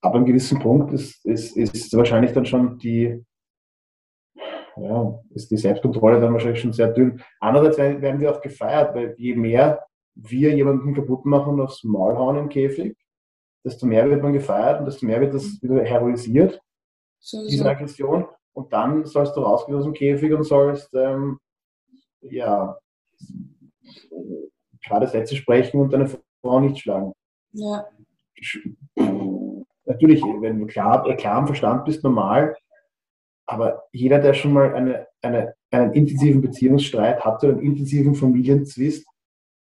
ab 0.00 0.14
einem 0.14 0.24
gewissen 0.24 0.58
Punkt 0.58 0.92
ist, 0.92 1.24
ist, 1.24 1.56
ist 1.56 1.96
wahrscheinlich 1.96 2.32
dann 2.32 2.46
schon 2.46 2.78
die, 2.78 3.24
ja, 4.76 5.20
ist 5.30 5.50
die 5.50 5.56
Selbstkontrolle 5.56 6.20
dann 6.20 6.32
wahrscheinlich 6.32 6.60
schon 6.60 6.72
sehr 6.72 6.92
dünn. 6.92 7.22
Andererseits 7.40 8.00
werden 8.00 8.20
wir 8.20 8.34
auch 8.34 8.40
gefeiert, 8.40 8.94
weil 8.94 9.14
je 9.18 9.34
mehr 9.34 9.84
wir 10.14 10.54
jemanden 10.54 10.94
kaputt 10.94 11.24
machen 11.26 11.54
und 11.54 11.60
aufs 11.60 11.84
Maul 11.84 12.16
hauen 12.16 12.38
im 12.38 12.48
Käfig, 12.48 12.96
desto 13.64 13.86
mehr 13.86 14.08
wird 14.08 14.22
man 14.22 14.32
gefeiert 14.32 14.80
und 14.80 14.86
desto 14.86 15.06
mehr 15.06 15.20
wird 15.20 15.34
das 15.34 15.62
wieder 15.62 15.82
heroisiert, 15.84 16.60
so, 17.20 17.46
diese 17.46 17.64
so. 17.64 17.68
Aggression. 17.68 18.26
Und 18.52 18.72
dann 18.72 19.04
sollst 19.04 19.36
du 19.36 19.40
rausgehen 19.40 19.78
aus 19.78 19.84
dem 19.84 19.92
Käfig 19.92 20.32
und 20.32 20.42
sollst, 20.42 20.92
ähm, 20.94 21.38
ja, 22.20 22.76
gerade 24.84 25.06
Sätze 25.06 25.36
sprechen 25.36 25.80
und 25.80 25.92
deine 25.92 26.08
Frau 26.42 26.60
nicht 26.60 26.78
schlagen. 26.78 27.12
Ja. 27.52 27.88
Natürlich, 29.84 30.22
wenn 30.22 30.60
du 30.60 30.66
klar, 30.66 31.16
klar 31.16 31.40
im 31.40 31.46
Verstand 31.46 31.84
bist, 31.84 32.04
normal. 32.04 32.56
Aber 33.46 33.84
jeder, 33.92 34.18
der 34.18 34.34
schon 34.34 34.52
mal 34.52 34.74
eine, 34.74 35.06
eine, 35.22 35.54
einen 35.70 35.92
intensiven 35.94 36.42
Beziehungsstreit 36.42 37.24
hatte, 37.24 37.48
einen 37.48 37.60
intensiven 37.60 38.14
Familienzwist, 38.14 39.06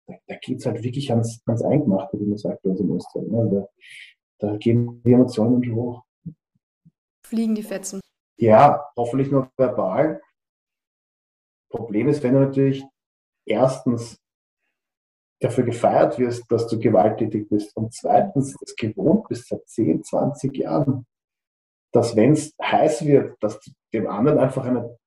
da, 0.08 0.16
da 0.28 0.36
geht 0.42 0.60
es 0.60 0.66
halt 0.66 0.84
wirklich 0.84 1.12
ans, 1.12 1.42
ans 1.46 1.62
Eingemachte, 1.62 2.20
wie 2.20 2.26
man 2.26 2.38
sagt 2.38 2.64
bei 2.64 2.72
uns 2.72 2.80
in 2.80 2.92
Österreich. 2.92 3.28
Ne? 3.28 3.68
Da, 4.40 4.48
da 4.48 4.58
gehen 4.58 5.02
die 5.04 5.14
Emotionen 5.14 5.64
schon 5.64 5.76
hoch. 5.76 6.04
Fliegen 7.26 7.56
die 7.56 7.64
Fetzen. 7.64 8.02
Ja, 8.38 8.90
hoffentlich 8.98 9.32
nur 9.32 9.50
verbal. 9.58 10.22
Problem 11.70 12.08
ist, 12.08 12.24
wenn 12.24 12.34
du 12.34 12.40
natürlich 12.40 12.84
erstens 13.46 14.18
dafür 15.40 15.66
gefeiert 15.66 16.18
wirst, 16.18 16.50
dass 16.50 16.68
du 16.68 16.80
gewalttätig 16.80 17.50
bist 17.50 17.76
und 17.76 17.94
zweitens 17.94 18.56
das 18.60 18.76
gewohnt 18.76 19.28
bist 19.28 19.50
seit 19.50 19.68
10, 19.68 20.04
20 20.04 20.56
Jahren, 20.58 21.06
dass 21.92 22.16
wenn 22.16 22.32
es 22.34 22.54
heiß 22.62 23.06
wird, 23.06 23.36
dass 23.42 23.60
du 23.60 23.72
dem 23.94 24.08
anderen 24.08 24.40
einfach 24.40 24.66
eine. 24.66 24.98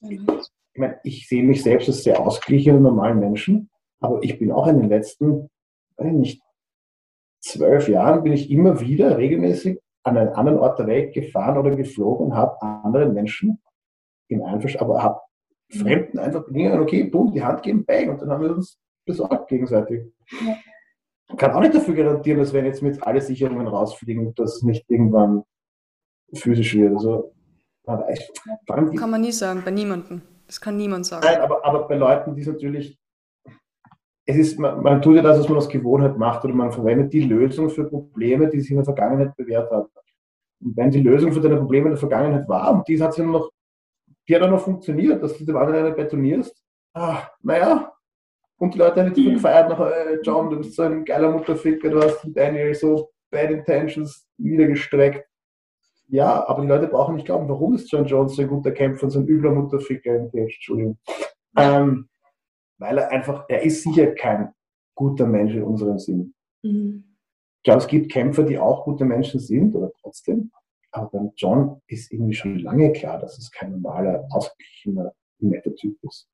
Ich 0.00 0.80
meine, 0.80 0.98
ich 1.04 1.28
sehe 1.28 1.44
mich 1.44 1.62
selbst 1.62 1.88
als 1.88 2.02
sehr 2.02 2.20
ausgeglichenen 2.20 2.82
normalen 2.82 3.20
Menschen, 3.20 3.70
aber 4.00 4.22
ich 4.22 4.38
bin 4.38 4.52
auch 4.52 4.66
in 4.66 4.80
den 4.80 4.88
letzten, 4.88 5.48
weiß 5.96 6.08
ich 6.08 6.12
nicht, 6.12 6.42
zwölf 7.40 7.88
Jahren 7.88 8.22
bin 8.22 8.32
ich 8.32 8.50
immer 8.50 8.80
wieder 8.80 9.16
regelmäßig 9.16 9.80
an 10.02 10.18
einen 10.18 10.30
anderen 10.30 10.58
Ort 10.58 10.78
der 10.78 10.86
Welt 10.86 11.14
gefahren 11.14 11.58
oder 11.58 11.74
geflogen 11.74 12.26
und 12.26 12.34
habe 12.34 12.60
anderen 12.60 13.14
Menschen 13.14 13.62
im 14.28 14.42
Einverstand, 14.42 14.82
aber 14.82 15.02
habe 15.02 15.20
mhm. 15.72 15.78
Fremden 15.78 16.18
einfach 16.18 16.44
Dinge, 16.50 16.80
okay, 16.80 17.04
boom, 17.04 17.32
die 17.32 17.42
Hand 17.42 17.62
geben, 17.62 17.84
bang, 17.84 18.10
und 18.10 18.20
dann 18.20 18.30
haben 18.30 18.42
wir 18.42 18.54
uns 18.54 18.78
besorgt 19.04 19.48
gegenseitig. 19.48 20.12
Ja. 20.30 20.56
Kann 21.36 21.52
auch 21.52 21.60
nicht 21.60 21.74
dafür 21.74 21.94
garantieren, 21.94 22.38
dass 22.38 22.52
wenn 22.52 22.66
jetzt 22.66 22.82
mit 22.82 23.02
alle 23.02 23.20
Sicherungen 23.20 23.66
rausfliegen, 23.66 24.34
dass 24.34 24.56
es 24.56 24.62
nicht 24.62 24.84
irgendwann 24.88 25.44
physisch 26.34 26.74
wird. 26.74 26.94
Also, 26.94 27.32
Kann 27.86 29.10
man 29.10 29.20
nie 29.20 29.32
sagen, 29.32 29.62
bei 29.64 29.70
niemandem. 29.70 30.22
Das 30.46 30.60
kann 30.60 30.76
niemand 30.76 31.06
sagen. 31.06 31.24
Nein, 31.24 31.40
aber, 31.40 31.64
aber 31.64 31.88
bei 31.88 31.96
Leuten, 31.96 32.34
die 32.34 32.42
es 32.42 32.48
natürlich, 32.48 32.98
es 34.26 34.36
ist, 34.36 34.58
man, 34.58 34.82
man 34.82 35.02
tut 35.02 35.16
ja 35.16 35.22
das, 35.22 35.38
was 35.38 35.48
man 35.48 35.58
aus 35.58 35.68
Gewohnheit 35.68 36.16
macht, 36.18 36.44
oder 36.44 36.54
man 36.54 36.72
verwendet 36.72 37.12
die 37.12 37.22
Lösung 37.22 37.70
für 37.70 37.84
Probleme, 37.84 38.48
die 38.48 38.60
sich 38.60 38.70
in 38.70 38.76
der 38.76 38.84
Vergangenheit 38.84 39.36
bewährt 39.36 39.70
haben. 39.70 39.88
Und 40.60 40.76
wenn 40.76 40.90
die 40.90 41.02
Lösung 41.02 41.32
für 41.32 41.40
deine 41.40 41.56
Probleme 41.56 41.86
in 41.86 41.92
der 41.92 41.98
Vergangenheit 41.98 42.48
war, 42.48 42.72
und 42.72 42.88
die 42.88 43.02
hat 43.02 43.16
ja 43.16 43.24
noch, 43.24 43.50
die 44.28 44.34
hat 44.34 44.42
auch 44.42 44.50
noch 44.50 44.60
funktioniert, 44.60 45.22
dass 45.22 45.36
du 45.36 45.44
dem 45.44 45.56
anderen 45.56 45.86
eine 45.86 45.94
betonierst, 45.94 46.62
ah, 46.94 47.22
naja, 47.42 47.93
und 48.58 48.74
die 48.74 48.78
Leute 48.78 49.04
haben 49.04 49.14
dich 49.14 49.32
gefeiert 49.32 49.68
nach, 49.68 49.80
äh, 49.80 50.18
John, 50.22 50.50
du 50.50 50.58
bist 50.58 50.74
so 50.74 50.82
ein 50.82 51.04
geiler 51.04 51.30
Mutterficker, 51.30 51.90
du 51.90 52.02
hast 52.02 52.26
Daniel 52.34 52.74
so 52.74 53.10
Bad 53.30 53.50
Intentions 53.50 54.26
niedergestreckt. 54.38 55.26
Ja, 56.08 56.46
aber 56.46 56.62
die 56.62 56.68
Leute 56.68 56.86
brauchen 56.86 57.16
nicht 57.16 57.26
glauben, 57.26 57.48
warum 57.48 57.74
ist 57.74 57.90
John 57.90 58.06
Jones 58.06 58.36
so 58.36 58.42
ein 58.42 58.48
guter 58.48 58.72
Kämpfer 58.72 59.04
und 59.04 59.10
so 59.10 59.20
ein 59.20 59.26
übler 59.26 59.50
Mutterficker 59.50 60.14
im 60.14 60.30
Cage, 60.30 60.54
Entschuldigung. 60.54 60.98
Ähm, 61.56 62.08
weil 62.78 62.98
er 62.98 63.10
einfach, 63.10 63.46
er 63.48 63.62
ist 63.62 63.82
sicher 63.82 64.14
kein 64.14 64.52
guter 64.94 65.26
Mensch 65.26 65.54
in 65.54 65.62
unserem 65.62 65.98
Sinn. 65.98 66.34
Mhm. 66.62 67.16
Ich 67.58 67.62
glaube, 67.64 67.80
es 67.80 67.86
gibt 67.86 68.12
Kämpfer, 68.12 68.42
die 68.42 68.58
auch 68.58 68.84
gute 68.84 69.04
Menschen 69.04 69.40
sind, 69.40 69.74
oder 69.74 69.90
trotzdem. 70.00 70.50
Aber 70.90 71.08
beim 71.10 71.32
John 71.36 71.80
ist 71.86 72.12
irgendwie 72.12 72.34
schon 72.34 72.58
lange 72.58 72.92
klar, 72.92 73.18
dass 73.18 73.38
es 73.38 73.50
kein 73.50 73.72
normaler, 73.72 74.26
ausgeglichener, 74.30 75.12
netter 75.38 75.74
Typ 75.74 75.96
ist. 76.02 76.28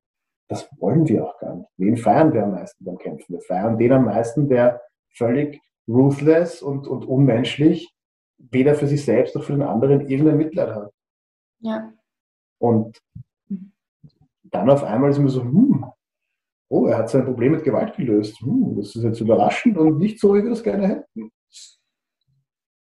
Das 0.50 0.68
wollen 0.80 1.06
wir 1.08 1.24
auch 1.24 1.38
gar 1.38 1.54
nicht. 1.54 1.68
Wen 1.76 1.96
feiern 1.96 2.32
wir 2.32 2.42
am 2.42 2.50
meisten 2.50 2.84
beim 2.84 2.98
Kämpfen? 2.98 3.34
Wir 3.34 3.40
feiern 3.40 3.78
den 3.78 3.92
am 3.92 4.06
meisten, 4.06 4.48
der 4.48 4.82
völlig 5.14 5.60
ruthless 5.86 6.60
und, 6.60 6.88
und 6.88 7.04
unmenschlich 7.04 7.94
weder 8.36 8.74
für 8.74 8.88
sich 8.88 9.04
selbst 9.04 9.36
noch 9.36 9.44
für 9.44 9.52
den 9.52 9.62
anderen 9.62 10.08
irgendein 10.08 10.38
Mitleid 10.38 10.74
hat. 10.74 10.92
Ja. 11.60 11.92
Und 12.58 13.00
dann 14.42 14.70
auf 14.70 14.82
einmal 14.82 15.10
ist 15.10 15.20
mir 15.20 15.28
so, 15.28 15.42
hm, 15.42 15.86
oh, 16.68 16.86
er 16.86 16.98
hat 16.98 17.10
sein 17.10 17.24
Problem 17.24 17.52
mit 17.52 17.62
Gewalt 17.62 17.94
gelöst. 17.94 18.40
Hm, 18.40 18.74
das 18.76 18.96
ist 18.96 19.04
jetzt 19.04 19.20
überraschend 19.20 19.78
und 19.78 19.98
nicht 19.98 20.18
so, 20.18 20.34
wie 20.34 20.42
wir 20.42 20.50
das 20.50 20.64
gerne 20.64 20.88
hätten. 20.88 21.30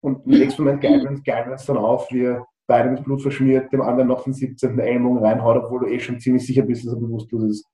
Und 0.02 0.26
im 0.26 0.32
nächsten 0.32 0.64
Moment 0.64 0.82
geilen 0.82 1.20
wir 1.24 1.52
uns 1.52 1.66
dann 1.68 1.78
auf, 1.78 2.12
wie 2.12 2.36
beide 2.70 2.92
mit 2.92 3.04
Blut 3.04 3.22
verschmiert, 3.22 3.74
dem 3.74 3.82
anderen 3.82 4.08
noch 4.08 4.24
den 4.24 4.34
17. 4.34 4.78
Ellbogen 4.80 5.18
reinhaut, 5.18 5.58
obwohl 5.58 5.82
du 5.82 5.86
eh 5.88 6.00
schon 6.00 6.20
ziemlich 6.20 6.46
sicher 6.46 6.62
bist, 6.62 6.86
dass 6.86 6.94
er 6.94 7.00
bewusstlos 7.00 7.44
ist. 7.44 7.66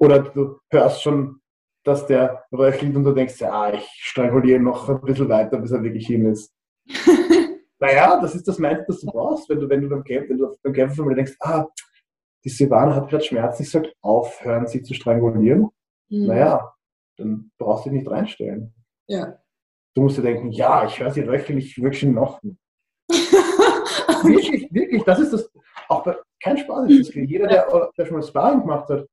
Oder 0.00 0.20
du 0.20 0.60
hörst 0.70 1.02
schon, 1.02 1.40
dass 1.84 2.06
der 2.06 2.44
röchelt 2.52 2.94
und 2.94 3.04
du 3.04 3.12
denkst, 3.12 3.40
ja, 3.40 3.72
ich 3.72 3.86
stranguliere 3.96 4.60
noch 4.60 4.88
ein 4.88 5.00
bisschen 5.00 5.28
weiter, 5.28 5.58
bis 5.58 5.72
er 5.72 5.82
wirklich 5.82 6.06
hin 6.06 6.26
ist. 6.26 6.54
naja, 7.80 8.20
das 8.20 8.36
ist 8.36 8.46
das 8.46 8.58
Mindset, 8.58 8.88
das 8.88 9.00
du 9.00 9.06
brauchst, 9.08 9.48
wenn 9.48 9.60
du, 9.60 9.68
wenn 9.68 9.80
du 9.80 9.88
beim 9.88 10.04
Kämpfen, 10.04 10.30
wenn 10.30 10.38
du 10.38 10.56
beim 10.62 10.72
Kämpfen 10.72 11.14
denkst, 11.14 11.36
ah, 11.40 11.66
die 12.44 12.50
Silvana 12.50 12.94
hat 12.94 13.08
gerade 13.08 13.24
Schmerzen, 13.24 13.62
ich 13.62 13.70
sollte 13.70 13.92
aufhören, 14.00 14.68
sie 14.68 14.82
zu 14.82 14.94
strangulieren. 14.94 15.70
Mhm. 16.08 16.26
Naja, 16.26 16.72
dann 17.16 17.50
brauchst 17.58 17.86
du 17.86 17.90
dich 17.90 18.00
nicht 18.00 18.10
reinstellen. 18.10 18.72
Ja. 19.08 19.38
Du 19.94 20.02
musst 20.02 20.18
dir 20.18 20.22
denken, 20.22 20.52
ja, 20.52 20.86
ich 20.86 21.00
höre 21.00 21.10
sie 21.10 21.22
röcheln, 21.22 21.58
ich 21.58 21.82
wirklich 21.82 22.04
noch. 22.04 22.40
wirklich, 24.24 24.68
wirklich, 24.72 25.02
das 25.04 25.20
ist 25.20 25.32
das, 25.32 25.50
auch 25.88 26.02
bei, 26.02 26.16
kein 26.42 26.58
Spaß 26.58 26.90
ist 26.90 27.08
das. 27.08 27.14
Jeder, 27.14 27.46
der, 27.46 27.90
der 27.96 28.06
schon 28.06 28.16
mal 28.16 28.22
Sparring 28.22 28.60
gemacht 28.60 28.88
hat, 28.88 29.06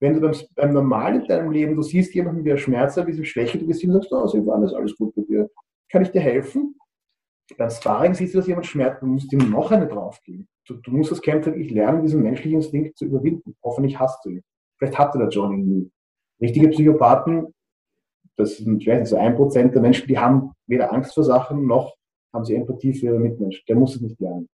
wenn 0.00 0.14
du 0.14 0.20
beim, 0.20 0.34
beim 0.54 0.72
Normalen 0.72 1.22
in 1.22 1.28
deinem 1.28 1.50
Leben, 1.50 1.76
du 1.76 1.82
siehst 1.82 2.14
jemanden, 2.14 2.44
der 2.44 2.56
Schmerz 2.56 2.96
hat, 2.96 3.06
wie 3.06 3.12
sie 3.12 3.24
Schwäche, 3.24 3.58
du 3.58 3.66
bist 3.66 3.82
ihm 3.82 3.92
sagst, 3.92 4.12
oh, 4.12 4.26
Silvana, 4.26 4.66
ist 4.66 4.74
alles 4.74 4.96
gut 4.96 5.14
bei 5.14 5.22
dir, 5.22 5.50
kann 5.90 6.02
ich 6.02 6.10
dir 6.10 6.20
helfen? 6.20 6.74
Beim 7.58 7.70
Sparring 7.70 8.14
siehst 8.14 8.34
du, 8.34 8.38
dass 8.38 8.46
jemand 8.46 8.66
schmerzt, 8.66 9.02
du 9.02 9.06
musst 9.06 9.32
ihm 9.32 9.50
noch 9.50 9.70
eine 9.70 9.86
draufgeben. 9.86 10.48
Du, 10.66 10.74
du 10.74 10.90
musst 10.90 11.12
als 11.12 11.20
Kämpfer 11.20 11.52
wirklich 11.52 11.72
lernen, 11.72 12.02
diesen 12.02 12.22
menschlichen 12.22 12.56
Instinkt 12.56 12.96
zu 12.96 13.04
überwinden. 13.04 13.54
Hoffentlich 13.62 13.98
hast 13.98 14.24
du 14.24 14.30
ihn. 14.30 14.42
Vielleicht 14.78 14.98
hatte 14.98 15.18
der 15.18 15.28
Johnny 15.28 15.62
nie. 15.62 15.90
Richtige 16.40 16.68
Psychopathen, 16.68 17.54
das 18.36 18.56
sind, 18.56 18.80
ich 18.80 18.88
weiß 18.88 19.00
nicht, 19.00 19.08
so 19.10 19.16
ein 19.16 19.36
Prozent 19.36 19.74
der 19.74 19.82
Menschen, 19.82 20.08
die 20.08 20.18
haben 20.18 20.52
weder 20.66 20.92
Angst 20.92 21.14
vor 21.14 21.22
Sachen, 21.22 21.66
noch 21.66 21.94
haben 22.34 22.44
sie 22.44 22.56
Empathie 22.56 22.92
für 22.92 23.06
ihre 23.06 23.18
Mitmenschen. 23.18 23.64
Der 23.68 23.76
muss 23.76 23.94
es 23.94 24.02
nicht 24.02 24.20
lernen. 24.20 24.48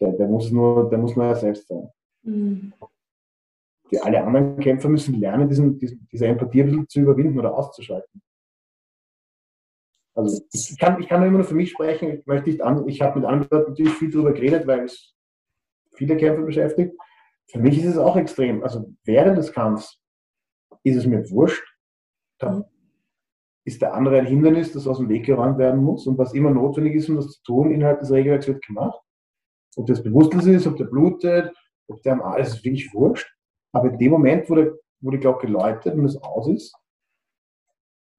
Der, 0.00 0.12
der, 0.12 0.28
muss, 0.28 0.50
nur, 0.50 0.88
der 0.90 0.98
muss 0.98 1.16
nur 1.16 1.24
er 1.24 1.34
selbst 1.34 1.66
sein. 1.66 1.88
Mhm. 2.22 2.74
Die, 3.90 3.98
alle 3.98 4.22
anderen 4.22 4.58
Kämpfer 4.58 4.88
müssen 4.88 5.18
lernen, 5.18 5.48
diesen, 5.48 5.78
diesen, 5.78 6.06
diese 6.12 6.26
Empathie 6.26 6.62
ein 6.62 6.66
bisschen 6.66 6.88
zu 6.88 7.00
überwinden 7.00 7.38
oder 7.38 7.56
auszuschalten. 7.56 8.20
Also 10.14 10.42
ich 10.52 10.78
kann, 10.78 11.00
ich 11.00 11.08
kann 11.08 11.22
immer 11.22 11.38
nur 11.38 11.44
für 11.44 11.54
mich 11.54 11.70
sprechen, 11.70 12.18
ich 12.18 12.26
möchte 12.26 12.48
nicht 12.48 12.62
an, 12.62 12.86
ich 12.88 13.00
habe 13.02 13.20
mit 13.20 13.28
anderen 13.28 13.68
natürlich 13.68 13.92
viel 13.94 14.10
darüber 14.10 14.32
geredet, 14.32 14.66
weil 14.66 14.84
es 14.84 15.14
viele 15.92 16.16
Kämpfer 16.16 16.42
beschäftigt. 16.42 16.96
Für 17.48 17.58
mich 17.58 17.78
ist 17.78 17.86
es 17.86 17.98
auch 17.98 18.16
extrem. 18.16 18.62
Also 18.62 18.92
während 19.04 19.38
des 19.38 19.52
Kampfs 19.52 20.00
ist 20.82 20.96
es 20.96 21.06
mir 21.06 21.30
wurscht. 21.30 21.64
Dann 22.38 22.64
ist 23.66 23.82
der 23.82 23.94
andere 23.94 24.18
ein 24.18 24.26
Hindernis, 24.26 24.72
das 24.72 24.86
aus 24.86 24.98
dem 24.98 25.08
Weg 25.08 25.26
geräumt 25.26 25.58
werden 25.58 25.82
muss. 25.82 26.06
Und 26.06 26.16
was 26.16 26.32
immer 26.32 26.50
notwendig 26.50 26.94
ist, 26.94 27.08
um 27.08 27.16
das 27.16 27.28
zu 27.28 27.42
tun, 27.42 27.70
innerhalb 27.70 28.00
des 28.00 28.10
Regelwerks 28.10 28.46
wird 28.46 28.64
gemacht. 28.64 28.98
Ob 29.76 29.86
das 29.86 30.02
bewusstlos 30.02 30.46
ist, 30.46 30.66
ob 30.66 30.76
der 30.76 30.84
blutet, 30.84 31.54
ob 31.88 32.00
der 32.02 32.14
am 32.14 32.22
Arsch 32.22 32.46
ist, 32.46 32.54
ist 32.54 32.64
wirklich 32.64 32.94
wurscht. 32.94 33.28
Aber 33.72 33.90
in 33.90 33.98
dem 33.98 34.12
Moment, 34.12 34.48
wo, 34.48 34.54
der, 34.54 34.72
wo 35.00 35.10
die 35.10 35.18
Glocke 35.18 35.46
läutet 35.46 35.94
und 35.94 36.04
es 36.04 36.16
aus 36.22 36.48
ist, 36.48 36.74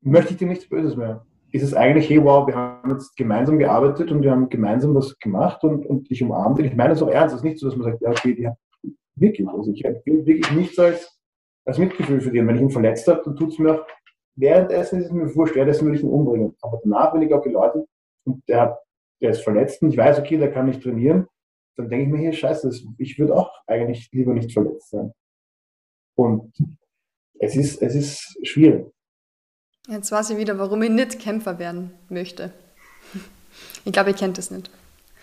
möchte 0.02 0.34
ich 0.34 0.38
dir 0.38 0.48
nichts 0.48 0.70
Böses 0.70 0.96
mehr 0.96 1.26
ist 1.52 1.64
es 1.64 1.74
eigentlich, 1.74 2.10
hey, 2.10 2.24
wow, 2.24 2.46
wir 2.48 2.56
haben 2.56 2.90
jetzt 2.92 3.16
gemeinsam 3.16 3.58
gearbeitet 3.58 4.12
und 4.12 4.22
wir 4.22 4.32
haben 4.32 4.50
gemeinsam 4.50 4.94
was 4.96 5.18
gemacht 5.20 5.64
und, 5.64 5.86
und 5.86 6.10
ich 6.12 6.22
umarme 6.22 6.56
dich. 6.56 6.68
Ich 6.68 6.76
meine 6.76 6.94
es 6.94 7.02
auch 7.02 7.10
ernst. 7.10 7.36
Es 7.36 7.40
ist 7.40 7.46
nicht 7.46 7.60
so, 7.60 7.68
dass 7.68 7.78
man 7.78 7.92
sagt, 7.92 8.02
ja, 8.02 8.10
okay, 8.10 8.36
die 8.36 8.48
hat 8.48 8.58
wirklich, 9.16 9.48
also 9.48 9.72
ich 9.72 9.84
will 9.84 10.26
wirklich 10.26 10.52
nichts 10.52 10.78
als, 10.78 11.18
als 11.66 11.78
Mitgefühl 11.78 12.20
für. 12.20 12.30
Und 12.30 12.48
wenn 12.48 12.56
ich 12.56 12.62
ihn 12.62 12.70
verletzt 12.70 13.08
habe, 13.08 13.22
dann 13.24 13.36
tut 13.36 13.54
es 13.54 13.60
mir 13.60 13.76
auch, 13.76 13.88
währenddessen 14.38 15.00
ist 15.00 15.08
es 15.08 15.12
mir 15.12 15.36
wurscht, 15.36 15.56
währenddessen 15.56 15.86
würde 15.86 15.98
ich 15.98 16.04
ihn 16.04 16.10
umbringen. 16.10 16.56
Aber 16.62 16.80
danach, 16.84 17.14
wenn 17.14 17.24
ich 17.24 17.34
auch 17.34 17.44
geläutet 17.44 17.86
und 18.24 18.48
der, 18.48 18.80
der 19.22 19.32
ist 19.32 19.44
verletzt 19.44 19.82
und 19.82 19.90
ich 19.90 19.98
weiß, 19.98 20.20
okay, 20.20 20.38
der 20.38 20.52
kann 20.52 20.68
nicht 20.68 20.82
trainieren, 20.82 21.28
dann 21.76 21.90
denke 21.90 22.06
ich 22.06 22.12
mir, 22.12 22.20
hier, 22.20 22.34
scheiße, 22.34 22.72
ich 22.98 23.20
würde 23.20 23.36
auch 23.36 23.52
eigentlich 23.68 24.10
lieber 24.12 24.34
nicht 24.34 24.54
verletzt 24.54 24.90
sein. 24.90 25.12
Und 26.16 26.54
es 27.40 27.56
ist, 27.56 27.82
es 27.82 27.96
ist 27.96 28.40
schwierig. 28.44 28.88
Jetzt 29.88 30.12
weiß 30.12 30.32
ich 30.32 30.38
wieder, 30.38 30.58
warum 30.58 30.82
ich 30.82 30.90
nicht 30.90 31.20
Kämpfer 31.20 31.60
werden 31.60 31.94
möchte. 32.10 32.52
Ich 33.86 33.94
glaube, 33.94 34.10
ihr 34.10 34.16
kennt 34.16 34.38
das 34.38 34.52
nicht. 34.52 34.70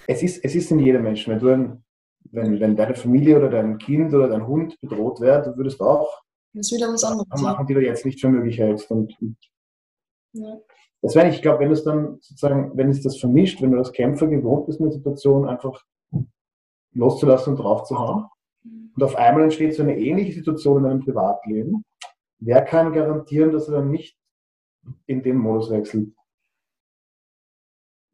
Es 0.07 0.23
ist, 0.23 0.45
es 0.45 0.55
ist 0.55 0.71
in 0.71 0.79
jedem 0.79 1.03
Menschen. 1.03 1.33
Wenn, 1.33 1.41
du 1.41 1.49
ein, 1.49 1.85
wenn, 2.31 2.61
wenn 2.61 2.77
deine 2.77 2.95
Familie 2.95 3.37
oder 3.37 3.51
dein 3.51 3.79
Kind 3.79 4.15
oder 4.15 4.29
dein 4.29 4.47
Hund 4.47 4.81
bedroht 4.81 5.21
wird, 5.21 5.47
du 5.47 5.57
würdest 5.57 5.81
auch 5.81 6.24
das 6.55 6.71
ist 6.71 6.77
wieder 6.77 6.93
was 6.93 7.05
anderes. 7.05 7.43
machen, 7.43 7.67
die 7.67 7.75
du 7.75 7.83
jetzt 7.83 8.05
nicht 8.07 8.21
für 8.21 8.29
möglich 8.29 8.59
hältst. 8.59 8.91
Und, 8.91 9.15
ja. 10.33 10.59
Das 11.03 11.15
wäre 11.15 11.29
ich 11.29 11.43
glaube, 11.43 11.61
wenn 11.61 11.73
es 11.73 11.85
dann 11.85 12.19
sozusagen, 12.21 12.77
wenn 12.77 12.89
es 12.89 13.03
das 13.03 13.19
vermischt, 13.19 13.61
wenn 13.61 13.73
du 13.73 13.79
als 13.79 13.93
Kämpfer 13.93 14.27
gewohnt 14.27 14.67
bist, 14.67 14.81
eine 14.81 14.93
Situation 14.93 15.47
einfach 15.47 15.85
loszulassen 16.93 17.55
und 17.55 17.59
draufzuhauen, 17.59 18.27
mhm. 18.63 18.93
und 18.95 19.03
auf 19.03 19.17
einmal 19.17 19.45
entsteht 19.45 19.75
so 19.75 19.83
eine 19.83 19.99
ähnliche 19.99 20.33
Situation 20.33 20.79
in 20.79 20.85
deinem 20.85 21.05
Privatleben, 21.05 21.85
wer 22.39 22.63
kann 22.63 22.93
garantieren, 22.93 23.53
dass 23.53 23.69
er 23.69 23.79
dann 23.79 23.91
nicht 23.91 24.17
in 25.07 25.23
dem 25.23 25.39
Modus 25.39 25.71
wechselt. 25.71 26.15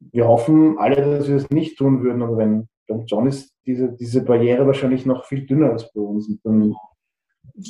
Wir 0.00 0.26
hoffen 0.26 0.78
alle, 0.78 0.96
dass 0.96 1.28
wir 1.28 1.36
es 1.36 1.50
nicht 1.50 1.76
tun 1.76 2.02
würden, 2.02 2.22
aber 2.22 2.38
wenn 2.38 2.68
beim 2.88 3.06
John 3.06 3.26
ist 3.26 3.54
diese, 3.66 3.92
diese 3.92 4.24
Barriere 4.24 4.66
wahrscheinlich 4.66 5.06
noch 5.06 5.24
viel 5.26 5.46
dünner 5.46 5.70
als 5.70 5.92
bei 5.92 6.00
uns. 6.00 6.28
Und 6.28 6.40
dann, 6.44 6.74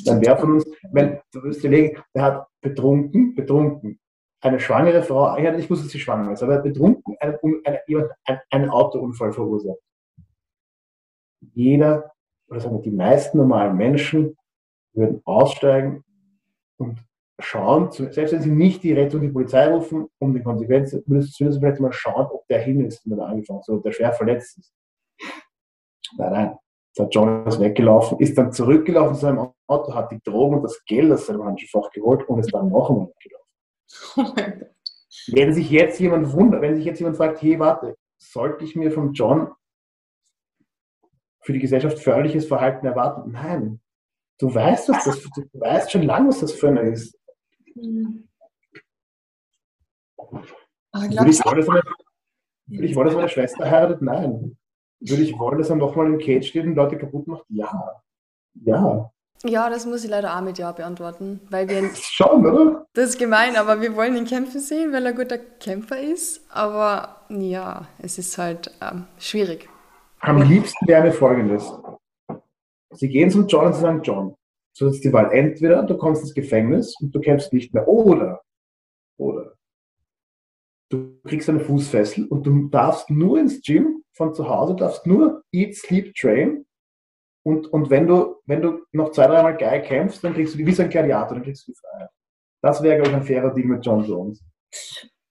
dann 0.05 0.21
wäre 0.21 0.37
von 0.37 0.53
uns, 0.53 0.65
wenn 0.91 1.19
du 1.31 1.43
wirst 1.43 1.63
überlegen, 1.63 2.01
der 2.13 2.23
hat 2.23 2.47
betrunken, 2.61 3.35
betrunken, 3.35 3.99
eine 4.41 4.59
schwangere 4.59 5.03
Frau, 5.03 5.37
ich 5.37 5.43
gewusst, 5.43 5.85
dass 5.85 5.91
sie 5.91 5.99
schwanger 5.99 6.31
ist, 6.31 6.41
aber 6.41 6.53
er 6.53 6.57
hat 6.57 6.63
betrunken 6.63 7.15
eine, 7.19 7.39
eine, 7.43 8.09
ein, 8.25 8.39
einen 8.49 8.69
Autounfall 8.69 9.31
verursacht. 9.33 9.77
Jeder, 11.53 12.11
oder 12.47 12.59
sagen 12.59 12.75
wir, 12.75 12.81
die 12.81 12.91
meisten 12.91 13.37
normalen 13.37 13.77
Menschen 13.77 14.35
würden 14.93 15.21
aussteigen 15.25 16.03
und 16.77 17.03
schauen, 17.39 17.91
selbst 17.91 18.33
wenn 18.33 18.41
sie 18.41 18.51
nicht 18.51 18.83
die 18.83 18.93
Rettung, 18.93 19.21
die 19.21 19.29
Polizei 19.29 19.67
rufen, 19.67 20.07
um 20.19 20.33
die 20.33 20.43
Konsequenzen, 20.43 21.03
müssen 21.07 21.51
sie 21.51 21.59
vielleicht 21.59 21.79
mal 21.79 21.93
schauen, 21.93 22.27
ob 22.27 22.47
der 22.47 22.61
hin 22.61 22.85
ist, 22.85 23.09
wenn 23.09 23.19
er 23.19 23.27
angefangen 23.27 23.59
ist, 23.59 23.69
ob 23.69 23.83
der 23.83 23.91
schwer 23.91 24.13
verletzt 24.13 24.57
ist. 24.57 24.73
Nein, 26.17 26.31
nein. 26.31 26.57
Der 26.97 27.07
John 27.07 27.47
ist 27.47 27.59
weggelaufen, 27.59 28.19
ist 28.19 28.37
dann 28.37 28.51
zurückgelaufen 28.51 29.15
zu 29.15 29.21
seinem 29.21 29.53
Auto, 29.67 29.93
hat 29.93 30.11
die 30.11 30.21
Drogen 30.21 30.57
und 30.57 30.63
das 30.63 30.83
Geld 30.85 31.11
aus 31.11 31.25
seinem 31.25 31.45
Handschuhfach 31.45 31.89
geholt 31.91 32.27
und 32.27 32.39
ist 32.39 32.53
dann 32.53 32.69
noch 32.69 32.89
einmal 32.89 33.07
weggelaufen. 33.07 33.41
Oh 34.17 34.33
mein 34.35 34.59
Gott. 34.59 34.71
Wenn 35.27 35.53
sich 35.53 35.69
jetzt 35.69 35.99
jemand 35.99 36.31
wundert, 36.33 36.61
wenn 36.61 36.75
sich 36.75 36.85
jetzt 36.85 36.99
jemand 36.99 37.17
fragt, 37.17 37.41
hey, 37.41 37.59
warte, 37.59 37.97
sollte 38.17 38.63
ich 38.63 38.75
mir 38.75 38.91
von 38.91 39.13
John 39.13 39.51
für 41.41 41.53
die 41.53 41.59
Gesellschaft 41.59 41.99
förderliches 41.99 42.47
Verhalten 42.47 42.85
erwarten? 42.85 43.31
Nein. 43.31 43.81
Du 44.39 44.53
weißt, 44.53 44.89
was 44.89 45.03
das, 45.03 45.21
du 45.21 45.43
weißt 45.59 45.91
schon 45.91 46.03
lange, 46.03 46.29
was 46.29 46.39
das 46.39 46.53
für 46.53 46.69
eine 46.69 46.81
ist. 46.81 47.17
Mhm. 47.75 48.27
Dass 50.91 51.45
meine, 51.45 51.83
würde 52.67 52.85
ich 52.85 52.95
wollen, 52.95 53.07
dass 53.07 53.15
meine 53.15 53.29
Schwester 53.29 53.69
heiratet? 53.69 54.01
Nein. 54.01 54.57
Würde 55.01 55.23
ich 55.23 55.37
wollen, 55.37 55.57
dass 55.57 55.69
er 55.69 55.75
nochmal 55.75 56.07
im 56.07 56.19
Cage 56.19 56.47
steht 56.47 56.65
und 56.65 56.75
Leute 56.75 56.97
kaputt 56.97 57.27
macht? 57.27 57.45
Ja. 57.49 58.01
Ja. 58.63 59.11
Ja, 59.43 59.71
das 59.71 59.87
muss 59.87 60.03
ich 60.03 60.09
leider 60.11 60.37
auch 60.37 60.41
mit 60.41 60.59
Ja 60.59 60.71
beantworten, 60.71 61.41
weil 61.49 61.67
wir. 61.67 61.89
Schon, 61.95 62.45
oder? 62.45 62.85
Das 62.93 63.09
ist 63.09 63.19
gemein, 63.19 63.55
aber 63.55 63.81
wir 63.81 63.95
wollen 63.95 64.15
ihn 64.15 64.25
kämpfen 64.25 64.59
sehen, 64.59 64.93
weil 64.93 65.03
er 65.05 65.13
ein 65.13 65.17
guter 65.17 65.39
Kämpfer 65.39 65.99
ist. 65.99 66.45
Aber 66.51 67.25
ja, 67.29 67.87
es 67.99 68.19
ist 68.19 68.37
halt 68.37 68.71
ähm, 68.81 69.05
schwierig. 69.17 69.67
Am 70.19 70.41
liebsten 70.43 70.87
wäre 70.87 71.03
mir 71.03 71.11
folgendes. 71.11 71.73
Sie 72.91 73.09
gehen 73.09 73.31
zum 73.31 73.47
John 73.47 73.67
und 73.67 73.73
sie 73.73 73.81
sagen, 73.81 74.01
John, 74.03 74.35
so 74.73 74.87
ist 74.87 75.03
die 75.03 75.11
Wahl. 75.11 75.31
Entweder 75.31 75.81
du 75.83 75.97
kommst 75.97 76.21
ins 76.21 76.33
Gefängnis 76.35 76.95
und 77.01 77.15
du 77.15 77.19
kämpfst 77.19 77.51
nicht 77.53 77.73
mehr, 77.73 77.87
oder, 77.87 78.41
oder 79.17 79.55
du 80.89 81.19
kriegst 81.25 81.49
eine 81.49 81.61
Fußfessel 81.61 82.27
und 82.27 82.45
du 82.45 82.67
darfst 82.67 83.09
nur 83.09 83.39
ins 83.39 83.61
Gym 83.63 84.00
von 84.21 84.35
zu 84.35 84.47
Hause, 84.47 84.75
darfst 84.75 85.07
nur 85.07 85.43
eat, 85.51 85.75
sleep, 85.75 86.13
train 86.13 86.65
und, 87.43 87.67
und 87.73 87.89
wenn, 87.89 88.05
du, 88.05 88.35
wenn 88.45 88.61
du 88.61 88.81
noch 88.91 89.11
zwei, 89.11 89.25
dreimal 89.25 89.57
geil 89.57 89.81
kämpfst, 89.81 90.23
dann 90.23 90.35
kriegst 90.35 90.53
du 90.53 90.59
die, 90.59 90.67
wie 90.67 90.71
so 90.71 90.83
ein 90.83 90.89
Gladiator, 90.89 91.35
dann 91.35 91.43
kriegst 91.43 91.67
du 91.67 91.71
die 91.71 91.77
Freiheit. 91.77 92.09
Das 92.61 92.83
wäre, 92.83 92.97
glaube 92.97 93.09
ich, 93.09 93.15
ein 93.15 93.23
fairer 93.23 93.51
Deal 93.51 93.67
mit 93.67 93.83
John 93.83 94.03
Jones. 94.03 94.43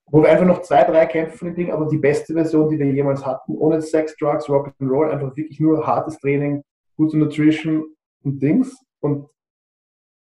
Wo 0.06 0.20
wir 0.20 0.28
einfach 0.28 0.44
noch 0.44 0.62
zwei, 0.62 0.82
drei 0.82 1.06
kämpfen 1.06 1.38
von 1.38 1.48
dem 1.48 1.54
Ding, 1.54 1.70
aber 1.70 1.86
die 1.86 1.98
beste 1.98 2.34
Version, 2.34 2.68
die 2.68 2.80
wir 2.80 2.86
jemals 2.86 3.24
hatten, 3.24 3.56
ohne 3.56 3.80
Sex, 3.80 4.16
Drugs, 4.16 4.46
Rock'n'Roll, 4.46 5.10
einfach 5.10 5.36
wirklich 5.36 5.60
nur 5.60 5.86
hartes 5.86 6.18
Training, 6.18 6.64
gute 6.96 7.16
Nutrition 7.16 7.94
und 8.24 8.42
Dings 8.42 8.76
und 8.98 9.28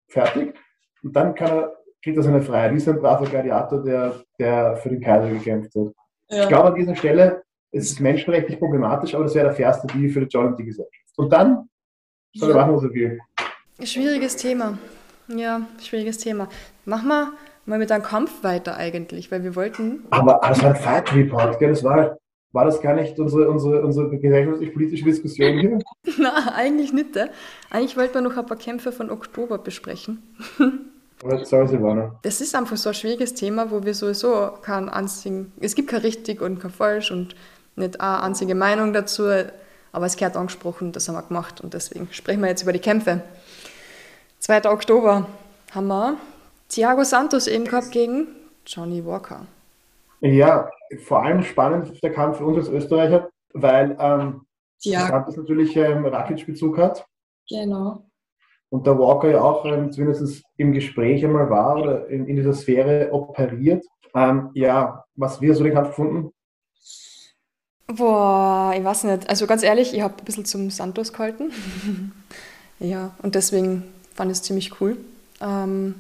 fertig. 0.10 0.60
Und 1.04 1.16
dann 1.16 1.34
kann 1.36 1.58
er, 1.58 1.78
kriegt 2.04 2.18
er 2.18 2.24
seine 2.24 2.42
Freiheit. 2.42 2.74
Wie 2.74 2.82
so 2.82 2.92
ein 2.92 3.00
braver 3.00 3.26
Gladiator, 3.26 3.82
der, 3.82 4.22
der 4.38 4.76
für 4.76 4.90
den 4.90 5.00
Kaiser 5.00 5.30
gekämpft 5.30 5.74
hat. 5.74 5.94
Ja. 6.28 6.44
Ich 6.44 6.50
glaube, 6.50 6.68
an 6.68 6.76
dieser 6.76 6.96
Stelle 6.98 7.44
ist 7.72 7.92
es 7.92 8.00
menschenrechtlich 8.00 8.60
problematisch, 8.60 9.16
aber 9.16 9.24
das 9.24 9.36
wäre 9.36 9.48
der 9.48 9.56
fairste 9.56 9.88
Deal 9.88 10.10
für 10.10 10.22
die 10.22 10.28
John 10.28 10.48
und 10.48 10.60
die 10.60 10.66
Gesellschaft. 10.66 11.18
Und 11.18 11.32
dann 11.32 11.70
soll 12.34 12.52
er 12.52 12.58
machen, 12.58 12.76
was 12.76 12.84
er 12.84 12.94
will. 12.94 13.20
Schwieriges 13.84 14.36
Thema. 14.36 14.78
Ja, 15.28 15.62
schwieriges 15.82 16.18
Thema. 16.18 16.50
Mach 16.86 17.04
mal 17.04 17.32
mal 17.66 17.80
mit 17.80 17.92
einem 17.92 18.04
Kampf 18.04 18.44
weiter 18.44 18.76
eigentlich, 18.76 19.32
weil 19.32 19.44
wir 19.44 19.56
wollten. 19.56 20.06
Aber 20.10 20.40
das 20.48 20.62
war 20.62 20.70
ein 20.70 20.76
Fight 20.76 21.14
Report, 21.14 21.60
gell? 21.60 21.70
Das 21.70 21.84
war, 21.84 22.18
war 22.52 22.66
das 22.66 22.82
gar 22.82 22.94
nicht 22.96 23.18
unsere, 23.20 23.50
unsere, 23.50 23.84
unsere 23.84 24.10
gesellschaftlich-politische 24.18 25.06
Diskussion 25.06 25.60
hier? 25.60 25.80
Nein, 26.18 26.50
eigentlich 26.54 26.94
nicht. 26.94 27.16
Äh. 27.16 27.30
Eigentlich 27.70 27.98
wollten 27.98 28.16
wir 28.16 28.22
noch 28.22 28.38
ein 28.38 28.46
paar 28.46 28.58
Kämpfe 28.58 28.92
von 28.92 29.10
Oktober 29.10 29.58
besprechen. 29.58 30.22
Sorry, 31.44 31.68
Silvana. 31.68 32.20
Das 32.24 32.42
ist 32.42 32.56
einfach 32.56 32.78
so 32.78 32.90
ein 32.90 32.96
schwieriges 32.96 33.36
Thema, 33.36 33.70
wo 33.70 33.84
wir 33.84 33.94
sowieso 33.94 34.54
kein 34.64 34.90
einzigen, 34.90 35.52
es 35.60 35.76
gibt 35.76 35.90
kein 35.90 36.02
richtig 36.02 36.42
und 36.42 36.60
kein 36.60 36.72
falsch 36.72 37.12
und 37.12 37.36
nicht 37.76 38.00
eine 38.00 38.24
einzige 38.24 38.56
Meinung 38.56 38.94
dazu. 38.94 39.24
Aber 39.92 40.06
es 40.06 40.16
gehört 40.16 40.38
angesprochen, 40.38 40.92
das 40.92 41.08
haben 41.08 41.16
wir 41.16 41.24
gemacht 41.24 41.62
und 41.62 41.74
deswegen 41.74 42.08
sprechen 42.12 42.42
wir 42.42 42.50
jetzt 42.50 42.64
über 42.64 42.74
die 42.74 42.80
Kämpfe. 42.80 43.22
2. 44.40 44.70
Oktober 44.72 45.28
haben 45.72 45.88
wir 45.88 46.18
Thiago 46.70 47.04
Santos 47.04 47.48
eben 47.48 47.66
gehabt 47.66 47.92
gegen 47.92 48.28
Johnny 48.66 49.06
Walker. 49.06 49.46
Ja, 50.22 50.70
vor 51.04 51.24
allem 51.24 51.44
spannend 51.44 52.02
der 52.02 52.14
Kampf 52.14 52.38
für 52.38 52.46
uns 52.46 52.58
als 52.58 52.70
Österreicher, 52.70 53.30
weil 53.54 53.98
ähm, 54.00 54.42
ja. 54.80 55.08
Santos 55.08 55.36
natürlich 55.36 55.76
ähm, 55.76 56.06
Rakic-Bezug 56.06 56.78
hat. 56.78 57.06
Genau. 57.50 58.06
Und 58.70 58.88
der 58.88 58.98
Walker 58.98 59.30
ja 59.30 59.42
auch 59.42 59.66
ähm, 59.66 59.92
zumindest 59.92 60.44
im 60.58 60.72
Gespräch 60.72 61.26
einmal 61.26 61.50
war 61.50 61.78
oder 61.78 62.08
in, 62.08 62.28
in 62.28 62.38
dieser 62.38 62.54
Sphäre 62.54 63.10
operiert. 63.12 63.86
Ähm, 64.16 64.50
ja, 64.54 65.04
was 65.16 65.42
wir 65.42 65.54
so 65.56 65.64
den 65.64 65.74
Kampf 65.74 65.90
gefunden? 65.90 66.32
Boah, 67.96 68.74
ich 68.78 68.84
weiß 68.84 69.06
nicht. 69.06 69.30
Also 69.30 69.48
ganz 69.48 69.64
ehrlich, 69.64 69.94
ich 69.94 70.02
habe 70.02 70.14
ein 70.18 70.26
bisschen 70.26 70.46
zum 70.46 70.70
Santos 70.70 71.14
gehalten. 71.14 71.52
ja, 72.80 73.12
und 73.22 73.36
deswegen 73.36 73.84
fand 74.14 74.32
ich 74.32 74.38
es 74.38 74.44
ziemlich 74.44 74.80
cool. 74.80 74.98
Ähm, 75.42 75.96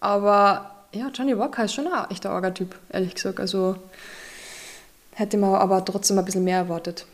aber 0.00 0.70
ja, 0.92 1.10
Johnny 1.12 1.36
Walker 1.38 1.64
ist 1.64 1.74
schon 1.74 1.86
ein 1.86 2.10
echter 2.10 2.32
Orga-Typ, 2.32 2.74
ehrlich 2.90 3.14
gesagt. 3.14 3.40
Also 3.40 3.76
hätte 5.12 5.38
man 5.38 5.54
aber 5.54 5.84
trotzdem 5.84 6.18
ein 6.18 6.24
bisschen 6.24 6.44
mehr 6.44 6.58
erwartet. 6.58 7.06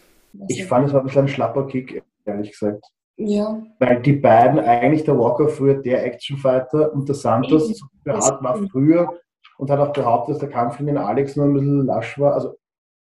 Ich 0.49 0.67
fand 0.67 0.87
es 0.87 0.93
war 0.93 1.01
ein 1.01 1.07
bisschen 1.07 1.23
ein 1.23 1.29
schlapper 1.29 1.67
Kick, 1.67 2.03
ehrlich 2.25 2.53
gesagt. 2.53 2.85
Ja. 3.17 3.63
Weil 3.79 4.01
die 4.03 4.15
beiden, 4.15 4.59
eigentlich 4.59 5.05
der 5.05 5.19
Walker 5.19 5.49
früher 5.49 5.75
der 5.75 6.05
Actionfighter 6.05 6.93
und 6.93 7.09
der 7.09 7.15
Santos 7.15 7.81
war 8.05 8.59
früher 8.71 9.13
und 9.59 9.71
hat 9.71 9.79
auch 9.79 9.93
behauptet, 9.93 10.35
dass 10.35 10.41
der 10.41 10.49
Kampf 10.49 10.79
gegen 10.79 10.89
den 10.89 10.99
Alex 10.99 11.37
nur 11.37 11.47
ein 11.47 11.53
bisschen 11.53 11.87
lasch 11.87 12.19
war. 12.19 12.35
Also 12.35 12.57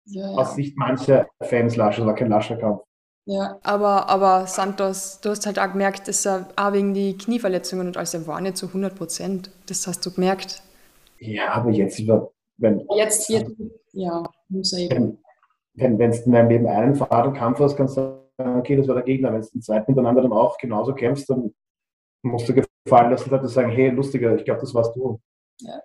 ja, 0.06 0.32
ja. 0.32 0.38
Aus 0.38 0.56
Sicht 0.56 0.78
mancher 0.78 1.28
Fans 1.42 1.76
lasch, 1.76 2.00
es 2.00 2.06
war 2.06 2.16
kein 2.16 2.30
lascher 2.30 2.58
Kampf. 2.58 2.84
Ja, 3.26 3.60
aber, 3.64 4.10
aber 4.10 4.48
Santos, 4.48 5.22
du 5.22 5.30
hast 5.30 5.46
halt 5.46 5.60
auch 5.60 5.72
gemerkt, 5.72 6.08
dass 6.08 6.26
er 6.26 6.48
auch 6.56 6.74
wegen 6.74 6.94
die 6.94 7.18
Knieverletzungen 7.18 7.88
und 7.88 7.98
alles, 7.98 8.14
er 8.14 8.26
war 8.26 8.42
nicht 8.42 8.58
zu 8.58 8.68
100 8.68 8.96
Prozent. 8.96 9.52
Das 9.68 9.86
hast 9.86 10.06
du 10.06 10.12
gemerkt. 10.12 10.64
Ja, 11.20 11.54
aber 11.54 11.70
jetzt, 11.70 12.02
wenn. 12.58 12.88
Jetzt 12.96 13.28
hier, 13.28 13.50
ja, 13.94 14.24
muss 14.50 14.74
er 14.74 14.80
eben. 14.80 15.18
Wenn, 15.74 16.00
wenn 16.00 16.10
es 16.10 16.26
in 16.26 16.32
deinem 16.32 16.50
Leben 16.50 16.68
einen 16.68 16.96
faden 16.96 17.34
Kampf 17.34 17.60
hast, 17.60 17.78
kannst 17.78 17.96
du 17.96 18.28
sagen, 18.38 18.60
okay, 18.60 18.76
das 18.76 18.88
war 18.88 18.96
der 18.96 19.04
Gegner. 19.04 19.32
Wenn 19.32 19.42
du 19.42 19.48
den 19.48 19.62
zweiten 19.62 19.86
hintereinander 19.86 20.24
dann 20.24 20.34
auch 20.34 20.58
genauso 20.58 20.94
kämpfst, 20.94 21.30
dann 21.30 21.54
musst 22.24 22.50
du 22.50 22.54
gefallen 22.54 23.12
lassen, 23.12 23.30
dass 23.30 23.42
du 23.42 23.48
sagen, 23.48 23.72
hey, 23.72 23.90
lustiger, 23.90 24.36
ich 24.36 24.44
glaube, 24.44 24.62
das 24.62 24.74
warst 24.74 24.96
du. 24.96 25.22
Ja. 25.60 25.80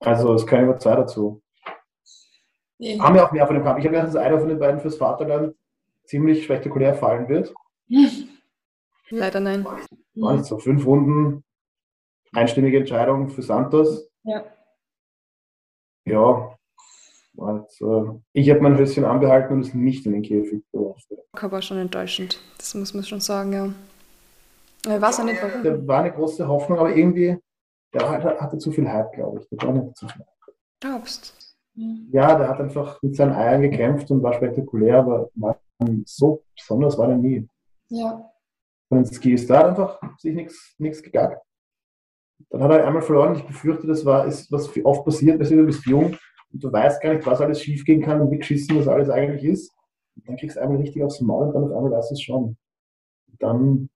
Also, 0.00 0.32
es 0.34 0.46
können 0.46 0.64
immer 0.64 0.78
zwei 0.78 0.96
dazu. 0.96 1.42
Nee. 2.78 2.98
Haben 2.98 3.14
wir 3.14 3.24
auch 3.24 3.32
mehr 3.32 3.46
von 3.46 3.54
dem 3.54 3.64
Kampf. 3.64 3.78
Ich 3.78 3.84
habe 3.84 3.94
gedacht, 3.96 4.08
dass 4.08 4.16
einer 4.16 4.38
von 4.38 4.48
den 4.48 4.58
beiden 4.58 4.80
fürs 4.80 4.96
Vaterland 4.96 5.54
ziemlich 6.04 6.44
spektakulär 6.44 6.94
fallen 6.94 7.28
wird. 7.28 7.54
Leider 9.10 9.40
nein. 9.40 9.64
War 9.64 10.32
nicht 10.32 10.46
so. 10.46 10.58
Fünf 10.58 10.84
Runden, 10.86 11.44
einstimmige 12.32 12.78
Entscheidung 12.78 13.28
für 13.28 13.42
Santos. 13.42 14.08
Ja. 14.24 14.44
Ja. 16.04 16.50
Also, 17.36 18.22
ich 18.32 18.48
habe 18.50 18.60
mein 18.60 18.78
Höschen 18.78 19.04
anbehalten 19.04 19.54
und 19.54 19.60
es 19.60 19.74
nicht 19.74 20.06
in 20.06 20.12
den 20.12 20.22
Käfig 20.22 20.62
geworfen. 20.70 21.16
War 21.32 21.62
schon 21.62 21.78
enttäuschend. 21.78 22.40
Das 22.58 22.74
muss 22.74 22.94
man 22.94 23.04
schon 23.04 23.20
sagen, 23.20 23.52
ja. 23.52 23.72
Er 24.86 25.00
war 25.00 25.10
es 25.10 25.22
nicht 25.22 25.42
warum. 25.42 25.62
Da 25.64 25.86
war 25.86 26.00
eine 26.00 26.12
große 26.12 26.46
Hoffnung, 26.46 26.78
aber 26.78 26.94
irgendwie 26.94 27.36
der 27.92 28.40
hatte 28.40 28.58
zu 28.58 28.70
viel 28.72 28.88
Hype, 28.88 29.12
glaube 29.12 29.40
ich. 29.40 29.48
Der 29.48 29.66
war 29.66 29.74
nicht 29.74 29.96
zu 29.96 30.06
viel. 30.08 30.24
Glaubst 30.80 31.43
Ja, 31.76 32.38
der 32.38 32.48
hat 32.48 32.60
einfach 32.60 33.02
mit 33.02 33.16
seinen 33.16 33.32
Eiern 33.32 33.62
gekämpft 33.62 34.10
und 34.10 34.22
war 34.22 34.32
spektakulär, 34.32 34.98
aber 34.98 35.30
so 36.04 36.44
besonders 36.56 36.96
war 36.96 37.10
er 37.10 37.16
nie. 37.16 37.48
Ja. 37.88 38.30
Und 38.90 39.12
Ski 39.12 39.32
ist 39.32 39.50
da 39.50 39.68
einfach 39.68 40.00
sich 40.18 40.34
nichts 40.78 41.02
gegackt. 41.02 41.44
Dann 42.50 42.62
hat 42.62 42.70
er 42.70 42.86
einmal 42.86 43.02
verloren. 43.02 43.34
Ich 43.34 43.44
befürchte, 43.44 43.86
das 43.86 44.04
war 44.04 44.26
ist, 44.26 44.50
was 44.52 44.70
oft 44.84 45.04
passiert, 45.04 45.40
weil 45.40 45.48
du 45.48 45.66
bist 45.66 45.84
jung 45.86 46.16
und 46.52 46.62
du 46.62 46.72
weißt 46.72 47.02
gar 47.02 47.14
nicht, 47.14 47.26
was 47.26 47.40
alles 47.40 47.60
schief 47.60 47.84
gehen 47.84 48.02
kann 48.02 48.20
und 48.20 48.30
wie 48.30 48.38
geschissen 48.38 48.76
das 48.76 48.88
alles 48.88 49.10
eigentlich 49.10 49.44
ist. 49.44 49.72
Und 50.16 50.28
dann 50.28 50.36
kriegst 50.36 50.56
du 50.56 50.60
einmal 50.60 50.78
richtig 50.78 51.02
aufs 51.02 51.20
Maul 51.20 51.48
und 51.48 51.54
dann 51.54 51.64
auf 51.64 51.76
einmal 51.76 51.92
weißt 51.92 52.10
du 52.10 52.14
es 52.14 52.22
schon. 52.22 52.56
dann, 53.40 53.88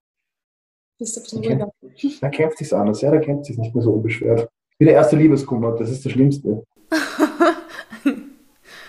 bist 0.98 1.16
du 1.16 1.20
bisschen 1.20 1.42
kämpft, 1.42 2.22
dann 2.22 2.30
kämpft 2.32 2.58
sich 2.58 2.74
anders. 2.74 3.00
Ja, 3.00 3.12
da 3.12 3.18
kämpft 3.18 3.46
sich 3.46 3.58
nicht 3.58 3.74
mehr 3.74 3.84
so 3.84 3.92
unbeschwert. 3.92 4.48
Wie 4.78 4.84
der 4.84 4.94
erste 4.94 5.16
Liebeskummer, 5.16 5.76
das 5.76 5.90
ist 5.90 6.04
das 6.04 6.12
Schlimmste. 6.12 6.64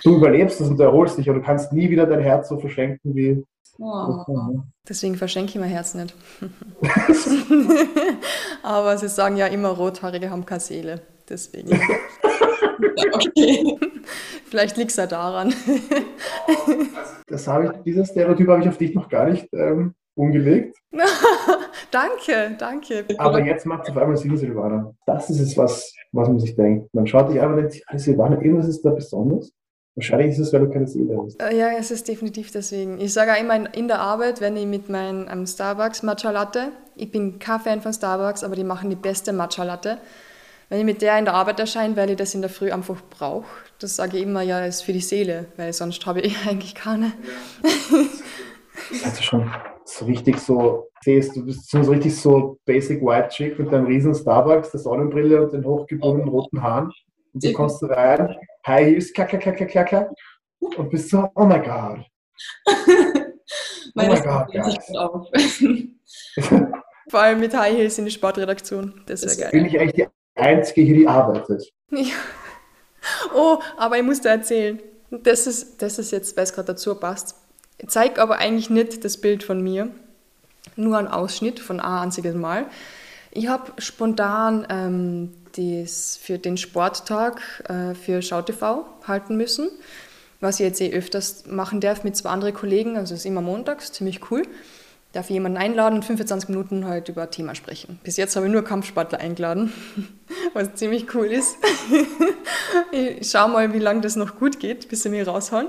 du 0.04 0.16
überlebst 0.16 0.62
es 0.62 0.70
und 0.70 0.78
du 0.78 0.84
erholst 0.84 1.18
dich, 1.18 1.30
aber 1.30 1.40
du 1.40 1.46
kannst 1.46 1.74
nie 1.74 1.90
wieder 1.90 2.06
dein 2.06 2.22
Herz 2.22 2.50
so 2.50 2.58
verschenken 2.58 3.16
wie. 3.16 3.44
Oh. 3.80 4.62
Deswegen 4.88 5.16
verschenke 5.16 5.52
ich 5.52 5.60
mein 5.60 5.70
Herz 5.70 5.94
nicht. 5.94 6.14
aber 8.64 8.98
sie 8.98 9.08
sagen 9.08 9.38
ja 9.38 9.48
immer, 9.48 9.70
Rothaarige 9.70 10.30
haben 10.30 10.46
keine 10.46 10.60
Seele. 10.60 11.02
Deswegen. 11.30 11.70
okay. 13.14 13.78
Vielleicht 14.46 14.78
liegt 14.78 14.92
es 14.92 14.98
ja 14.98 15.08
daran. 15.08 15.54
das 17.28 17.48
habe 17.48 17.66
ich, 17.66 17.72
dieses 17.84 18.10
Stereotyp 18.10 18.48
habe 18.50 18.62
ich 18.62 18.68
auf 18.68 18.78
dich 18.78 18.96
noch 18.96 19.08
gar 19.08 19.30
nicht 19.30 19.48
ähm, 19.54 19.94
umgelegt. 20.16 20.78
danke, 21.92 22.56
danke. 22.58 23.06
Aber 23.18 23.44
jetzt 23.46 23.66
macht 23.66 23.84
es 23.84 23.92
auf 23.92 23.98
einmal 23.98 24.18
Sinn, 24.18 24.36
Silvana. 24.36 24.94
Das 25.06 25.30
ist 25.30 25.40
es, 25.40 25.58
was, 25.58 25.94
was 26.12 26.28
man 26.28 26.40
sich 26.40 26.56
denkt. 26.56 26.94
Man 26.94 27.08
schaut 27.08 27.30
sich 27.30 27.40
einfach 27.40 27.56
und 27.56 27.62
denkt, 27.62 27.84
Silvana, 27.96 28.42
irgendwas 28.42 28.68
ist 28.68 28.84
da 28.84 28.92
besonders. 28.92 29.52
Wahrscheinlich 30.00 30.32
ist 30.32 30.40
es, 30.40 30.54
weil 30.54 30.62
du 30.62 30.70
keine 30.70 30.88
Seele 30.88 31.22
hast. 31.22 31.42
Äh, 31.42 31.58
ja, 31.58 31.72
es 31.78 31.92
ist 31.92 32.08
definitiv 32.08 32.52
deswegen. 32.52 33.02
Ich 33.02 33.12
sage 33.12 33.34
auch 33.34 33.40
immer 33.40 33.74
in 33.76 33.90
der 33.90 34.00
Arbeit, 34.00 34.40
wenn 34.40 34.56
ich 34.56 34.66
mit 34.66 34.88
meinem 34.88 35.28
um, 35.28 35.46
Starbucks 35.46 36.04
Matcha 36.04 36.32
Latte, 36.32 36.72
ich 36.96 37.12
bin 37.12 37.38
kein 37.38 37.60
Fan 37.60 37.82
von 37.82 37.92
Starbucks, 37.92 38.46
aber 38.46 38.56
die 38.56 38.64
machen 38.64 38.90
die 38.90 38.96
beste 38.96 39.34
Matcha 39.34 39.66
Latte. 39.66 39.98
Wenn 40.70 40.80
ich 40.80 40.86
mit 40.86 41.02
der 41.02 41.20
in 41.20 41.26
der 41.26 41.34
Arbeit 41.34 41.60
erscheine, 41.60 41.98
weil 41.98 42.12
ich 42.12 42.16
das 42.16 42.34
in 42.34 42.40
der 42.40 42.50
Früh 42.50 42.72
einfach 42.72 42.96
brauche, 43.10 43.48
das 43.80 43.98
sage 43.98 44.18
ich 44.18 44.24
immer, 44.24 44.42
ja, 44.42 44.64
ist 44.64 44.84
für 44.84 44.94
die 44.94 45.02
Seele, 45.02 45.48
weil 45.58 45.74
sonst 45.74 46.06
habe 46.06 46.22
ich 46.22 46.38
eigentlich 46.48 46.76
keine. 46.76 47.12
Ja. 47.62 49.00
also 49.04 49.22
schon 49.22 49.52
so 49.84 50.06
richtig 50.06 50.40
so 50.40 50.88
siehst, 51.02 51.36
du 51.36 51.46
bist 51.46 51.70
so 51.70 51.80
richtig 51.80 52.16
so 52.16 52.58
basic 52.66 53.02
white 53.02 53.30
chick 53.30 53.60
mit 53.60 53.70
deinem 53.74 53.88
riesen 53.88 54.16
Starbucks, 54.16 54.72
der 54.72 54.80
Sonnenbrille 54.80 55.44
und 55.44 55.52
den 55.52 55.66
hochgebundenen 55.66 56.30
roten 56.30 56.62
Haaren. 56.64 56.90
Und 57.34 57.44
du 57.44 57.52
kommst 57.52 57.84
rein, 57.84 58.34
High 58.70 58.86
Heels, 58.86 59.14
klack, 59.14 59.30
klack, 59.30 59.42
klack, 59.42 59.70
klack, 59.70 59.88
klack, 59.88 60.10
und 60.60 60.90
bist 60.90 61.10
so, 61.10 61.30
oh 61.36 61.46
my 61.46 61.60
God. 61.60 62.06
Meine 63.96 64.14
oh 64.14 64.24
Gott, 64.24 64.56
auf. 64.96 65.28
Vor 67.10 67.20
allem 67.20 67.40
mit 67.40 67.54
High 67.56 67.76
Heels 67.76 67.98
in 67.98 68.06
die 68.06 68.12
Sportredaktion. 68.12 69.02
Das 69.08 69.24
wäre 69.24 69.36
geil. 69.36 69.50
Bin 69.52 69.66
ich 69.66 69.80
eigentlich 69.80 70.08
die 70.08 70.40
Einzige 70.40 70.82
hier, 70.82 70.96
die 70.96 71.08
arbeitet. 71.08 71.72
Ja. 71.92 72.14
Oh, 73.34 73.60
aber 73.78 73.98
ich 73.98 74.04
muss 74.04 74.22
da 74.22 74.30
erzählen. 74.30 74.80
Das 75.10 75.48
ist, 75.48 75.82
das 75.82 75.98
ist 75.98 76.12
jetzt, 76.12 76.38
weil 76.38 76.44
es 76.44 76.54
gerade 76.54 76.68
dazu 76.68 76.94
passt. 76.96 77.36
Ich 77.80 77.90
zeige 77.90 78.22
aber 78.22 78.38
eigentlich 78.38 78.70
nicht 78.70 79.04
das 79.04 79.18
Bild 79.18 79.44
von 79.44 79.64
mir, 79.64 79.90
nur 80.76 80.98
ein 80.98 81.08
Ausschnitt 81.08 81.60
von 81.60 81.80
ein 81.80 82.04
einziges 82.04 82.36
Mal. 82.36 82.68
Ich 83.32 83.48
habe 83.48 83.72
spontan 83.80 84.68
ähm, 84.70 85.34
das 85.58 86.18
für 86.22 86.38
den 86.38 86.58
Sporttag 86.58 87.42
äh, 87.68 87.96
für 87.96 88.22
SchauTV 88.22 88.86
halten 89.08 89.38
müssen, 89.38 89.70
was 90.40 90.60
ich 90.60 90.66
jetzt 90.66 90.82
eh 90.82 90.92
öfters 90.92 91.46
machen 91.48 91.82
darf 91.82 92.04
mit 92.04 92.16
zwei 92.16 92.30
anderen 92.30 92.54
Kollegen, 92.54 92.98
also 92.98 93.14
es 93.14 93.22
ist 93.22 93.26
immer 93.26 93.42
montags, 93.42 93.92
ziemlich 93.92 94.32
cool. 94.32 94.44
Darf 95.12 95.26
ich 95.26 95.34
jemanden 95.34 95.58
einladen 95.58 95.96
und 95.96 96.06
25 96.06 96.50
Minuten 96.50 96.86
halt 96.86 97.10
über 97.10 97.24
ein 97.24 97.32
Thema 97.32 97.56
sprechen. 97.56 98.00
Bis 98.04 98.16
jetzt 98.18 98.36
habe 98.36 98.46
ich 98.46 98.52
nur 98.52 98.64
Kampfsportler 98.64 99.20
eingeladen, 99.20 99.74
was 100.54 100.76
ziemlich 100.76 101.14
cool 101.16 101.26
ist. 101.26 101.58
ich 102.92 103.30
schaue 103.30 103.50
mal, 103.50 103.74
wie 103.74 103.80
lange 103.80 104.02
das 104.02 104.16
noch 104.16 104.38
gut 104.38 104.60
geht, 104.60 104.88
bis 104.88 105.02
sie 105.02 105.10
mich 105.10 105.26
raushauen. 105.26 105.68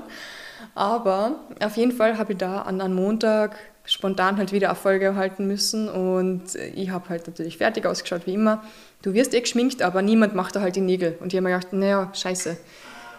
Aber 0.75 1.39
auf 1.59 1.75
jeden 1.75 1.91
Fall 1.91 2.17
habe 2.19 2.33
ich 2.33 2.37
da 2.37 2.61
an 2.61 2.81
einem 2.81 2.93
Montag 2.93 3.57
spontan 3.85 4.37
halt 4.37 4.51
wieder 4.51 4.67
Erfolge 4.67 5.15
halten 5.15 5.47
müssen 5.47 5.89
und 5.89 6.55
ich 6.75 6.89
habe 6.91 7.09
halt 7.09 7.27
natürlich 7.27 7.57
fertig 7.57 7.85
ausgeschaut 7.85 8.25
wie 8.25 8.35
immer. 8.35 8.63
Du 9.01 9.13
wirst 9.13 9.33
eh 9.33 9.41
geschminkt, 9.41 9.81
aber 9.81 10.01
niemand 10.01 10.35
macht 10.35 10.55
da 10.55 10.61
halt 10.61 10.75
die 10.75 10.81
Nägel. 10.81 11.17
Und 11.19 11.33
ich 11.33 11.37
habe 11.37 11.49
mir 11.49 11.55
gedacht, 11.55 11.73
naja, 11.73 12.11
scheiße, 12.13 12.57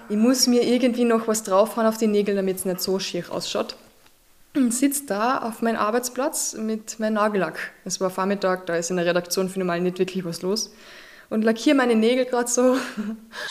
ich 0.09 0.17
muss 0.17 0.47
mir 0.47 0.63
irgendwie 0.63 1.05
noch 1.05 1.27
was 1.27 1.43
draufhauen 1.43 1.87
auf 1.87 1.99
die 1.99 2.07
Nägel, 2.07 2.37
damit 2.37 2.59
es 2.59 2.65
nicht 2.65 2.81
so 2.81 2.99
schier 2.99 3.25
ausschaut. 3.31 3.77
Und 4.55 4.73
sitze 4.73 5.07
da 5.07 5.39
auf 5.39 5.63
meinem 5.63 5.79
Arbeitsplatz 5.79 6.55
mit 6.55 7.01
meinem 7.01 7.15
Nagellack. 7.15 7.73
Es 7.85 8.01
war 8.01 8.11
Vormittag, 8.11 8.67
da 8.67 8.77
ist 8.77 8.91
in 8.91 8.97
der 8.97 9.07
Redaktion 9.07 9.49
für 9.49 9.59
normal 9.59 9.81
nicht 9.81 9.99
wirklich 9.99 10.25
was 10.25 10.43
los 10.43 10.71
und 11.33 11.43
lackiere 11.45 11.75
meine 11.75 11.95
Nägel 11.95 12.27
gerade 12.27 12.49
so. 12.49 12.77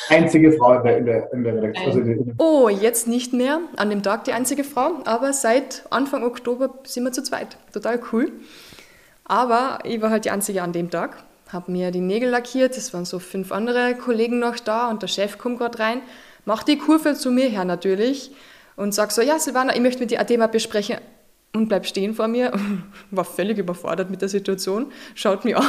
Einzige 0.10 0.52
Frau 0.54 0.74
in 0.74 0.84
der, 0.84 0.98
in 0.98 1.06
der, 1.06 1.34
in 1.34 1.44
der 1.44 1.56
Redaktion. 1.56 2.10
Also 2.10 2.34
oh, 2.38 2.70
jetzt 2.70 3.08
nicht 3.08 3.34
mehr. 3.34 3.60
An 3.76 3.90
dem 3.90 4.04
Tag 4.04 4.26
die 4.26 4.34
einzige 4.34 4.64
Frau, 4.64 5.00
aber 5.06 5.34
seit 5.34 5.84
Anfang 5.90 6.24
Oktober 6.24 6.76
sind 6.84 7.04
wir 7.04 7.12
zu 7.12 7.24
zweit. 7.24 7.58
Total 7.74 8.00
cool. 8.12 8.32
Aber 9.26 9.80
ich 9.84 10.00
war 10.02 10.12
halt 10.12 10.26
die 10.26 10.30
einzige 10.30 10.62
an 10.62 10.74
dem 10.74 10.92
Tag, 10.92 11.24
habe 11.50 11.72
mir 11.72 11.90
die 11.90 12.02
Nägel 12.02 12.30
lackiert. 12.30 12.78
Es 12.78 12.94
waren 12.94 13.06
so 13.06 13.18
fünf 13.18 13.52
andere 13.52 13.96
Kollegen 13.96 14.38
noch 14.38 14.60
da 14.60 14.90
und 14.90 15.02
der 15.02 15.08
Chef 15.08 15.40
kommt 15.40 15.58
gerade 15.58 15.80
rein, 15.80 16.02
macht 16.46 16.68
die 16.68 16.78
Kurve 16.78 17.16
zu 17.16 17.32
mir 17.32 17.50
her 17.50 17.66
natürlich 17.66 18.32
und 18.76 18.94
sagt 18.94 19.12
so: 19.12 19.24
Ja, 19.24 19.40
Silvana, 19.40 19.74
ich 19.74 19.82
möchte 19.82 20.02
mit 20.02 20.12
dir 20.12 20.20
ein 20.20 20.28
Thema 20.28 20.48
besprechen 20.48 20.98
und 21.54 21.68
bleibt 21.68 21.88
stehen 21.88 22.14
vor 22.14 22.28
mir, 22.28 22.52
war 23.12 23.26
völlig 23.26 23.58
überfordert 23.58 24.12
mit 24.12 24.22
der 24.22 24.30
Situation, 24.30 24.92
schaut 25.16 25.46
mich 25.46 25.58
an 25.58 25.66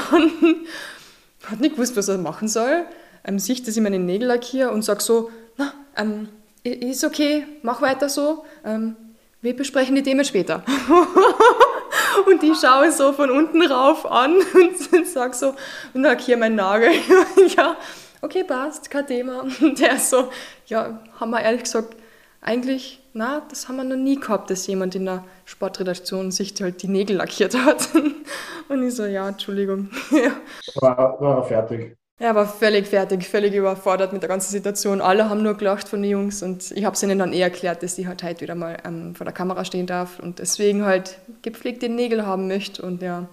hat 1.51 1.61
nicht 1.61 1.75
gewusst, 1.75 1.97
was 1.97 2.09
er 2.09 2.19
machen 2.19 2.49
soll, 2.49 2.85
ähm, 3.25 3.39
sieht, 3.39 3.67
dass 3.67 3.77
ich 3.77 3.83
meine 3.83 3.99
Nägel 3.99 4.29
lackiere 4.29 4.71
und 4.71 4.83
sagt 4.83 5.03
so, 5.03 5.31
na, 5.57 5.73
ähm, 5.97 6.29
ist 6.65 7.05
okay, 7.05 7.47
mach 7.63 7.83
weiter 7.83 8.09
so, 8.09 8.45
ähm, 8.65 8.97
wir 9.41 9.57
besprechen 9.57 9.97
die 9.97 10.03
Themen 10.03 10.25
später. 10.25 10.63
und 12.27 12.43
ich 12.43 12.59
schaue 12.59 12.93
so 12.93 13.13
von 13.13 13.31
unten 13.31 13.63
rauf 13.63 14.09
an 14.11 14.37
und 14.55 15.07
sage 15.07 15.35
so, 15.35 15.55
lackiere 15.95 16.39
meinen 16.39 16.57
Nagel. 16.57 16.93
ja, 17.57 17.77
okay, 18.21 18.45
passt, 18.45 18.89
kein 18.89 19.07
Thema. 19.07 19.41
Und 19.61 19.81
der 19.81 19.99
so, 19.99 20.31
ja, 20.67 21.01
haben 21.19 21.31
wir 21.31 21.41
ehrlich 21.41 21.65
gesagt, 21.65 21.97
eigentlich, 22.41 23.02
na, 23.15 23.43
das 23.49 23.69
haben 23.69 23.77
wir 23.77 23.85
noch 23.85 23.97
nie 23.97 24.19
gehabt, 24.19 24.51
dass 24.51 24.67
jemand 24.67 24.95
in 24.95 25.05
der 25.05 25.25
Sportredaktion 25.45 26.31
sich 26.31 26.55
halt 26.61 26.83
die 26.83 26.89
Nägel 26.89 27.17
lackiert 27.17 27.55
hat. 27.55 27.89
Und 28.69 28.87
ich 28.87 28.95
so, 28.95 29.05
ja, 29.05 29.29
Entschuldigung. 29.29 29.91
War, 30.77 31.21
war 31.21 31.45
fertig. 31.45 31.97
Er 32.19 32.37
war 32.37 32.47
völlig 32.47 32.87
fertig, 32.87 33.27
völlig 33.29 33.53
überfordert 33.53 34.13
mit 34.13 34.23
der 34.23 34.29
ganzen 34.29 34.53
Situation. 34.53 35.01
Alle 35.01 35.29
haben 35.29 35.43
nur 35.43 35.57
gelacht 35.57 35.89
von 35.89 36.03
den 36.03 36.13
Jungs 36.13 36.43
und 36.45 36.71
ich 36.71 36.85
habe 36.85 36.95
es 36.95 37.03
ihnen 37.03 37.19
dann 37.19 37.33
eh 37.33 37.41
erklärt, 37.41 37.83
dass 37.83 37.99
ich 37.99 38.07
halt 38.07 38.23
heute 38.23 38.43
wieder 38.43 38.55
mal 38.55 38.77
ähm, 38.85 39.17
vor 39.17 39.25
der 39.25 39.35
Kamera 39.35 39.65
stehen 39.65 39.87
darf 39.87 40.21
und 40.21 40.39
deswegen 40.39 40.85
halt 40.85 41.19
gepflegte 41.43 41.89
Nägel 41.89 42.25
haben 42.25 42.47
möchte. 42.47 42.83
Und 42.83 43.03
ja, 43.03 43.29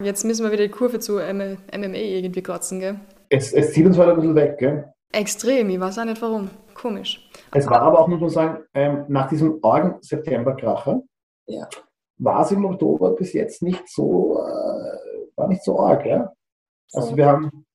jetzt 0.00 0.24
müssen 0.24 0.44
wir 0.44 0.52
wieder 0.52 0.62
die 0.62 0.70
Kurve 0.70 0.98
zu 0.98 1.16
MMA 1.16 1.98
irgendwie 1.98 2.42
kratzen, 2.42 2.80
gell? 2.80 3.00
Es, 3.28 3.52
es 3.52 3.72
zieht 3.72 3.84
uns 3.84 3.98
halt 3.98 4.08
ein 4.08 4.16
bisschen 4.16 4.34
weg, 4.34 4.56
gell? 4.58 4.84
Extrem, 5.12 5.68
ich 5.68 5.78
weiß 5.78 5.98
auch 5.98 6.04
nicht 6.06 6.22
warum. 6.22 6.48
Komisch. 6.72 7.28
Es 7.54 7.68
war 7.68 7.82
aber 7.82 8.00
auch, 8.00 8.08
muss 8.08 8.20
man 8.20 8.30
sagen, 8.30 8.64
ähm, 8.74 9.04
nach 9.08 9.28
diesem 9.28 9.58
argen 9.62 9.96
September-Kracher 10.00 11.02
ja. 11.46 11.68
war 12.18 12.42
es 12.42 12.50
im 12.50 12.64
Oktober 12.64 13.14
bis 13.14 13.32
jetzt 13.34 13.62
nicht 13.62 13.86
so, 13.88 14.38
äh, 14.38 15.36
war 15.36 15.48
nicht 15.48 15.62
so 15.62 15.78
arg, 15.78 16.06
ja. 16.06 16.32
Also 16.94 17.16
wir 17.16 17.26
haben, 17.26 17.66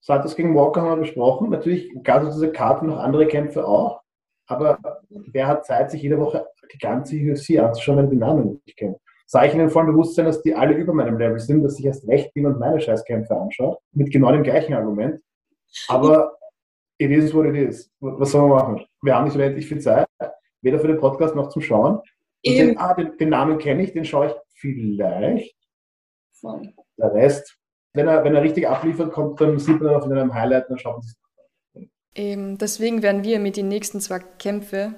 Santos 0.00 0.34
gegen 0.34 0.54
Walker 0.54 0.80
haben 0.80 0.90
wir 0.90 0.96
besprochen, 0.96 1.50
natürlich 1.50 1.90
gab 2.02 2.22
es 2.22 2.34
diese 2.34 2.52
Karte 2.52 2.86
noch 2.86 2.98
andere 2.98 3.26
Kämpfe 3.26 3.66
auch, 3.66 4.00
aber 4.46 4.78
wer 5.10 5.46
hat 5.46 5.66
Zeit, 5.66 5.90
sich 5.90 6.02
jede 6.02 6.18
Woche 6.18 6.46
die 6.72 6.78
ganze 6.78 7.16
UFC 7.16 7.58
anzuschauen, 7.58 7.98
wenn 7.98 8.10
die 8.10 8.16
Namen 8.16 8.62
nicht 8.64 8.78
kennt? 8.78 8.96
Sage 9.26 9.48
ich 9.48 9.54
Ihnen 9.54 9.68
voll 9.68 9.84
Bewusstsein, 9.84 10.24
dass 10.24 10.40
die 10.40 10.54
alle 10.54 10.72
über 10.72 10.94
meinem 10.94 11.18
Level 11.18 11.38
sind, 11.38 11.62
dass 11.62 11.78
ich 11.78 11.84
erst 11.84 12.08
recht 12.08 12.32
bin 12.32 12.46
und 12.46 12.58
meine 12.58 12.80
Scheißkämpfe 12.80 13.36
anschaue, 13.36 13.76
mit 13.92 14.10
genau 14.10 14.32
dem 14.32 14.42
gleichen 14.42 14.72
Argument. 14.72 15.20
Aber 15.88 16.38
it 16.96 17.10
is 17.10 17.34
what 17.34 17.44
it 17.44 17.54
is. 17.54 17.90
Was 18.00 18.30
soll 18.30 18.48
man 18.48 18.58
machen? 18.58 18.87
Wir 19.02 19.14
haben 19.14 19.24
nicht 19.24 19.34
unendlich 19.34 19.66
viel 19.66 19.80
Zeit, 19.80 20.06
weder 20.62 20.78
für 20.78 20.88
den 20.88 20.98
Podcast 20.98 21.34
noch 21.34 21.48
zum 21.48 21.62
Schauen. 21.62 22.00
Den, 22.44 22.78
ah, 22.78 22.94
den, 22.94 23.16
den, 23.18 23.28
Namen 23.28 23.58
kenne 23.58 23.82
ich, 23.82 23.92
den 23.92 24.04
schaue 24.04 24.28
ich 24.28 24.34
vielleicht. 24.54 25.56
Voll. 26.40 26.72
Der 26.96 27.12
Rest, 27.12 27.56
wenn 27.94 28.06
er, 28.06 28.24
wenn 28.24 28.34
er 28.34 28.42
richtig 28.42 28.68
abliefert, 28.68 29.12
kommt, 29.12 29.40
dann 29.40 29.58
sieht 29.58 29.80
man 29.80 29.94
auf 29.94 30.04
einem 30.04 30.32
Highlight, 30.32 30.70
dann 30.70 30.78
schaut 30.78 30.94
man 30.94 31.02
sich 31.02 31.16
Eben, 32.14 32.58
deswegen 32.58 33.02
werden 33.02 33.22
wir 33.22 33.38
mit 33.38 33.56
den 33.56 33.68
nächsten 33.68 34.00
zwei 34.00 34.18
Kämpfen 34.18 34.96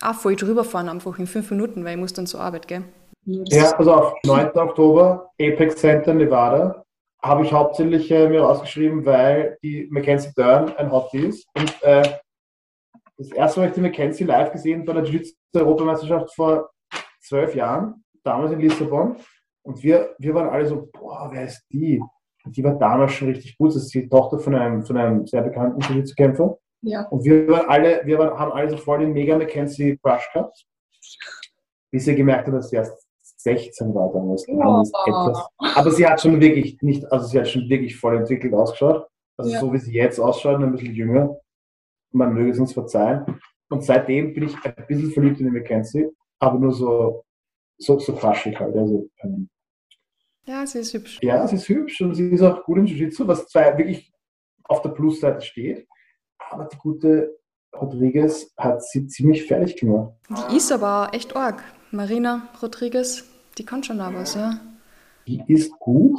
auch 0.00 0.14
voll 0.14 0.36
drüber 0.36 0.64
fahren, 0.64 0.88
einfach 0.88 1.18
in 1.18 1.26
fünf 1.26 1.50
Minuten, 1.50 1.84
weil 1.84 1.92
ich 1.92 2.00
muss 2.00 2.12
dann 2.12 2.26
zur 2.26 2.40
Arbeit, 2.40 2.68
gell? 2.68 2.84
Ja, 3.24 3.72
pass 3.72 3.86
auf, 3.86 4.14
9. 4.24 4.50
Oktober, 4.56 5.30
Apex 5.40 5.76
Center, 5.76 6.12
Nevada 6.12 6.82
habe 7.22 7.44
ich 7.44 7.52
hauptsächlich 7.52 8.10
äh, 8.10 8.28
mir 8.28 8.42
rausgeschrieben, 8.42 9.06
weil 9.06 9.56
die 9.62 9.86
Mackenzie 9.90 10.32
Dern 10.36 10.74
ein 10.76 10.90
Hottie 10.90 11.26
ist. 11.26 11.46
Und 11.54 11.82
äh, 11.82 12.02
das 13.22 13.36
erste 13.36 13.60
Mal 13.60 13.66
habe 13.66 13.70
ich 13.70 13.74
die 13.74 13.88
Mackenzie 13.88 14.24
live 14.24 14.52
gesehen 14.52 14.84
bei 14.84 14.92
der 14.92 15.04
Jiu-Jitsu-Europameisterschaft 15.04 16.34
vor 16.34 16.70
zwölf 17.20 17.54
Jahren, 17.54 18.04
damals 18.24 18.52
in 18.52 18.60
Lissabon. 18.60 19.16
Und 19.62 19.82
wir, 19.82 20.14
wir 20.18 20.34
waren 20.34 20.48
alle 20.48 20.66
so, 20.66 20.88
boah, 20.92 21.28
wer 21.32 21.44
ist 21.44 21.64
die? 21.70 22.02
Und 22.44 22.56
die 22.56 22.64
war 22.64 22.74
damals 22.74 23.12
schon 23.12 23.28
richtig 23.28 23.56
gut. 23.56 23.70
Das 23.70 23.76
ist 23.76 23.94
die 23.94 24.08
Tochter 24.08 24.38
von 24.38 24.54
einem, 24.54 24.82
von 24.82 24.96
einem 24.96 25.26
sehr 25.26 25.42
bekannten 25.42 25.80
Jiu-Jitsu-Kämpfer. 25.80 26.58
Ja. 26.82 27.06
Und 27.08 27.24
wir 27.24 27.46
waren 27.48 27.68
alle, 27.68 28.02
wir 28.04 28.18
waren, 28.18 28.38
haben 28.38 28.52
alle 28.52 28.70
so 28.70 28.76
voll 28.76 28.98
den 28.98 29.12
mega 29.12 29.38
Mackenzie 29.38 29.98
Crush 30.02 30.28
gehabt. 30.32 30.66
Bis 31.92 32.04
sie 32.04 32.16
gemerkt 32.16 32.48
hat, 32.48 32.54
dass 32.54 32.70
sie 32.70 32.76
erst 32.76 33.06
16 33.22 33.94
war 33.94 34.12
damals. 34.12 34.44
Oh. 34.48 34.82
Aber 35.58 35.90
sie 35.90 36.06
hat 36.06 36.20
schon 36.20 36.40
wirklich 36.40 36.80
nicht, 36.82 37.10
also 37.12 37.26
sie 37.26 37.38
hat 37.38 37.48
schon 37.48 37.68
wirklich 37.68 37.96
voll 37.96 38.16
entwickelt 38.16 38.54
ausgeschaut. 38.54 39.06
Also 39.36 39.50
ja. 39.50 39.60
so 39.60 39.72
wie 39.72 39.78
sie 39.78 39.92
jetzt 39.92 40.18
ausschaut, 40.18 40.60
ein 40.60 40.72
bisschen 40.72 40.94
jünger. 40.94 41.36
Man 42.12 42.34
möge 42.34 42.50
es 42.50 42.58
uns 42.58 42.72
verzeihen. 42.72 43.40
Und 43.68 43.82
seitdem 43.84 44.34
bin 44.34 44.44
ich 44.44 44.54
ein 44.64 44.86
bisschen 44.86 45.10
verliebt 45.12 45.40
in 45.40 45.46
die 45.46 45.58
Mackenzie, 45.58 46.08
aber 46.38 46.58
nur 46.58 46.72
so, 46.72 47.24
so, 47.78 47.98
so 47.98 48.14
faschig 48.14 48.58
halt. 48.58 48.76
Also, 48.76 49.08
ähm, 49.22 49.48
ja, 50.44 50.66
sie 50.66 50.80
ist 50.80 50.92
hübsch. 50.92 51.20
Ja, 51.22 51.46
sie 51.46 51.56
ist 51.56 51.68
hübsch 51.68 52.00
und 52.00 52.14
sie 52.14 52.28
ist 52.30 52.42
auch 52.42 52.64
gut 52.64 52.78
im 52.78 52.86
Jiu-Jitsu, 52.86 53.26
was 53.26 53.46
zwar 53.46 53.78
wirklich 53.78 54.12
auf 54.64 54.82
der 54.82 54.90
Plusseite 54.90 55.40
steht. 55.40 55.86
Aber 56.50 56.64
die 56.64 56.76
gute 56.76 57.38
Rodriguez 57.74 58.52
hat 58.56 58.82
sie 58.82 59.06
ziemlich 59.06 59.44
fertig 59.46 59.76
gemacht. 59.76 60.12
Die 60.50 60.56
ist 60.56 60.72
aber 60.72 61.10
echt 61.12 61.34
arg. 61.36 61.62
Marina 61.90 62.48
Rodriguez, 62.60 63.24
die 63.56 63.64
kann 63.64 63.82
schon 63.82 63.98
da 63.98 64.12
was, 64.12 64.34
ja. 64.34 64.60
Die 65.26 65.42
ist 65.46 65.72
gut. 65.78 66.18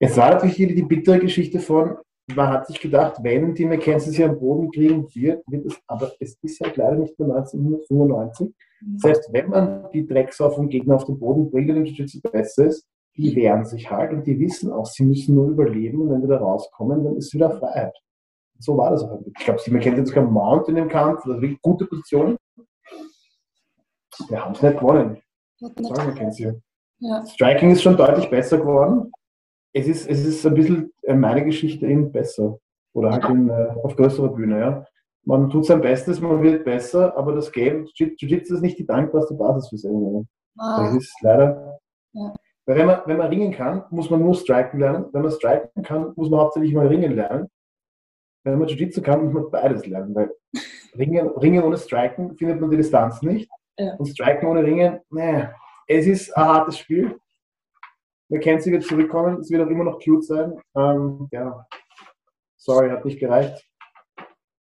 Es 0.00 0.16
war 0.16 0.30
natürlich 0.30 0.56
hier 0.56 0.68
die 0.74 0.82
bittere 0.82 1.20
Geschichte 1.20 1.60
von, 1.60 1.96
man 2.34 2.48
hat 2.48 2.66
sich 2.66 2.80
gedacht, 2.80 3.18
wenn 3.22 3.54
die 3.54 3.64
McKenzie 3.64 4.10
sie 4.10 4.24
am 4.24 4.38
Boden 4.38 4.70
kriegen 4.70 5.06
wird, 5.14 5.42
wird 5.46 5.66
es, 5.66 5.78
aber 5.86 6.12
es 6.20 6.36
ist 6.42 6.60
halt 6.60 6.76
leider 6.76 6.96
nicht 6.96 7.18
mehr 7.18 7.28
1995. 7.36 8.54
Das 8.80 9.10
heißt, 9.10 9.32
wenn 9.32 9.48
man 9.48 9.90
die 9.92 10.06
Drecksau 10.06 10.50
vom 10.50 10.68
Gegner 10.68 10.96
auf 10.96 11.04
den 11.04 11.18
Boden 11.18 11.50
bringt 11.50 11.70
und 11.70 11.86
Jiu-Jitsu 11.86 12.20
besser 12.30 12.66
ist, 12.66 12.86
die 13.16 13.34
wehren 13.34 13.64
sich 13.64 13.90
halt 13.90 14.12
und 14.12 14.26
die 14.26 14.38
wissen 14.38 14.70
auch, 14.70 14.86
sie 14.86 15.04
müssen 15.04 15.34
nur 15.34 15.48
überleben 15.48 16.02
und 16.02 16.10
wenn 16.10 16.22
sie 16.22 16.28
da 16.28 16.38
rauskommen, 16.38 17.02
dann 17.02 17.16
ist 17.16 17.34
wieder 17.34 17.50
Freiheit. 17.50 17.96
So 18.60 18.76
war 18.76 18.90
das 18.90 19.02
auch. 19.02 19.20
Ich 19.26 19.44
glaube, 19.44 19.60
sie 19.60 19.70
McKenzie 19.70 20.00
hat 20.00 20.06
sogar 20.06 20.24
Mount 20.24 20.68
in 20.68 20.76
dem 20.76 20.88
Kampf, 20.88 21.24
also 21.24 21.40
wirklich 21.40 21.60
gute 21.62 21.86
Position. 21.86 22.36
Wir 24.28 24.44
haben 24.44 24.54
es 24.54 24.62
nicht 24.62 24.78
gewonnen. 24.78 25.18
Sagen 25.60 26.10
Mackenzie. 26.10 26.52
Ja. 27.00 27.24
Striking 27.26 27.70
ist 27.70 27.82
schon 27.82 27.96
deutlich 27.96 28.28
besser 28.30 28.58
geworden. 28.58 29.12
Es 29.72 29.86
ist, 29.86 30.08
es 30.08 30.24
ist 30.24 30.46
ein 30.46 30.54
bisschen 30.54 30.92
äh, 31.02 31.14
meine 31.14 31.44
Geschichte 31.44 31.86
eben 31.86 32.10
besser. 32.10 32.58
Oder 32.94 33.12
halt 33.12 33.24
in, 33.28 33.48
äh, 33.48 33.68
auf 33.82 33.96
größerer 33.96 34.30
Bühne, 34.30 34.58
ja. 34.58 34.86
man 35.24 35.50
tut 35.50 35.66
sein 35.66 35.80
Bestes, 35.80 36.20
man 36.20 36.42
wird 36.42 36.64
besser, 36.64 37.16
aber 37.16 37.32
das 37.34 37.52
Game, 37.52 37.86
Jiu-Jitsu 37.94 38.54
ist 38.54 38.62
nicht 38.62 38.78
die 38.78 38.86
dankbarste 38.86 39.34
Basis 39.34 39.68
fürs 39.68 39.84
MMA. 39.84 40.24
Ah. 40.58 40.84
Das 40.84 40.96
ist 40.96 41.14
leider. 41.22 41.78
Ja. 42.12 42.34
Weil 42.66 42.76
wenn 42.76 42.86
man, 42.86 43.00
wenn 43.06 43.16
man 43.16 43.28
ringen 43.28 43.52
kann, 43.52 43.84
muss 43.90 44.10
man 44.10 44.20
nur 44.20 44.34
striken 44.34 44.80
lernen. 44.80 45.06
Wenn 45.12 45.22
man 45.22 45.30
striken 45.30 45.82
kann, 45.82 46.12
muss 46.16 46.28
man 46.28 46.40
hauptsächlich 46.40 46.74
mal 46.74 46.86
ringen 46.86 47.12
lernen. 47.12 47.48
Wenn 48.44 48.58
man 48.58 48.68
Jiu-Jitsu 48.68 49.00
kann, 49.02 49.24
muss 49.24 49.32
man 49.32 49.50
beides 49.50 49.86
lernen. 49.86 50.14
Weil 50.14 50.32
ringen, 50.98 51.28
ringen 51.28 51.62
ohne 51.62 51.76
striken 51.76 52.36
findet 52.36 52.60
man 52.60 52.70
die 52.70 52.76
Distanz 52.76 53.22
nicht. 53.22 53.50
Ja. 53.78 53.94
Und 53.94 54.06
striken 54.06 54.48
ohne 54.48 54.64
ringen, 54.64 55.00
naja, 55.10 55.54
es 55.86 56.06
ist 56.06 56.36
ein 56.36 56.44
hartes 56.44 56.78
Spiel. 56.78 57.18
McKenzie 58.28 58.72
wird 58.72 58.84
zurückkommen, 58.84 59.40
es 59.40 59.50
wird 59.50 59.66
auch 59.66 59.70
immer 59.70 59.84
noch 59.84 60.00
cute 60.02 60.24
sein. 60.24 60.54
Ähm, 60.76 61.28
ja, 61.30 61.66
sorry, 62.56 62.90
hat 62.90 63.04
nicht 63.04 63.20
gereicht. 63.20 63.64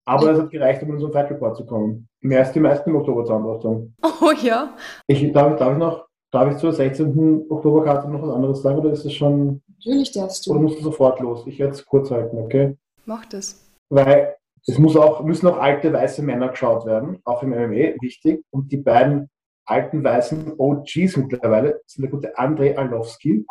Aber 0.05 0.32
es 0.32 0.39
hat 0.39 0.51
gereicht, 0.51 0.82
um 0.84 0.89
in 0.89 0.95
unseren 0.95 1.12
Fight 1.12 1.30
Report 1.30 1.58
zu 1.58 1.66
kommen. 1.66 2.08
Mehr 2.22 2.39
als 2.39 2.53
die 2.53 2.62
meisten 2.62 2.89
im 2.89 2.95
Oktober 2.95 3.26
Zahnbehandlung. 3.26 3.93
Oh 4.01 4.32
ja. 4.41 4.76
Ich, 5.08 5.32
darf, 5.34 5.58
darf 5.58 5.74
ich 5.74 5.78
noch, 5.78 6.08
darf 6.32 6.51
ich 6.51 6.58
zur 6.58 6.72
16. 6.72 7.45
Oktoberkarte 7.49 8.10
noch 8.10 8.22
was 8.22 8.34
anderes 8.34 8.62
sagen 8.62 8.80
oder 8.80 8.91
ist 8.91 9.05
das 9.05 9.14
schon. 9.14 9.62
Natürlich 9.68 10.12
darfst 10.12 10.47
du. 10.47 10.51
Oder 10.51 10.62
musst 10.62 10.80
du 10.80 10.84
sofort 10.84 11.20
los? 11.20 11.45
Ich 11.45 11.60
werde 11.60 11.74
es 11.74 11.86
kurz 11.86 12.10
halten, 12.10 12.38
okay? 12.38 12.78
Mach 13.05 13.26
das. 13.26 13.70
Weil 13.89 14.36
es 14.66 14.78
muss 14.78 14.95
auch, 14.95 15.24
müssen 15.24 15.47
auch 15.47 15.58
alte 15.58 15.91
weiße 15.91 16.22
Männer 16.22 16.49
geschaut 16.49 16.86
werden, 16.86 17.20
auch 17.26 17.43
im 17.43 17.49
MMA, 17.49 18.01
wichtig. 18.01 18.43
Und 18.49 18.72
die 18.72 18.78
beiden 18.78 19.30
alten 19.68 20.03
weißen 20.03 20.53
OGs 20.57 21.18
mittlerweile 21.18 21.82
sind 21.86 22.03
der 22.03 22.11
gute 22.11 22.38
Andrei 22.38 22.78
Arlovski 22.78 23.45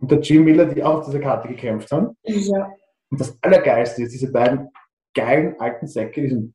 und 0.00 0.10
der 0.10 0.20
Jim 0.20 0.44
Miller, 0.44 0.66
die 0.66 0.82
auch 0.84 0.98
auf 0.98 1.06
dieser 1.06 1.20
Karte 1.20 1.48
gekämpft 1.48 1.90
haben. 1.90 2.16
Ja. 2.24 2.70
Und 3.10 3.20
das 3.20 3.38
Allergeilste 3.40 4.02
ist, 4.02 4.12
diese 4.12 4.30
beiden 4.30 4.68
geilen 5.14 5.58
alten 5.58 5.86
Säcke, 5.86 6.22
die 6.22 6.28
sind 6.28 6.54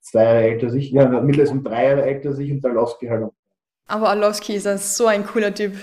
zwei 0.00 0.24
Jahre 0.24 0.42
älter 0.42 0.66
als 0.66 0.74
ich, 0.74 0.90
ja, 0.90 1.06
mittlerweile 1.06 1.46
sind 1.46 1.66
drei 1.66 1.88
Jahre 1.88 2.02
älter 2.02 2.30
als 2.30 2.38
ich 2.38 2.50
und 2.50 2.64
Arlovski 2.64 3.06
halt. 3.06 3.30
Aber 3.86 4.08
Arlovski 4.08 4.54
ist 4.54 4.96
so 4.96 5.06
ein 5.06 5.24
cooler 5.24 5.54
Typ. 5.54 5.74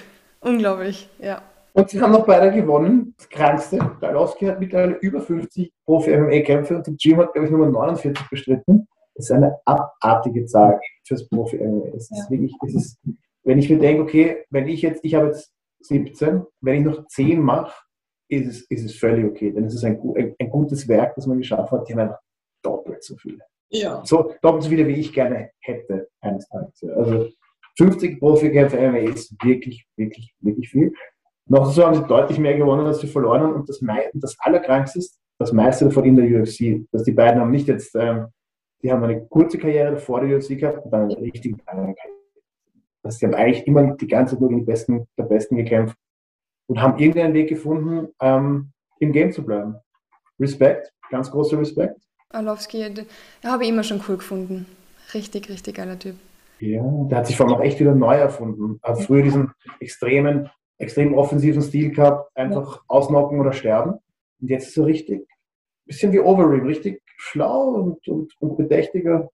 Unglaublich, 0.42 1.10
ja. 1.20 1.42
Und 1.74 1.90
sie 1.90 2.00
haben 2.00 2.12
noch 2.12 2.26
beide 2.26 2.52
gewonnen. 2.52 3.16
Das 3.18 3.28
Krankste, 3.28 3.80
der 4.02 4.10
Arlovski 4.10 4.46
hat 4.46 4.60
mittlerweile 4.60 4.96
über 4.98 5.22
50 5.22 5.74
Profi-MMA-Kämpfe 5.86 6.78
und 6.78 6.88
der 6.88 6.94
Jim 6.98 7.18
hat, 7.18 7.34
glaube 7.34 7.48
ich, 7.48 7.52
Nummer 7.52 7.70
49 7.70 8.30
bestritten. 8.30 8.88
Ist 9.16 9.32
eine 9.32 9.58
abartige 9.66 10.46
Zahl 10.46 10.80
fürs 11.08 11.28
Profi-MMA. 11.30 11.88
Es 11.96 12.12
ist 12.12 12.26
ja. 12.26 12.30
wirklich, 12.30 12.54
es 12.68 12.76
ist, 12.76 13.00
wenn 13.44 13.60
ich 13.60 13.70
mir 13.70 13.80
denke, 13.80 14.04
okay, 14.04 14.46
wenn 14.50 14.68
ich 14.68 14.82
jetzt, 14.82 15.04
ich 15.04 15.16
habe 15.16 15.28
jetzt 15.28 15.52
17, 15.82 16.44
wenn 16.62 16.80
ich 16.80 16.86
noch 16.86 17.08
10 17.08 17.40
mache, 17.40 17.74
ist 18.28 18.48
es, 18.48 18.62
ist 18.70 18.86
es 18.86 18.96
völlig 18.96 19.26
okay. 19.26 19.52
Denn 19.52 19.66
es 19.66 19.76
ist 19.76 19.84
ein, 19.84 20.00
ein, 20.18 20.36
ein 20.40 20.50
gutes 20.50 20.88
Werk, 20.88 21.16
das 21.16 21.28
man 21.28 21.38
geschaffen 21.38 21.78
hat. 21.78 21.88
Die 21.88 21.94
haben 21.94 22.02
einfach 22.02 22.20
doppelt 22.64 23.04
so 23.04 23.16
viele. 23.16 23.40
Ja. 23.70 24.04
So 24.06 24.34
doppelt 24.42 24.64
so 24.64 24.70
viele, 24.70 24.88
wie 24.88 25.00
ich 25.00 25.14
gerne 25.14 25.52
hätte 25.60 26.10
eines 26.22 26.48
Tages. 26.48 26.84
Also 26.84 27.30
50 27.78 28.20
Profikämpfe 28.20 28.78
MMA 28.78 29.12
ist 29.12 29.34
wirklich, 29.44 29.86
wirklich, 29.96 30.34
wirklich 30.40 30.70
viel. 30.70 30.94
Noch 31.48 31.72
so 31.72 31.86
haben 31.86 31.96
sie 31.96 32.08
deutlich 32.08 32.40
mehr 32.40 32.58
gewonnen, 32.58 32.88
als 32.88 33.00
sie 33.00 33.08
verloren 33.08 33.42
haben. 33.42 33.54
Und 33.54 33.70
das, 33.70 33.80
das 34.14 34.36
Allerkrankste 34.40 35.00
ist, 35.00 35.20
das 35.38 35.52
meiste 35.52 35.86
davon 35.86 36.06
in 36.06 36.16
der 36.16 36.42
UFC. 36.42 36.88
Dass 36.92 37.04
die 37.04 37.12
beiden 37.12 37.40
haben 37.40 37.52
nicht 37.52 37.68
jetzt 37.68 37.96
ähm, 37.96 38.28
die 38.82 38.92
haben 38.92 39.04
eine 39.04 39.26
kurze 39.26 39.58
Karriere 39.58 39.98
vor 39.98 40.22
der 40.22 40.38
UFC 40.38 40.58
gehabt 40.58 40.86
und 40.86 40.92
dann 40.92 41.04
eine 41.04 41.22
richtig 41.22 41.56
lange 41.66 41.96
Karriere. 41.96 42.16
Also 43.04 43.20
sie 43.20 43.26
haben 43.26 43.36
eigentlich 43.36 43.68
immer 43.68 43.96
die 43.96 44.08
ganze 44.08 44.34
Zeit 44.34 44.42
nur 44.42 44.50
gegen 44.50 44.62
die 44.62 44.66
Besten, 44.66 45.08
der 45.18 45.24
Besten 45.24 45.56
gekämpft 45.56 45.96
und 46.68 46.82
haben 46.82 46.98
irgendeinen 46.98 47.34
Weg 47.34 47.50
gefunden, 47.50 48.08
ähm, 48.20 48.72
im 49.00 49.12
Game 49.12 49.32
zu 49.32 49.44
bleiben. 49.44 49.76
Respekt, 50.40 50.92
ganz 51.10 51.30
großer 51.30 51.60
Respekt. 51.60 52.00
Arlovski, 52.30 52.84
habe 53.44 53.64
ich 53.64 53.70
immer 53.70 53.84
schon 53.84 54.02
cool 54.08 54.18
gefunden. 54.18 54.66
Richtig, 55.14 55.50
richtig 55.50 55.76
geiler 55.76 55.98
Typ. 55.98 56.16
Ja, 56.60 56.84
der 57.10 57.20
hat 57.20 57.28
sich 57.28 57.38
vor 57.38 57.46
allem 57.46 57.56
auch 57.56 57.62
echt 57.62 57.80
wieder 57.80 57.94
neu 57.94 58.16
erfunden. 58.16 58.80
Er 58.82 58.94
hat 58.94 59.02
früher 59.02 59.22
diesen 59.22 59.52
extremen, 59.80 60.50
extrem 60.78 61.14
offensiven 61.14 61.62
Stil 61.62 61.92
gehabt, 61.92 62.36
einfach 62.36 62.78
ja. 62.78 62.82
ausnocken 62.88 63.40
oder 63.40 63.54
sterben. 63.54 64.00
Und 64.42 64.50
jetzt 64.50 64.70
ist 64.70 64.78
er 64.78 64.86
richtig, 64.86 65.28
bisschen 65.86 66.12
wie 66.12 66.20
Overeem, 66.20 66.66
richtig 66.66 67.02
schlau 67.18 67.70
und, 67.70 68.08
und, 68.08 68.34
und 68.40 68.58
bedächtiger. 68.58 69.30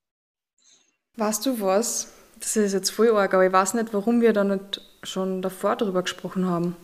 Weißt 1.17 1.45
du 1.45 1.59
was? 1.61 2.13
Das 2.39 2.55
ist 2.55 2.73
jetzt 2.73 2.89
voll 2.89 3.11
arg, 3.11 3.34
aber 3.34 3.45
ich 3.45 3.53
weiß 3.53 3.75
nicht, 3.75 3.93
warum 3.93 4.21
wir 4.21 4.34
da 4.34 4.43
nicht 4.43 4.82
schon 5.03 5.41
davor 5.41 5.75
darüber 5.75 6.01
gesprochen 6.01 6.47
haben. 6.47 6.75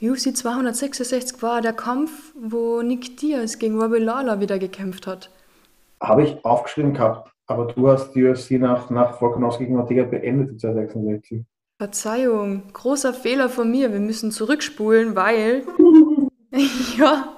UFC 0.00 0.36
266 0.36 1.42
war 1.42 1.60
der 1.60 1.72
Kampf, 1.72 2.34
wo 2.34 2.82
Nick 2.82 3.18
Diaz 3.18 3.58
gegen 3.58 3.80
Robbie 3.80 3.98
Lawler 3.98 4.40
wieder 4.40 4.58
gekämpft 4.58 5.06
hat. 5.06 5.30
Habe 6.00 6.24
ich 6.24 6.44
aufgeschrieben 6.44 6.94
gehabt, 6.94 7.30
aber 7.46 7.66
du 7.66 7.88
hast 7.88 8.12
die 8.12 8.24
UFC 8.24 8.52
nach, 8.52 8.90
nach 8.90 9.20
Volkanovski 9.20 9.64
gegen 9.64 9.78
Ortega 9.78 10.02
beendet, 10.02 10.60
266. 10.60 11.44
Verzeihung, 11.78 12.72
großer 12.72 13.14
Fehler 13.14 13.48
von 13.48 13.70
mir. 13.70 13.92
Wir 13.92 14.00
müssen 14.00 14.32
zurückspulen, 14.32 15.14
weil. 15.14 15.62
ja, 16.98 17.28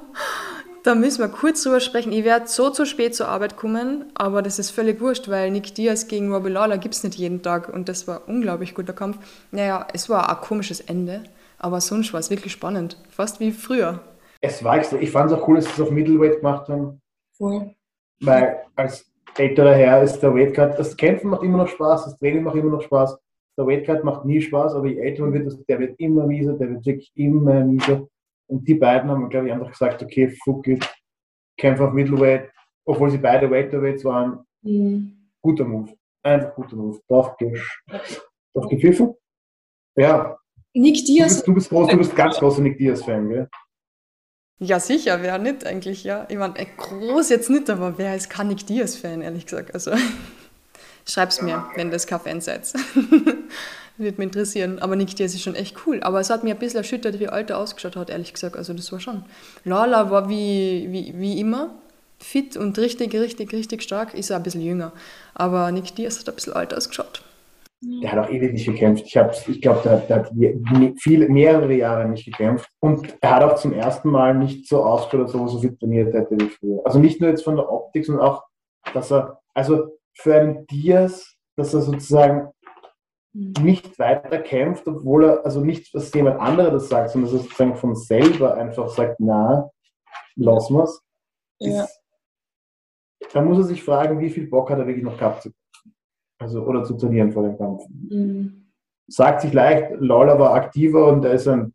da 0.84 0.94
müssen 0.94 1.20
wir 1.20 1.28
kurz 1.28 1.62
drüber 1.62 1.80
sprechen. 1.80 2.12
Ich 2.12 2.24
werde 2.24 2.46
so 2.46 2.68
zu 2.68 2.84
spät 2.84 3.14
zur 3.14 3.28
Arbeit 3.28 3.56
kommen, 3.56 4.04
aber 4.14 4.42
das 4.42 4.58
ist 4.58 4.70
völlig 4.70 5.00
wurscht, 5.00 5.28
weil 5.30 5.50
Nick 5.50 5.74
Diaz 5.74 6.06
gegen 6.08 6.32
Robbie 6.32 6.50
Lawler 6.50 6.76
gibt 6.76 6.94
es 6.94 7.02
nicht 7.02 7.16
jeden 7.16 7.42
Tag 7.42 7.70
und 7.70 7.88
das 7.88 8.06
war 8.06 8.18
ein 8.18 8.36
unglaublich 8.36 8.74
guter 8.74 8.92
Kampf. 8.92 9.18
Naja, 9.50 9.88
es 9.94 10.10
war 10.10 10.28
ein 10.28 10.42
komisches 10.42 10.82
Ende, 10.82 11.24
aber 11.58 11.80
sonst 11.80 12.12
war 12.12 12.20
es 12.20 12.30
wirklich 12.30 12.52
spannend. 12.52 12.98
Fast 13.08 13.40
wie 13.40 13.50
früher. 13.50 14.00
Es 14.42 14.62
war 14.62 14.76
extra. 14.76 14.98
Ich 14.98 15.10
fand 15.10 15.32
es 15.32 15.38
auch 15.38 15.48
cool, 15.48 15.56
dass 15.56 15.64
sie 15.64 15.70
es 15.72 15.80
auf 15.80 15.90
Middleweight 15.90 16.36
gemacht 16.36 16.68
haben. 16.68 17.00
Voll. 17.32 17.74
Weil 18.20 18.58
als 18.76 19.10
älterer 19.38 19.74
Herr 19.74 20.02
ist 20.02 20.20
der 20.20 20.34
Weightcut, 20.34 20.78
das 20.78 20.94
Kämpfen 20.94 21.30
macht 21.30 21.42
immer 21.42 21.58
noch 21.58 21.68
Spaß, 21.68 22.04
das 22.04 22.18
Training 22.18 22.42
macht 22.42 22.56
immer 22.56 22.70
noch 22.70 22.82
Spaß. 22.82 23.18
Der 23.56 23.66
Weightcut 23.66 24.04
macht 24.04 24.26
nie 24.26 24.42
Spaß, 24.42 24.74
aber 24.74 24.88
je 24.88 24.98
älter 24.98 25.22
man 25.22 25.32
wird, 25.32 25.66
der 25.66 25.78
wird 25.80 25.98
immer 25.98 26.26
mieser, 26.26 26.52
der 26.52 26.68
wird 26.68 26.84
wirklich 26.84 27.10
immer 27.14 27.64
mieser. 27.64 28.06
Und 28.46 28.66
die 28.68 28.74
beiden 28.74 29.10
haben, 29.10 29.28
glaube 29.28 29.46
ich, 29.46 29.52
einfach 29.52 29.70
gesagt, 29.70 30.02
okay, 30.02 30.28
fuck 30.44 30.66
it, 30.68 30.86
kämpfe 31.56 31.86
auf 31.86 31.92
Middleweight, 31.92 32.50
obwohl 32.84 33.10
sie 33.10 33.18
beide 33.18 33.50
Welterweights 33.50 34.04
waren. 34.04 34.44
Mhm. 34.62 35.30
Guter 35.40 35.64
Move. 35.64 35.92
Einfach 36.22 36.54
guter 36.54 36.76
Move. 36.76 37.00
Drauf, 37.08 37.36
drauf 37.38 38.68
gepfiffen. 38.68 39.14
Ja. 39.96 40.36
Nick 40.74 41.04
Diaz. 41.04 41.28
Du 41.28 41.34
bist, 41.34 41.48
du 41.48 41.54
bist, 41.54 41.68
groß, 41.70 41.90
du 41.90 41.96
bist 41.98 42.16
ganz 42.16 42.36
großer 42.36 42.62
Nick 42.62 42.78
Diaz-Fan, 42.78 43.28
gell? 43.28 43.48
Ja, 44.58 44.80
sicher, 44.80 45.20
wer 45.22 45.38
nicht 45.38 45.66
eigentlich, 45.66 46.04
ja. 46.04 46.26
Ich 46.28 46.36
meine, 46.36 46.54
groß 46.54 47.28
jetzt 47.28 47.50
nicht, 47.50 47.68
aber 47.70 47.98
wer 47.98 48.16
ist 48.16 48.30
kein 48.30 48.48
Nick 48.48 48.66
Diaz-Fan, 48.66 49.20
ehrlich 49.20 49.46
gesagt? 49.46 49.74
Also, 49.74 49.92
schreib's 51.06 51.42
mir, 51.42 51.68
wenn 51.76 51.90
das 51.90 52.06
kein 52.06 52.20
Fan 52.20 52.40
seid. 52.40 52.72
Würde 53.96 54.18
mich 54.18 54.26
interessieren. 54.26 54.80
Aber 54.80 54.96
Nick 54.96 55.14
Diaz 55.14 55.34
ist 55.34 55.42
schon 55.42 55.54
echt 55.54 55.76
cool. 55.86 56.00
Aber 56.02 56.20
es 56.20 56.30
hat 56.30 56.42
mir 56.42 56.54
ein 56.54 56.58
bisschen 56.58 56.78
erschüttert, 56.78 57.20
wie 57.20 57.28
alt 57.28 57.50
er 57.50 57.58
ausgeschaut 57.58 57.96
hat, 57.96 58.10
ehrlich 58.10 58.32
gesagt. 58.32 58.56
Also 58.56 58.74
das 58.74 58.90
war 58.90 59.00
schon. 59.00 59.24
Lala 59.64 60.10
war 60.10 60.28
wie, 60.28 60.88
wie, 60.90 61.14
wie 61.16 61.38
immer 61.38 61.70
fit 62.18 62.56
und 62.56 62.78
richtig, 62.78 63.14
richtig, 63.14 63.52
richtig 63.52 63.82
stark. 63.82 64.14
Ist 64.14 64.30
er 64.30 64.36
ein 64.36 64.42
bisschen 64.42 64.62
jünger. 64.62 64.92
Aber 65.34 65.70
Nick 65.70 65.94
Diaz 65.94 66.18
hat 66.18 66.28
ein 66.28 66.34
bisschen 66.34 66.54
alt 66.54 66.74
ausgeschaut. 66.74 67.22
Der 68.02 68.12
hat 68.12 68.18
auch 68.18 68.30
ewig 68.30 68.52
nicht 68.52 68.66
gekämpft. 68.66 69.04
Ich, 69.06 69.48
ich 69.48 69.60
glaube, 69.60 69.80
der, 69.84 69.98
der, 69.98 70.16
hat 70.16 70.32
viele, 70.98 71.28
mehrere 71.28 71.74
Jahre 71.74 72.08
nicht 72.08 72.24
gekämpft. 72.24 72.68
Und 72.80 73.14
er 73.20 73.36
hat 73.36 73.42
auch 73.42 73.56
zum 73.56 73.72
ersten 73.72 74.10
Mal 74.10 74.34
nicht 74.34 74.66
so 74.68 74.82
ausgeschaut, 74.82 75.34
ob 75.34 75.40
er 75.42 75.48
so 75.48 75.60
viel 75.60 75.76
trainiert 75.76 76.14
hätte 76.14 76.36
wie 76.38 76.48
früher. 76.48 76.80
Also 76.84 76.98
nicht 76.98 77.20
nur 77.20 77.30
jetzt 77.30 77.44
von 77.44 77.56
der 77.56 77.70
Optik, 77.70 78.06
sondern 78.06 78.26
auch, 78.26 78.44
dass 78.92 79.12
er, 79.12 79.40
also 79.52 79.98
für 80.14 80.34
einen 80.34 80.66
Diaz, 80.66 81.34
dass 81.56 81.74
er 81.74 81.82
sozusagen 81.82 82.48
nicht 83.34 83.98
weiter 83.98 84.38
kämpft, 84.38 84.86
obwohl 84.86 85.24
er, 85.24 85.44
also 85.44 85.60
nicht, 85.60 85.92
dass 85.94 86.14
jemand 86.14 86.40
anderer 86.40 86.70
das 86.70 86.88
sagt, 86.88 87.10
sondern 87.10 87.30
dass 87.32 87.40
er 87.40 87.42
sozusagen 87.42 87.74
von 87.74 87.96
selber 87.96 88.54
einfach 88.54 88.88
sagt, 88.88 89.16
na, 89.18 89.70
lassen 90.36 90.76
wir's. 90.76 91.02
Ja. 91.58 91.86
Da 93.32 93.42
muss 93.42 93.58
er 93.58 93.64
sich 93.64 93.82
fragen, 93.82 94.20
wie 94.20 94.30
viel 94.30 94.46
Bock 94.46 94.70
hat 94.70 94.78
er 94.78 94.86
wirklich 94.86 95.04
noch 95.04 95.18
gehabt 95.18 95.42
zu 95.42 95.50
also, 96.38 96.62
oder 96.62 96.84
zu 96.84 96.94
trainieren 96.94 97.32
vor 97.32 97.42
dem 97.42 97.56
Kampf. 97.56 97.82
Mhm. 97.88 98.70
Sagt 99.08 99.40
sich 99.40 99.52
leicht, 99.52 99.92
Lawler 99.98 100.38
war 100.38 100.54
aktiver 100.54 101.06
und 101.08 101.24
er 101.24 101.32
ist 101.32 101.48
ein, 101.48 101.74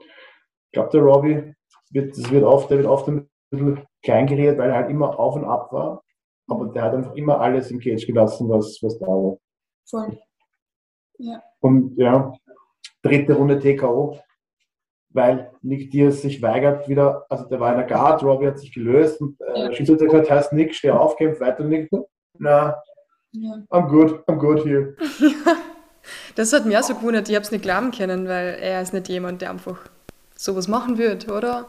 ich 0.00 0.72
glaube, 0.72 0.90
der 0.90 1.02
Robbie, 1.02 1.54
wird, 1.90 2.16
das 2.16 2.30
wird 2.30 2.44
oft, 2.44 2.70
der 2.70 2.78
wird 2.78 2.86
oft 2.86 3.08
ein 3.08 3.28
bisschen 3.50 3.86
klein 4.02 4.26
geredet, 4.26 4.58
weil 4.58 4.70
er 4.70 4.76
halt 4.76 4.90
immer 4.90 5.18
auf 5.18 5.36
und 5.36 5.44
ab 5.44 5.72
war. 5.72 6.02
Aber 6.48 6.66
der 6.66 6.82
hat 6.82 6.94
einfach 6.94 7.14
immer 7.14 7.40
alles 7.40 7.70
im 7.70 7.78
Cage 7.78 8.06
gelassen, 8.06 8.48
was, 8.48 8.78
was 8.82 8.98
da 8.98 9.06
war. 9.06 9.38
Voll. 9.88 10.18
Ja. 11.20 11.42
Und 11.60 11.96
ja, 11.98 12.32
dritte 13.02 13.34
Runde 13.34 13.58
TKO, 13.58 14.18
weil 15.10 15.50
Nick 15.60 15.90
Diaz 15.90 16.22
sich 16.22 16.40
weigert 16.40 16.88
wieder, 16.88 17.26
also 17.28 17.44
der 17.44 17.60
war 17.60 17.72
in 17.72 17.78
der 17.78 17.86
Guard, 17.86 18.22
Robbie 18.22 18.46
hat 18.46 18.58
sich 18.58 18.72
gelöst 18.72 19.20
und 19.20 19.38
äh, 19.40 19.64
ja. 19.64 19.72
Schiedsrichter 19.72 20.04
hat 20.04 20.10
gesagt, 20.10 20.30
heißt 20.30 20.52
Nick, 20.54 20.74
steh 20.74 20.90
auf, 20.90 21.16
kämpf 21.16 21.40
weiter, 21.40 21.64
Nick. 21.64 21.90
Na, 22.38 22.76
ja. 23.32 23.62
I'm 23.70 23.88
good, 23.88 24.26
I'm 24.26 24.38
good 24.38 24.64
here. 24.64 24.96
das 26.36 26.52
hat 26.52 26.64
mir 26.64 26.78
auch 26.78 26.84
so 26.84 26.94
gewundert, 26.94 27.28
ich 27.28 27.34
habe 27.34 27.44
es 27.44 27.50
nicht 27.50 27.62
glauben 27.62 27.90
können, 27.90 28.26
weil 28.26 28.58
er 28.60 28.80
ist 28.80 28.94
nicht 28.94 29.08
jemand, 29.08 29.42
der 29.42 29.50
einfach 29.50 29.78
sowas 30.34 30.68
machen 30.68 30.96
wird, 30.96 31.30
oder? 31.30 31.66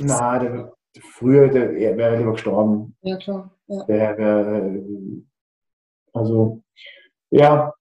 Nein, 0.00 0.40
der, 0.40 0.72
früher 1.14 1.48
der, 1.48 1.76
er 1.76 1.96
wäre 1.96 2.16
lieber 2.16 2.32
gestorben. 2.32 2.96
Ja, 3.02 3.16
klar. 3.16 3.50
Ja. 3.68 3.84
Der, 3.84 4.16
der, 4.16 4.80
also, 6.12 6.60
ja, 7.30 7.72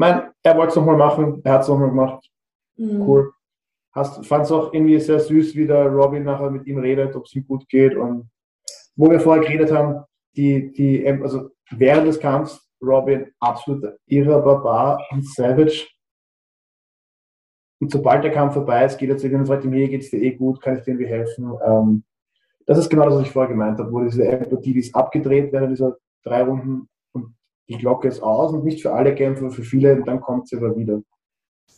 mein, 0.00 0.30
er 0.42 0.56
wollte 0.56 0.70
es 0.70 0.76
nochmal 0.76 0.96
machen, 0.96 1.42
er 1.44 1.52
hat 1.52 1.62
es 1.62 1.68
nochmal 1.68 1.90
gemacht. 1.90 2.30
Mhm. 2.78 3.02
Cool. 3.02 3.32
Fand 3.92 4.44
es 4.46 4.52
auch 4.52 4.72
irgendwie 4.72 4.98
sehr 4.98 5.20
süß, 5.20 5.54
wie 5.54 5.66
der 5.66 5.88
Robin 5.88 6.24
nachher 6.24 6.50
mit 6.50 6.66
ihm 6.66 6.78
redet, 6.78 7.14
ob 7.14 7.26
es 7.26 7.34
ihm 7.34 7.46
gut 7.46 7.68
geht. 7.68 7.96
Und 7.96 8.30
wo 8.96 9.10
wir 9.10 9.20
vorher 9.20 9.42
geredet 9.42 9.70
haben, 9.70 10.02
die, 10.34 10.72
die, 10.72 11.06
also 11.06 11.50
während 11.70 12.06
des 12.06 12.18
Kampfs, 12.18 12.66
Robin 12.82 13.30
absolut 13.40 13.84
irrer 14.06 14.40
Barbar 14.40 15.06
und 15.10 15.26
Savage. 15.26 15.86
Und 17.78 17.90
sobald 17.90 18.24
der 18.24 18.32
Kampf 18.32 18.54
vorbei 18.54 18.86
ist, 18.86 18.96
geht 18.96 19.10
er 19.10 19.18
zu 19.18 19.26
ihm 19.26 19.40
und 19.40 19.46
sagt 19.46 19.64
ihm, 19.64 19.72
hier 19.74 19.88
geht 19.88 20.02
es 20.02 20.10
dir 20.10 20.22
eh 20.22 20.32
gut, 20.32 20.62
kann 20.62 20.78
ich 20.78 20.84
dir 20.84 20.92
irgendwie 20.92 21.10
helfen. 21.10 21.52
Ähm, 21.62 22.04
das 22.64 22.78
ist 22.78 22.88
genau 22.88 23.04
das, 23.04 23.16
was 23.16 23.22
ich 23.24 23.32
vorher 23.32 23.52
gemeint 23.52 23.78
habe, 23.78 23.92
wo 23.92 24.00
diese 24.00 24.26
Empathie, 24.26 24.72
die 24.72 24.80
ist 24.80 24.94
abgedreht 24.94 25.52
während 25.52 25.72
dieser 25.72 25.98
drei 26.24 26.42
Runden 26.42 26.72
und 26.72 26.88
die 27.70 27.78
Glocke 27.78 28.08
ist 28.08 28.20
aus 28.20 28.52
und 28.52 28.64
nicht 28.64 28.82
für 28.82 28.92
alle 28.92 29.14
Kämpfer, 29.14 29.50
für 29.50 29.62
viele, 29.62 29.94
und 29.94 30.08
dann 30.08 30.20
kommt 30.20 30.48
sie 30.48 30.56
aber 30.56 30.76
wieder. 30.76 31.00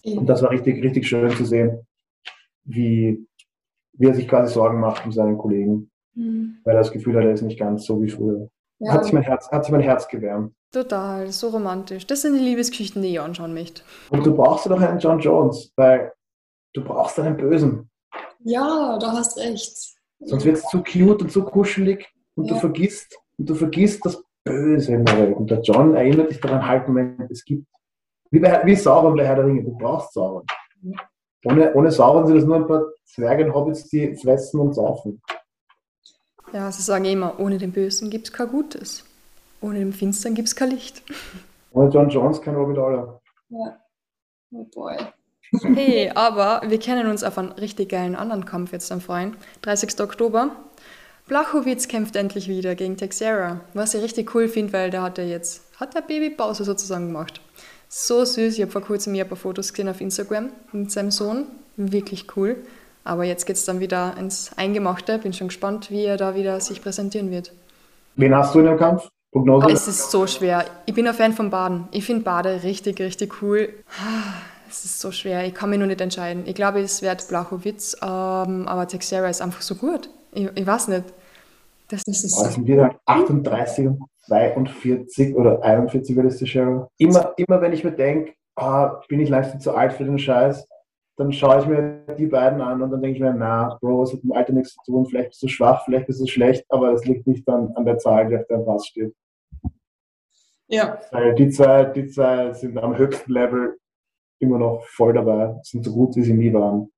Und 0.05 0.27
das 0.27 0.43
war 0.43 0.51
richtig, 0.51 0.83
richtig 0.83 1.07
schön 1.07 1.31
zu 1.31 1.45
sehen, 1.45 1.87
wie, 2.65 3.27
wie 3.93 4.07
er 4.07 4.15
sich 4.15 4.27
quasi 4.27 4.55
Sorgen 4.55 4.81
macht 4.81 5.05
um 5.05 5.13
seinen 5.13 5.37
Kollegen, 5.37 5.91
mhm. 6.15 6.57
weil 6.65 6.75
er 6.75 6.81
das 6.81 6.93
Gefühl 6.93 7.15
hat, 7.17 7.25
er 7.25 7.33
ist 7.33 7.43
nicht 7.43 7.59
ganz 7.59 7.85
so 7.85 8.03
wie 8.03 8.09
früher. 8.09 8.49
Ja. 8.79 8.95
Hat, 8.95 9.05
sich 9.05 9.13
mein 9.13 9.23
Herz, 9.23 9.51
hat 9.51 9.65
sich 9.65 9.73
mein 9.73 9.83
Herz 9.83 10.09
gewärmt. 10.09 10.55
Total, 10.73 11.31
so 11.31 11.51
romantisch. 11.51 12.07
Das 12.07 12.23
sind 12.23 12.35
die 12.35 12.43
Liebesgeschichten, 12.43 13.03
die 13.03 13.11
ich 13.11 13.21
anschauen 13.21 13.53
möchte. 13.53 13.83
Und 14.09 14.25
du 14.25 14.35
brauchst 14.35 14.67
doch 14.67 14.81
einen 14.81 14.99
John 14.99 15.21
Jones, 15.21 15.73
weil 15.77 16.11
du 16.73 16.83
brauchst 16.83 17.21
einen 17.21 17.37
Bösen. 17.37 17.91
Ja, 18.41 18.99
du 18.99 19.07
hast 19.07 19.39
recht. 19.39 19.77
Sonst 20.21 20.45
wird 20.45 20.57
es 20.57 20.65
zu 20.65 20.83
cute 20.83 21.23
und 21.23 21.31
zu 21.31 21.45
kuschelig 21.45 22.09
und 22.35 22.47
ja. 22.47 22.55
du 22.55 22.61
vergisst 22.61 23.15
und 23.37 23.51
du 23.51 23.55
vergisst 23.55 24.05
das 24.07 24.25
Böse 24.45 24.95
in 24.95 25.05
der 25.05 25.19
Welt. 25.19 25.37
Und 25.37 25.51
der 25.51 25.61
John 25.61 25.95
erinnert 25.95 26.31
dich 26.31 26.41
daran, 26.41 26.67
halt, 26.67 26.89
Moment, 26.89 27.31
es 27.31 27.45
gibt. 27.45 27.67
Wie, 28.31 28.41
bei, 28.41 28.65
wie 28.65 28.75
Sauron 28.75 29.17
bei 29.17 29.27
Herr 29.27 29.37
der 29.37 29.47
Ringe, 29.47 29.63
du 29.63 29.77
brauchst 29.77 30.15
Sauron. 30.15 30.45
Ohne, 31.45 31.75
ohne 31.75 31.91
Sauron 31.91 32.27
sind 32.27 32.37
es 32.39 32.45
nur 32.45 32.57
ein 32.57 32.67
paar 32.67 32.85
Zwergen-Hobbits, 33.05 33.89
die 33.89 34.17
fressen 34.17 34.61
und 34.61 34.75
saufen. 34.75 35.21
Ja, 36.53 36.71
sie 36.71 36.83
sagen 36.83 37.05
immer, 37.05 37.39
ohne 37.41 37.59
den 37.59 37.73
Bösen 37.73 38.11
gibt 38.11 38.29
es 38.29 38.33
kein 38.33 38.49
Gutes. 38.49 39.05
Ohne 39.61 39.79
den 39.79 39.93
Finstern 39.93 40.35
gibt 40.35 40.49
es 40.49 40.57
kein 40.57 40.71
Licht. 40.71 41.03
Ohne 41.73 41.89
John 41.91 42.11
Jones 42.11 42.43
kein 42.43 42.55
Robin 42.55 42.75
Dollar. 42.75 43.23
Ja. 43.49 43.81
Oh 44.51 44.67
boy. 44.75 44.97
Hey, 45.75 46.11
aber 46.15 46.63
wir 46.67 46.79
kennen 46.79 47.09
uns 47.09 47.25
auf 47.25 47.39
einen 47.39 47.53
richtig 47.53 47.91
geilen 47.91 48.15
anderen 48.15 48.45
Kampf 48.45 48.73
jetzt 48.73 48.91
am 48.93 49.01
Freien. 49.01 49.37
30. 49.63 50.01
Oktober. 50.01 50.51
Blachowitz 51.33 51.89
kämpft 51.89 52.15
endlich 52.15 52.47
wieder 52.47 52.75
gegen 52.75 52.99
Texera, 52.99 53.61
was 53.73 53.95
ich 53.95 54.03
richtig 54.03 54.35
cool 54.35 54.49
finde, 54.49 54.75
weil 54.75 54.91
der 54.91 55.01
hat 55.01 55.17
ja 55.17 55.25
jetzt, 55.25 55.63
hat 55.81 55.95
der 55.95 56.03
Babypause 56.03 56.63
sozusagen 56.63 57.07
gemacht. 57.07 57.41
So 57.89 58.23
süß, 58.23 58.53
ich 58.53 58.61
habe 58.61 58.71
vor 58.71 58.83
kurzem 58.83 59.15
ein 59.15 59.27
paar 59.27 59.39
Fotos 59.39 59.73
gesehen 59.73 59.89
auf 59.89 60.03
Instagram 60.03 60.51
mit 60.73 60.91
seinem 60.91 61.11
Sohn, 61.11 61.47
wirklich 61.79 62.27
cool. 62.37 62.57
Aber 63.03 63.25
jetzt 63.25 63.47
geht 63.47 63.57
es 63.57 63.65
dann 63.65 63.81
wieder 63.81 64.15
ins 64.19 64.51
Eingemachte, 64.59 65.17
bin 65.17 65.33
schon 65.33 65.49
gespannt, 65.49 65.91
wie 65.91 66.05
er 66.05 66.19
da 66.19 66.35
wieder 66.35 66.61
sich 66.61 66.83
präsentieren 66.83 67.31
wird. 67.31 67.55
Wen 68.17 68.37
hast 68.37 68.55
du 68.55 68.59
in 68.59 68.67
dem 68.67 68.77
Kampf? 68.77 69.09
Prognose? 69.31 69.69
Oh, 69.69 69.71
es 69.71 69.89
ist 69.89 70.11
so 70.11 70.27
schwer. 70.27 70.67
Ich 70.85 70.93
bin 70.93 71.09
ein 71.09 71.15
Fan 71.15 71.33
von 71.33 71.49
Baden. 71.49 71.89
Ich 71.93 72.05
finde 72.05 72.25
Bade 72.25 72.63
richtig, 72.63 73.01
richtig 73.01 73.41
cool. 73.41 73.71
Es 74.69 74.87
ist 74.87 75.01
so 75.01 75.13
schwer. 75.13 75.45
Ich 75.47 75.53
kann 75.53 75.69
mich 75.69 75.79
noch 75.79 75.87
nicht 75.87 76.01
entscheiden. 76.01 76.45
Ich 76.47 76.55
glaube, 76.55 76.81
es 76.81 77.03
wird 77.03 77.29
Blachowitz, 77.29 77.95
ähm, 78.01 78.67
aber 78.67 78.89
Texera 78.89 79.29
ist 79.29 79.43
einfach 79.43 79.61
so 79.61 79.75
gut. 79.75 80.09
Ich, 80.33 80.49
ich 80.55 80.67
weiß 80.67 80.89
nicht. 80.89 81.05
Das, 81.89 82.03
ist 82.07 82.39
oh, 82.39 82.49
sind 82.49 82.67
wieder 82.67 82.99
38 83.07 83.87
und 83.87 84.01
42 84.27 85.37
oder 85.37 85.63
41 85.63 86.17
wird 86.17 86.27
es 86.27 86.39
die 86.39 86.47
Cheryl. 86.47 86.87
Immer, 86.99 87.35
immer 87.37 87.61
wenn 87.61 87.73
ich 87.73 87.85
mir 87.85 87.93
denke, 87.93 88.35
ah, 88.57 89.01
bin 89.09 89.21
ich 89.21 89.29
langsam 89.29 89.61
zu 89.61 89.75
alt 89.75 89.93
für 89.93 90.05
den 90.05 90.19
Scheiß, 90.19 90.67
dann 91.17 91.33
schaue 91.33 91.61
ich 91.61 91.67
mir 91.67 92.05
die 92.19 92.27
beiden 92.27 92.61
an 92.61 92.81
und 92.83 92.91
dann 92.91 93.03
denke 93.03 93.17
ich 93.17 93.23
mir, 93.23 93.35
na, 93.35 93.77
Bro, 93.81 94.05
es 94.05 94.13
hat 94.13 94.25
mit 94.25 94.33
dem 94.33 94.37
Alter 94.37 94.53
nichts 94.53 94.75
zu 94.75 94.93
tun, 94.93 95.07
vielleicht 95.07 95.31
bist 95.31 95.43
du 95.43 95.49
schwach, 95.49 95.85
vielleicht 95.85 96.07
bist 96.07 96.21
du 96.21 96.27
schlecht, 96.27 96.65
aber 96.69 96.93
es 96.93 97.05
liegt 97.05 97.27
nicht 97.27 97.47
an, 97.49 97.73
an 97.75 97.85
der 97.85 97.99
Zahl, 97.99 98.29
die 98.29 98.37
auf 98.37 98.47
deinem 98.47 98.65
Pass 98.65 98.87
steht. 98.87 99.15
Ja. 100.69 100.99
Weil 101.11 101.35
die 101.35 101.51
zwei, 101.51 101.85
die 101.85 102.07
zwei 102.07 102.53
sind 102.55 102.79
am 102.79 102.97
höchsten 102.97 103.31
Level 103.31 103.79
immer 104.39 104.59
noch 104.59 104.85
voll 104.87 105.13
dabei, 105.13 105.61
sind 105.63 105.85
so 105.85 105.93
gut, 105.93 106.17
wie 106.17 106.23
sie 106.23 106.33
nie 106.33 106.53
waren. 106.53 106.91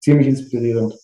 Ziemlich 0.00 0.28
inspirierend. 0.28 0.94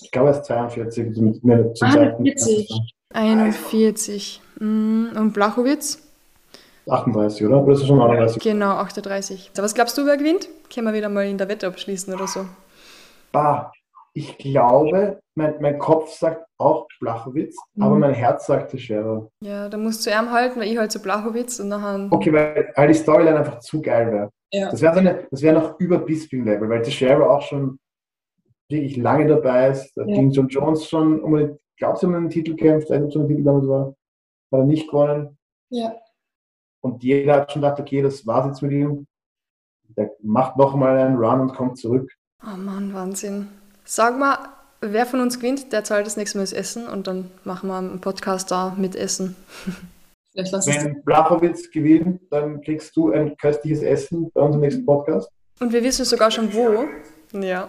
Ich 0.00 0.10
glaube, 0.10 0.30
er 0.30 0.38
ist 0.38 0.44
42 0.44 1.16
mit 1.18 1.44
mir 1.44 1.74
zum 1.74 1.88
41. 1.88 2.94
41. 3.12 4.40
Und 4.58 5.32
Blachowitz? 5.32 5.98
38, 6.88 7.46
oder? 7.46 7.62
Oder 7.62 7.72
ist 7.74 7.82
es 7.82 7.86
schon 7.86 8.00
38? 8.00 8.42
Genau, 8.42 8.70
38. 8.72 9.52
Was 9.56 9.74
glaubst 9.74 9.96
du, 9.98 10.06
wer 10.06 10.16
gewinnt? 10.16 10.48
Können 10.72 10.86
wir 10.86 10.94
wieder 10.94 11.08
mal 11.08 11.26
in 11.26 11.38
der 11.38 11.48
Wette 11.48 11.66
abschließen 11.66 12.12
oder 12.12 12.26
so? 12.26 12.46
Ah, 13.32 13.70
ich 14.14 14.36
glaube, 14.38 15.20
mein, 15.34 15.54
mein 15.60 15.78
Kopf 15.78 16.12
sagt 16.14 16.44
auch 16.58 16.86
Blachowitz, 17.00 17.56
mhm. 17.74 17.82
aber 17.82 17.96
mein 17.96 18.14
Herz 18.14 18.46
sagt 18.46 18.70
Teixeira. 18.70 19.26
Ja, 19.40 19.68
da 19.68 19.76
musst 19.78 20.04
du 20.04 20.14
Arm 20.14 20.30
halten, 20.30 20.60
weil 20.60 20.68
ich 20.68 20.76
halt 20.76 20.92
zu 20.92 20.98
so 20.98 21.04
Blachowitz 21.04 21.60
und 21.60 21.68
nachher. 21.68 22.08
Okay, 22.10 22.32
weil, 22.32 22.72
weil 22.74 22.88
die 22.88 22.94
Storyline 22.94 23.38
einfach 23.38 23.60
zu 23.60 23.80
geil 23.80 24.12
wäre. 24.12 24.30
Ja. 24.52 24.70
Das 24.70 24.82
wäre 24.82 24.94
so 24.94 25.00
eine, 25.00 25.52
noch 25.58 25.80
über 25.80 25.98
Bisping-Level, 25.98 26.68
weil 26.68 26.82
Teixeira 26.82 27.24
auch 27.24 27.42
schon 27.42 27.78
wirklich 28.68 28.96
lange 28.96 29.26
dabei 29.26 29.70
ist. 29.70 29.92
Da 29.96 30.04
ja. 30.04 30.14
ging 30.14 30.30
John 30.30 30.48
Jones 30.48 30.86
schon 30.88 31.20
um 31.20 31.34
den, 31.34 31.58
glaubst 31.76 32.02
du, 32.02 32.06
um 32.06 32.14
den 32.14 32.30
Titel 32.30 32.54
kämpft, 32.54 32.90
als 32.90 33.04
ob 33.04 33.12
so 33.12 33.20
ein 33.20 33.28
Titel 33.28 33.44
damals 33.44 33.68
war, 33.68 33.86
hat 33.88 34.60
er 34.60 34.64
nicht 34.64 34.88
gewonnen. 34.88 35.38
Ja. 35.70 35.94
Und 36.80 37.02
jeder 37.02 37.34
hat 37.34 37.52
schon 37.52 37.62
gedacht, 37.62 37.80
okay, 37.80 38.02
das 38.02 38.26
war's 38.26 38.46
jetzt 38.46 38.62
mit 38.62 38.72
ihm. 38.72 39.06
Der 39.96 40.10
macht 40.20 40.56
nochmal 40.56 40.98
einen 40.98 41.16
Run 41.16 41.40
und 41.40 41.54
kommt 41.54 41.78
zurück. 41.78 42.10
Oh 42.42 42.56
Mann, 42.56 42.92
Wahnsinn. 42.92 43.48
Sag 43.84 44.18
mal, 44.18 44.38
wer 44.80 45.06
von 45.06 45.20
uns 45.20 45.38
gewinnt, 45.38 45.72
der 45.72 45.84
zahlt 45.84 46.06
das 46.06 46.16
nächste 46.16 46.38
Mal 46.38 46.44
das 46.44 46.52
Essen 46.52 46.88
und 46.88 47.06
dann 47.06 47.30
machen 47.44 47.68
wir 47.68 47.76
einen 47.76 48.00
Podcast 48.00 48.50
da 48.50 48.74
mit 48.76 48.96
Essen. 48.96 49.36
Wenn 50.34 51.02
Blachowitz 51.02 51.70
gewinnt, 51.70 52.22
dann 52.30 52.62
kriegst 52.62 52.96
du 52.96 53.12
ein 53.12 53.36
köstliches 53.36 53.82
Essen 53.82 54.30
bei 54.32 54.40
unserem 54.40 54.62
nächsten 54.62 54.86
Podcast. 54.86 55.30
Und 55.60 55.72
wir 55.72 55.82
wissen 55.82 56.06
sogar 56.06 56.30
schon 56.30 56.52
wo. 56.54 56.86
Ja. 57.38 57.68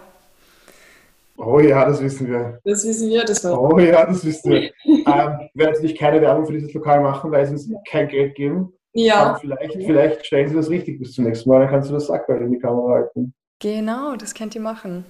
Oh 1.36 1.58
ja, 1.58 1.84
das 1.84 2.02
wissen 2.02 2.28
wir. 2.28 2.60
Das 2.64 2.86
wissen 2.86 3.10
wir, 3.10 3.24
das 3.24 3.42
war. 3.44 3.60
Oh 3.60 3.78
ja, 3.78 4.06
das 4.06 4.24
wissen 4.24 4.52
wir. 4.52 4.62
ähm, 4.84 5.04
wir 5.04 5.06
werden 5.06 5.72
natürlich 5.74 5.98
keine 5.98 6.20
Werbung 6.20 6.46
für 6.46 6.52
dieses 6.52 6.72
Lokal 6.72 7.00
machen, 7.00 7.30
weil 7.30 7.44
sie 7.46 7.52
uns 7.52 7.68
kein 7.90 8.08
Geld 8.08 8.34
geben. 8.34 8.72
Ja. 8.92 9.30
Aber 9.30 9.38
vielleicht, 9.40 9.74
vielleicht 9.74 10.26
stellen 10.26 10.48
sie 10.48 10.54
das 10.54 10.70
richtig 10.70 11.00
bis 11.00 11.12
zum 11.12 11.24
nächsten 11.24 11.48
Mal, 11.48 11.60
dann 11.60 11.70
kannst 11.70 11.90
du 11.90 11.94
das 11.94 12.06
Sackball 12.06 12.40
in 12.40 12.52
die 12.52 12.58
Kamera 12.58 12.94
halten. 12.94 13.34
Genau, 13.60 14.14
das 14.16 14.34
könnt 14.34 14.54
ihr 14.54 14.60
machen. 14.60 15.04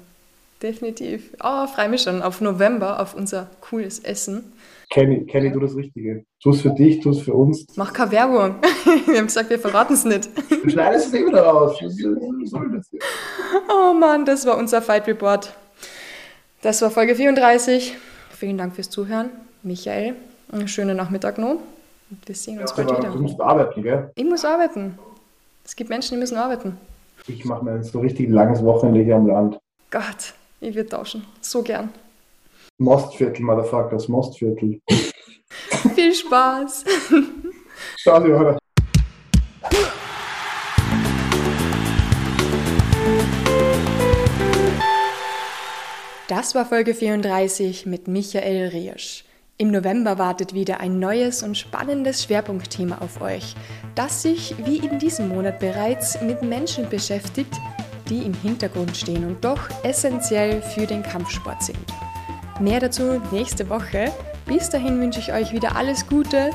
Definitiv. 0.62 1.34
Oh, 1.42 1.66
freue 1.66 1.90
mich 1.90 2.02
schon 2.02 2.22
auf 2.22 2.40
November, 2.40 3.00
auf 3.00 3.14
unser 3.14 3.50
cooles 3.60 3.98
Essen. 3.98 4.52
Kenny, 4.90 5.26
Kenny, 5.26 5.50
du 5.52 5.60
das 5.60 5.76
Richtige. 5.76 6.24
Tu 6.42 6.50
es 6.50 6.62
für 6.62 6.70
dich, 6.70 7.00
tu 7.00 7.10
es 7.10 7.20
für 7.20 7.34
uns. 7.34 7.66
Mach 7.76 7.92
keine 7.92 8.12
Werbung. 8.12 8.54
wir 9.06 9.18
haben 9.18 9.26
gesagt, 9.26 9.50
wir 9.50 9.58
verraten 9.58 9.94
es 9.94 10.04
nicht. 10.04 10.30
Du 10.48 10.70
schneidest 10.70 11.08
es 11.08 11.14
eh 11.14 11.26
wieder 11.26 11.42
raus. 11.42 11.78
oh 13.68 13.92
Mann, 13.92 14.24
das 14.24 14.46
war 14.46 14.56
unser 14.56 14.80
Fight 14.80 15.06
Report. 15.06 15.54
Das 16.64 16.80
war 16.80 16.90
Folge 16.90 17.14
34. 17.14 17.94
Vielen 18.30 18.56
Dank 18.56 18.74
fürs 18.74 18.88
Zuhören. 18.88 19.28
Michael, 19.62 20.14
einen 20.50 20.66
schönen 20.66 20.96
Nachmittag 20.96 21.36
noch. 21.36 21.58
Wir 22.24 22.34
sehen 22.34 22.58
uns 22.58 22.70
ja, 22.74 22.82
bald 22.82 22.98
wieder. 22.98 23.10
Du 23.10 23.18
musst 23.18 23.38
arbeiten, 23.38 23.82
gell? 23.82 24.10
Ich 24.14 24.24
muss 24.24 24.46
arbeiten. 24.46 24.98
Es 25.62 25.76
gibt 25.76 25.90
Menschen, 25.90 26.14
die 26.14 26.20
müssen 26.20 26.38
arbeiten. 26.38 26.78
Ich 27.26 27.44
mache 27.44 27.62
mir 27.66 27.84
so 27.84 28.00
richtig 28.00 28.30
langes 28.30 28.64
Wochenende 28.64 29.02
hier 29.02 29.16
am 29.16 29.26
Land. 29.26 29.58
Gott, 29.90 30.32
ich 30.62 30.74
würde 30.74 30.88
tauschen. 30.88 31.26
So 31.42 31.62
gern. 31.62 31.90
Mostviertel, 32.78 33.42
Motherfuckers, 33.42 34.08
Mostviertel. 34.08 34.80
Viel 35.94 36.14
Spaß. 36.14 36.84
Ciao, 38.02 38.26
Johanna. 38.26 38.58
Das 46.36 46.56
war 46.56 46.66
Folge 46.66 46.94
34 46.94 47.86
mit 47.86 48.08
Michael 48.08 48.70
Riersch. 48.70 49.24
Im 49.56 49.70
November 49.70 50.18
wartet 50.18 50.52
wieder 50.52 50.80
ein 50.80 50.98
neues 50.98 51.44
und 51.44 51.56
spannendes 51.56 52.24
Schwerpunktthema 52.24 52.98
auf 52.98 53.20
euch, 53.20 53.54
das 53.94 54.22
sich, 54.22 54.52
wie 54.64 54.78
in 54.78 54.98
diesem 54.98 55.28
Monat 55.28 55.60
bereits, 55.60 56.20
mit 56.22 56.42
Menschen 56.42 56.88
beschäftigt, 56.90 57.54
die 58.08 58.24
im 58.24 58.34
Hintergrund 58.34 58.96
stehen 58.96 59.24
und 59.24 59.44
doch 59.44 59.60
essentiell 59.84 60.60
für 60.60 60.88
den 60.88 61.04
Kampfsport 61.04 61.62
sind. 61.62 61.78
Mehr 62.58 62.80
dazu 62.80 63.22
nächste 63.30 63.70
Woche. 63.70 64.10
Bis 64.44 64.68
dahin 64.68 65.00
wünsche 65.00 65.20
ich 65.20 65.32
euch 65.32 65.52
wieder 65.52 65.76
alles 65.76 66.04
Gute, 66.08 66.50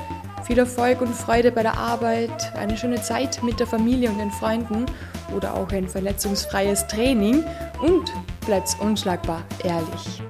viel 0.45 0.59
Erfolg 0.59 0.99
und 0.99 1.15
Freude 1.15 1.53
bei 1.53 1.61
der 1.63 1.77
Arbeit, 1.77 2.53
eine 2.57 2.75
schöne 2.75 3.01
Zeit 3.01 3.41
mit 3.43 3.61
der 3.61 3.67
Familie 3.67 4.09
und 4.09 4.17
den 4.17 4.31
Freunden 4.31 4.87
oder 5.35 5.53
auch 5.53 5.71
ein 5.71 5.87
verletzungsfreies 5.87 6.87
Training 6.87 7.43
und 7.81 8.11
bleibt 8.45 8.75
unschlagbar 8.79 9.43
ehrlich. 9.63 10.21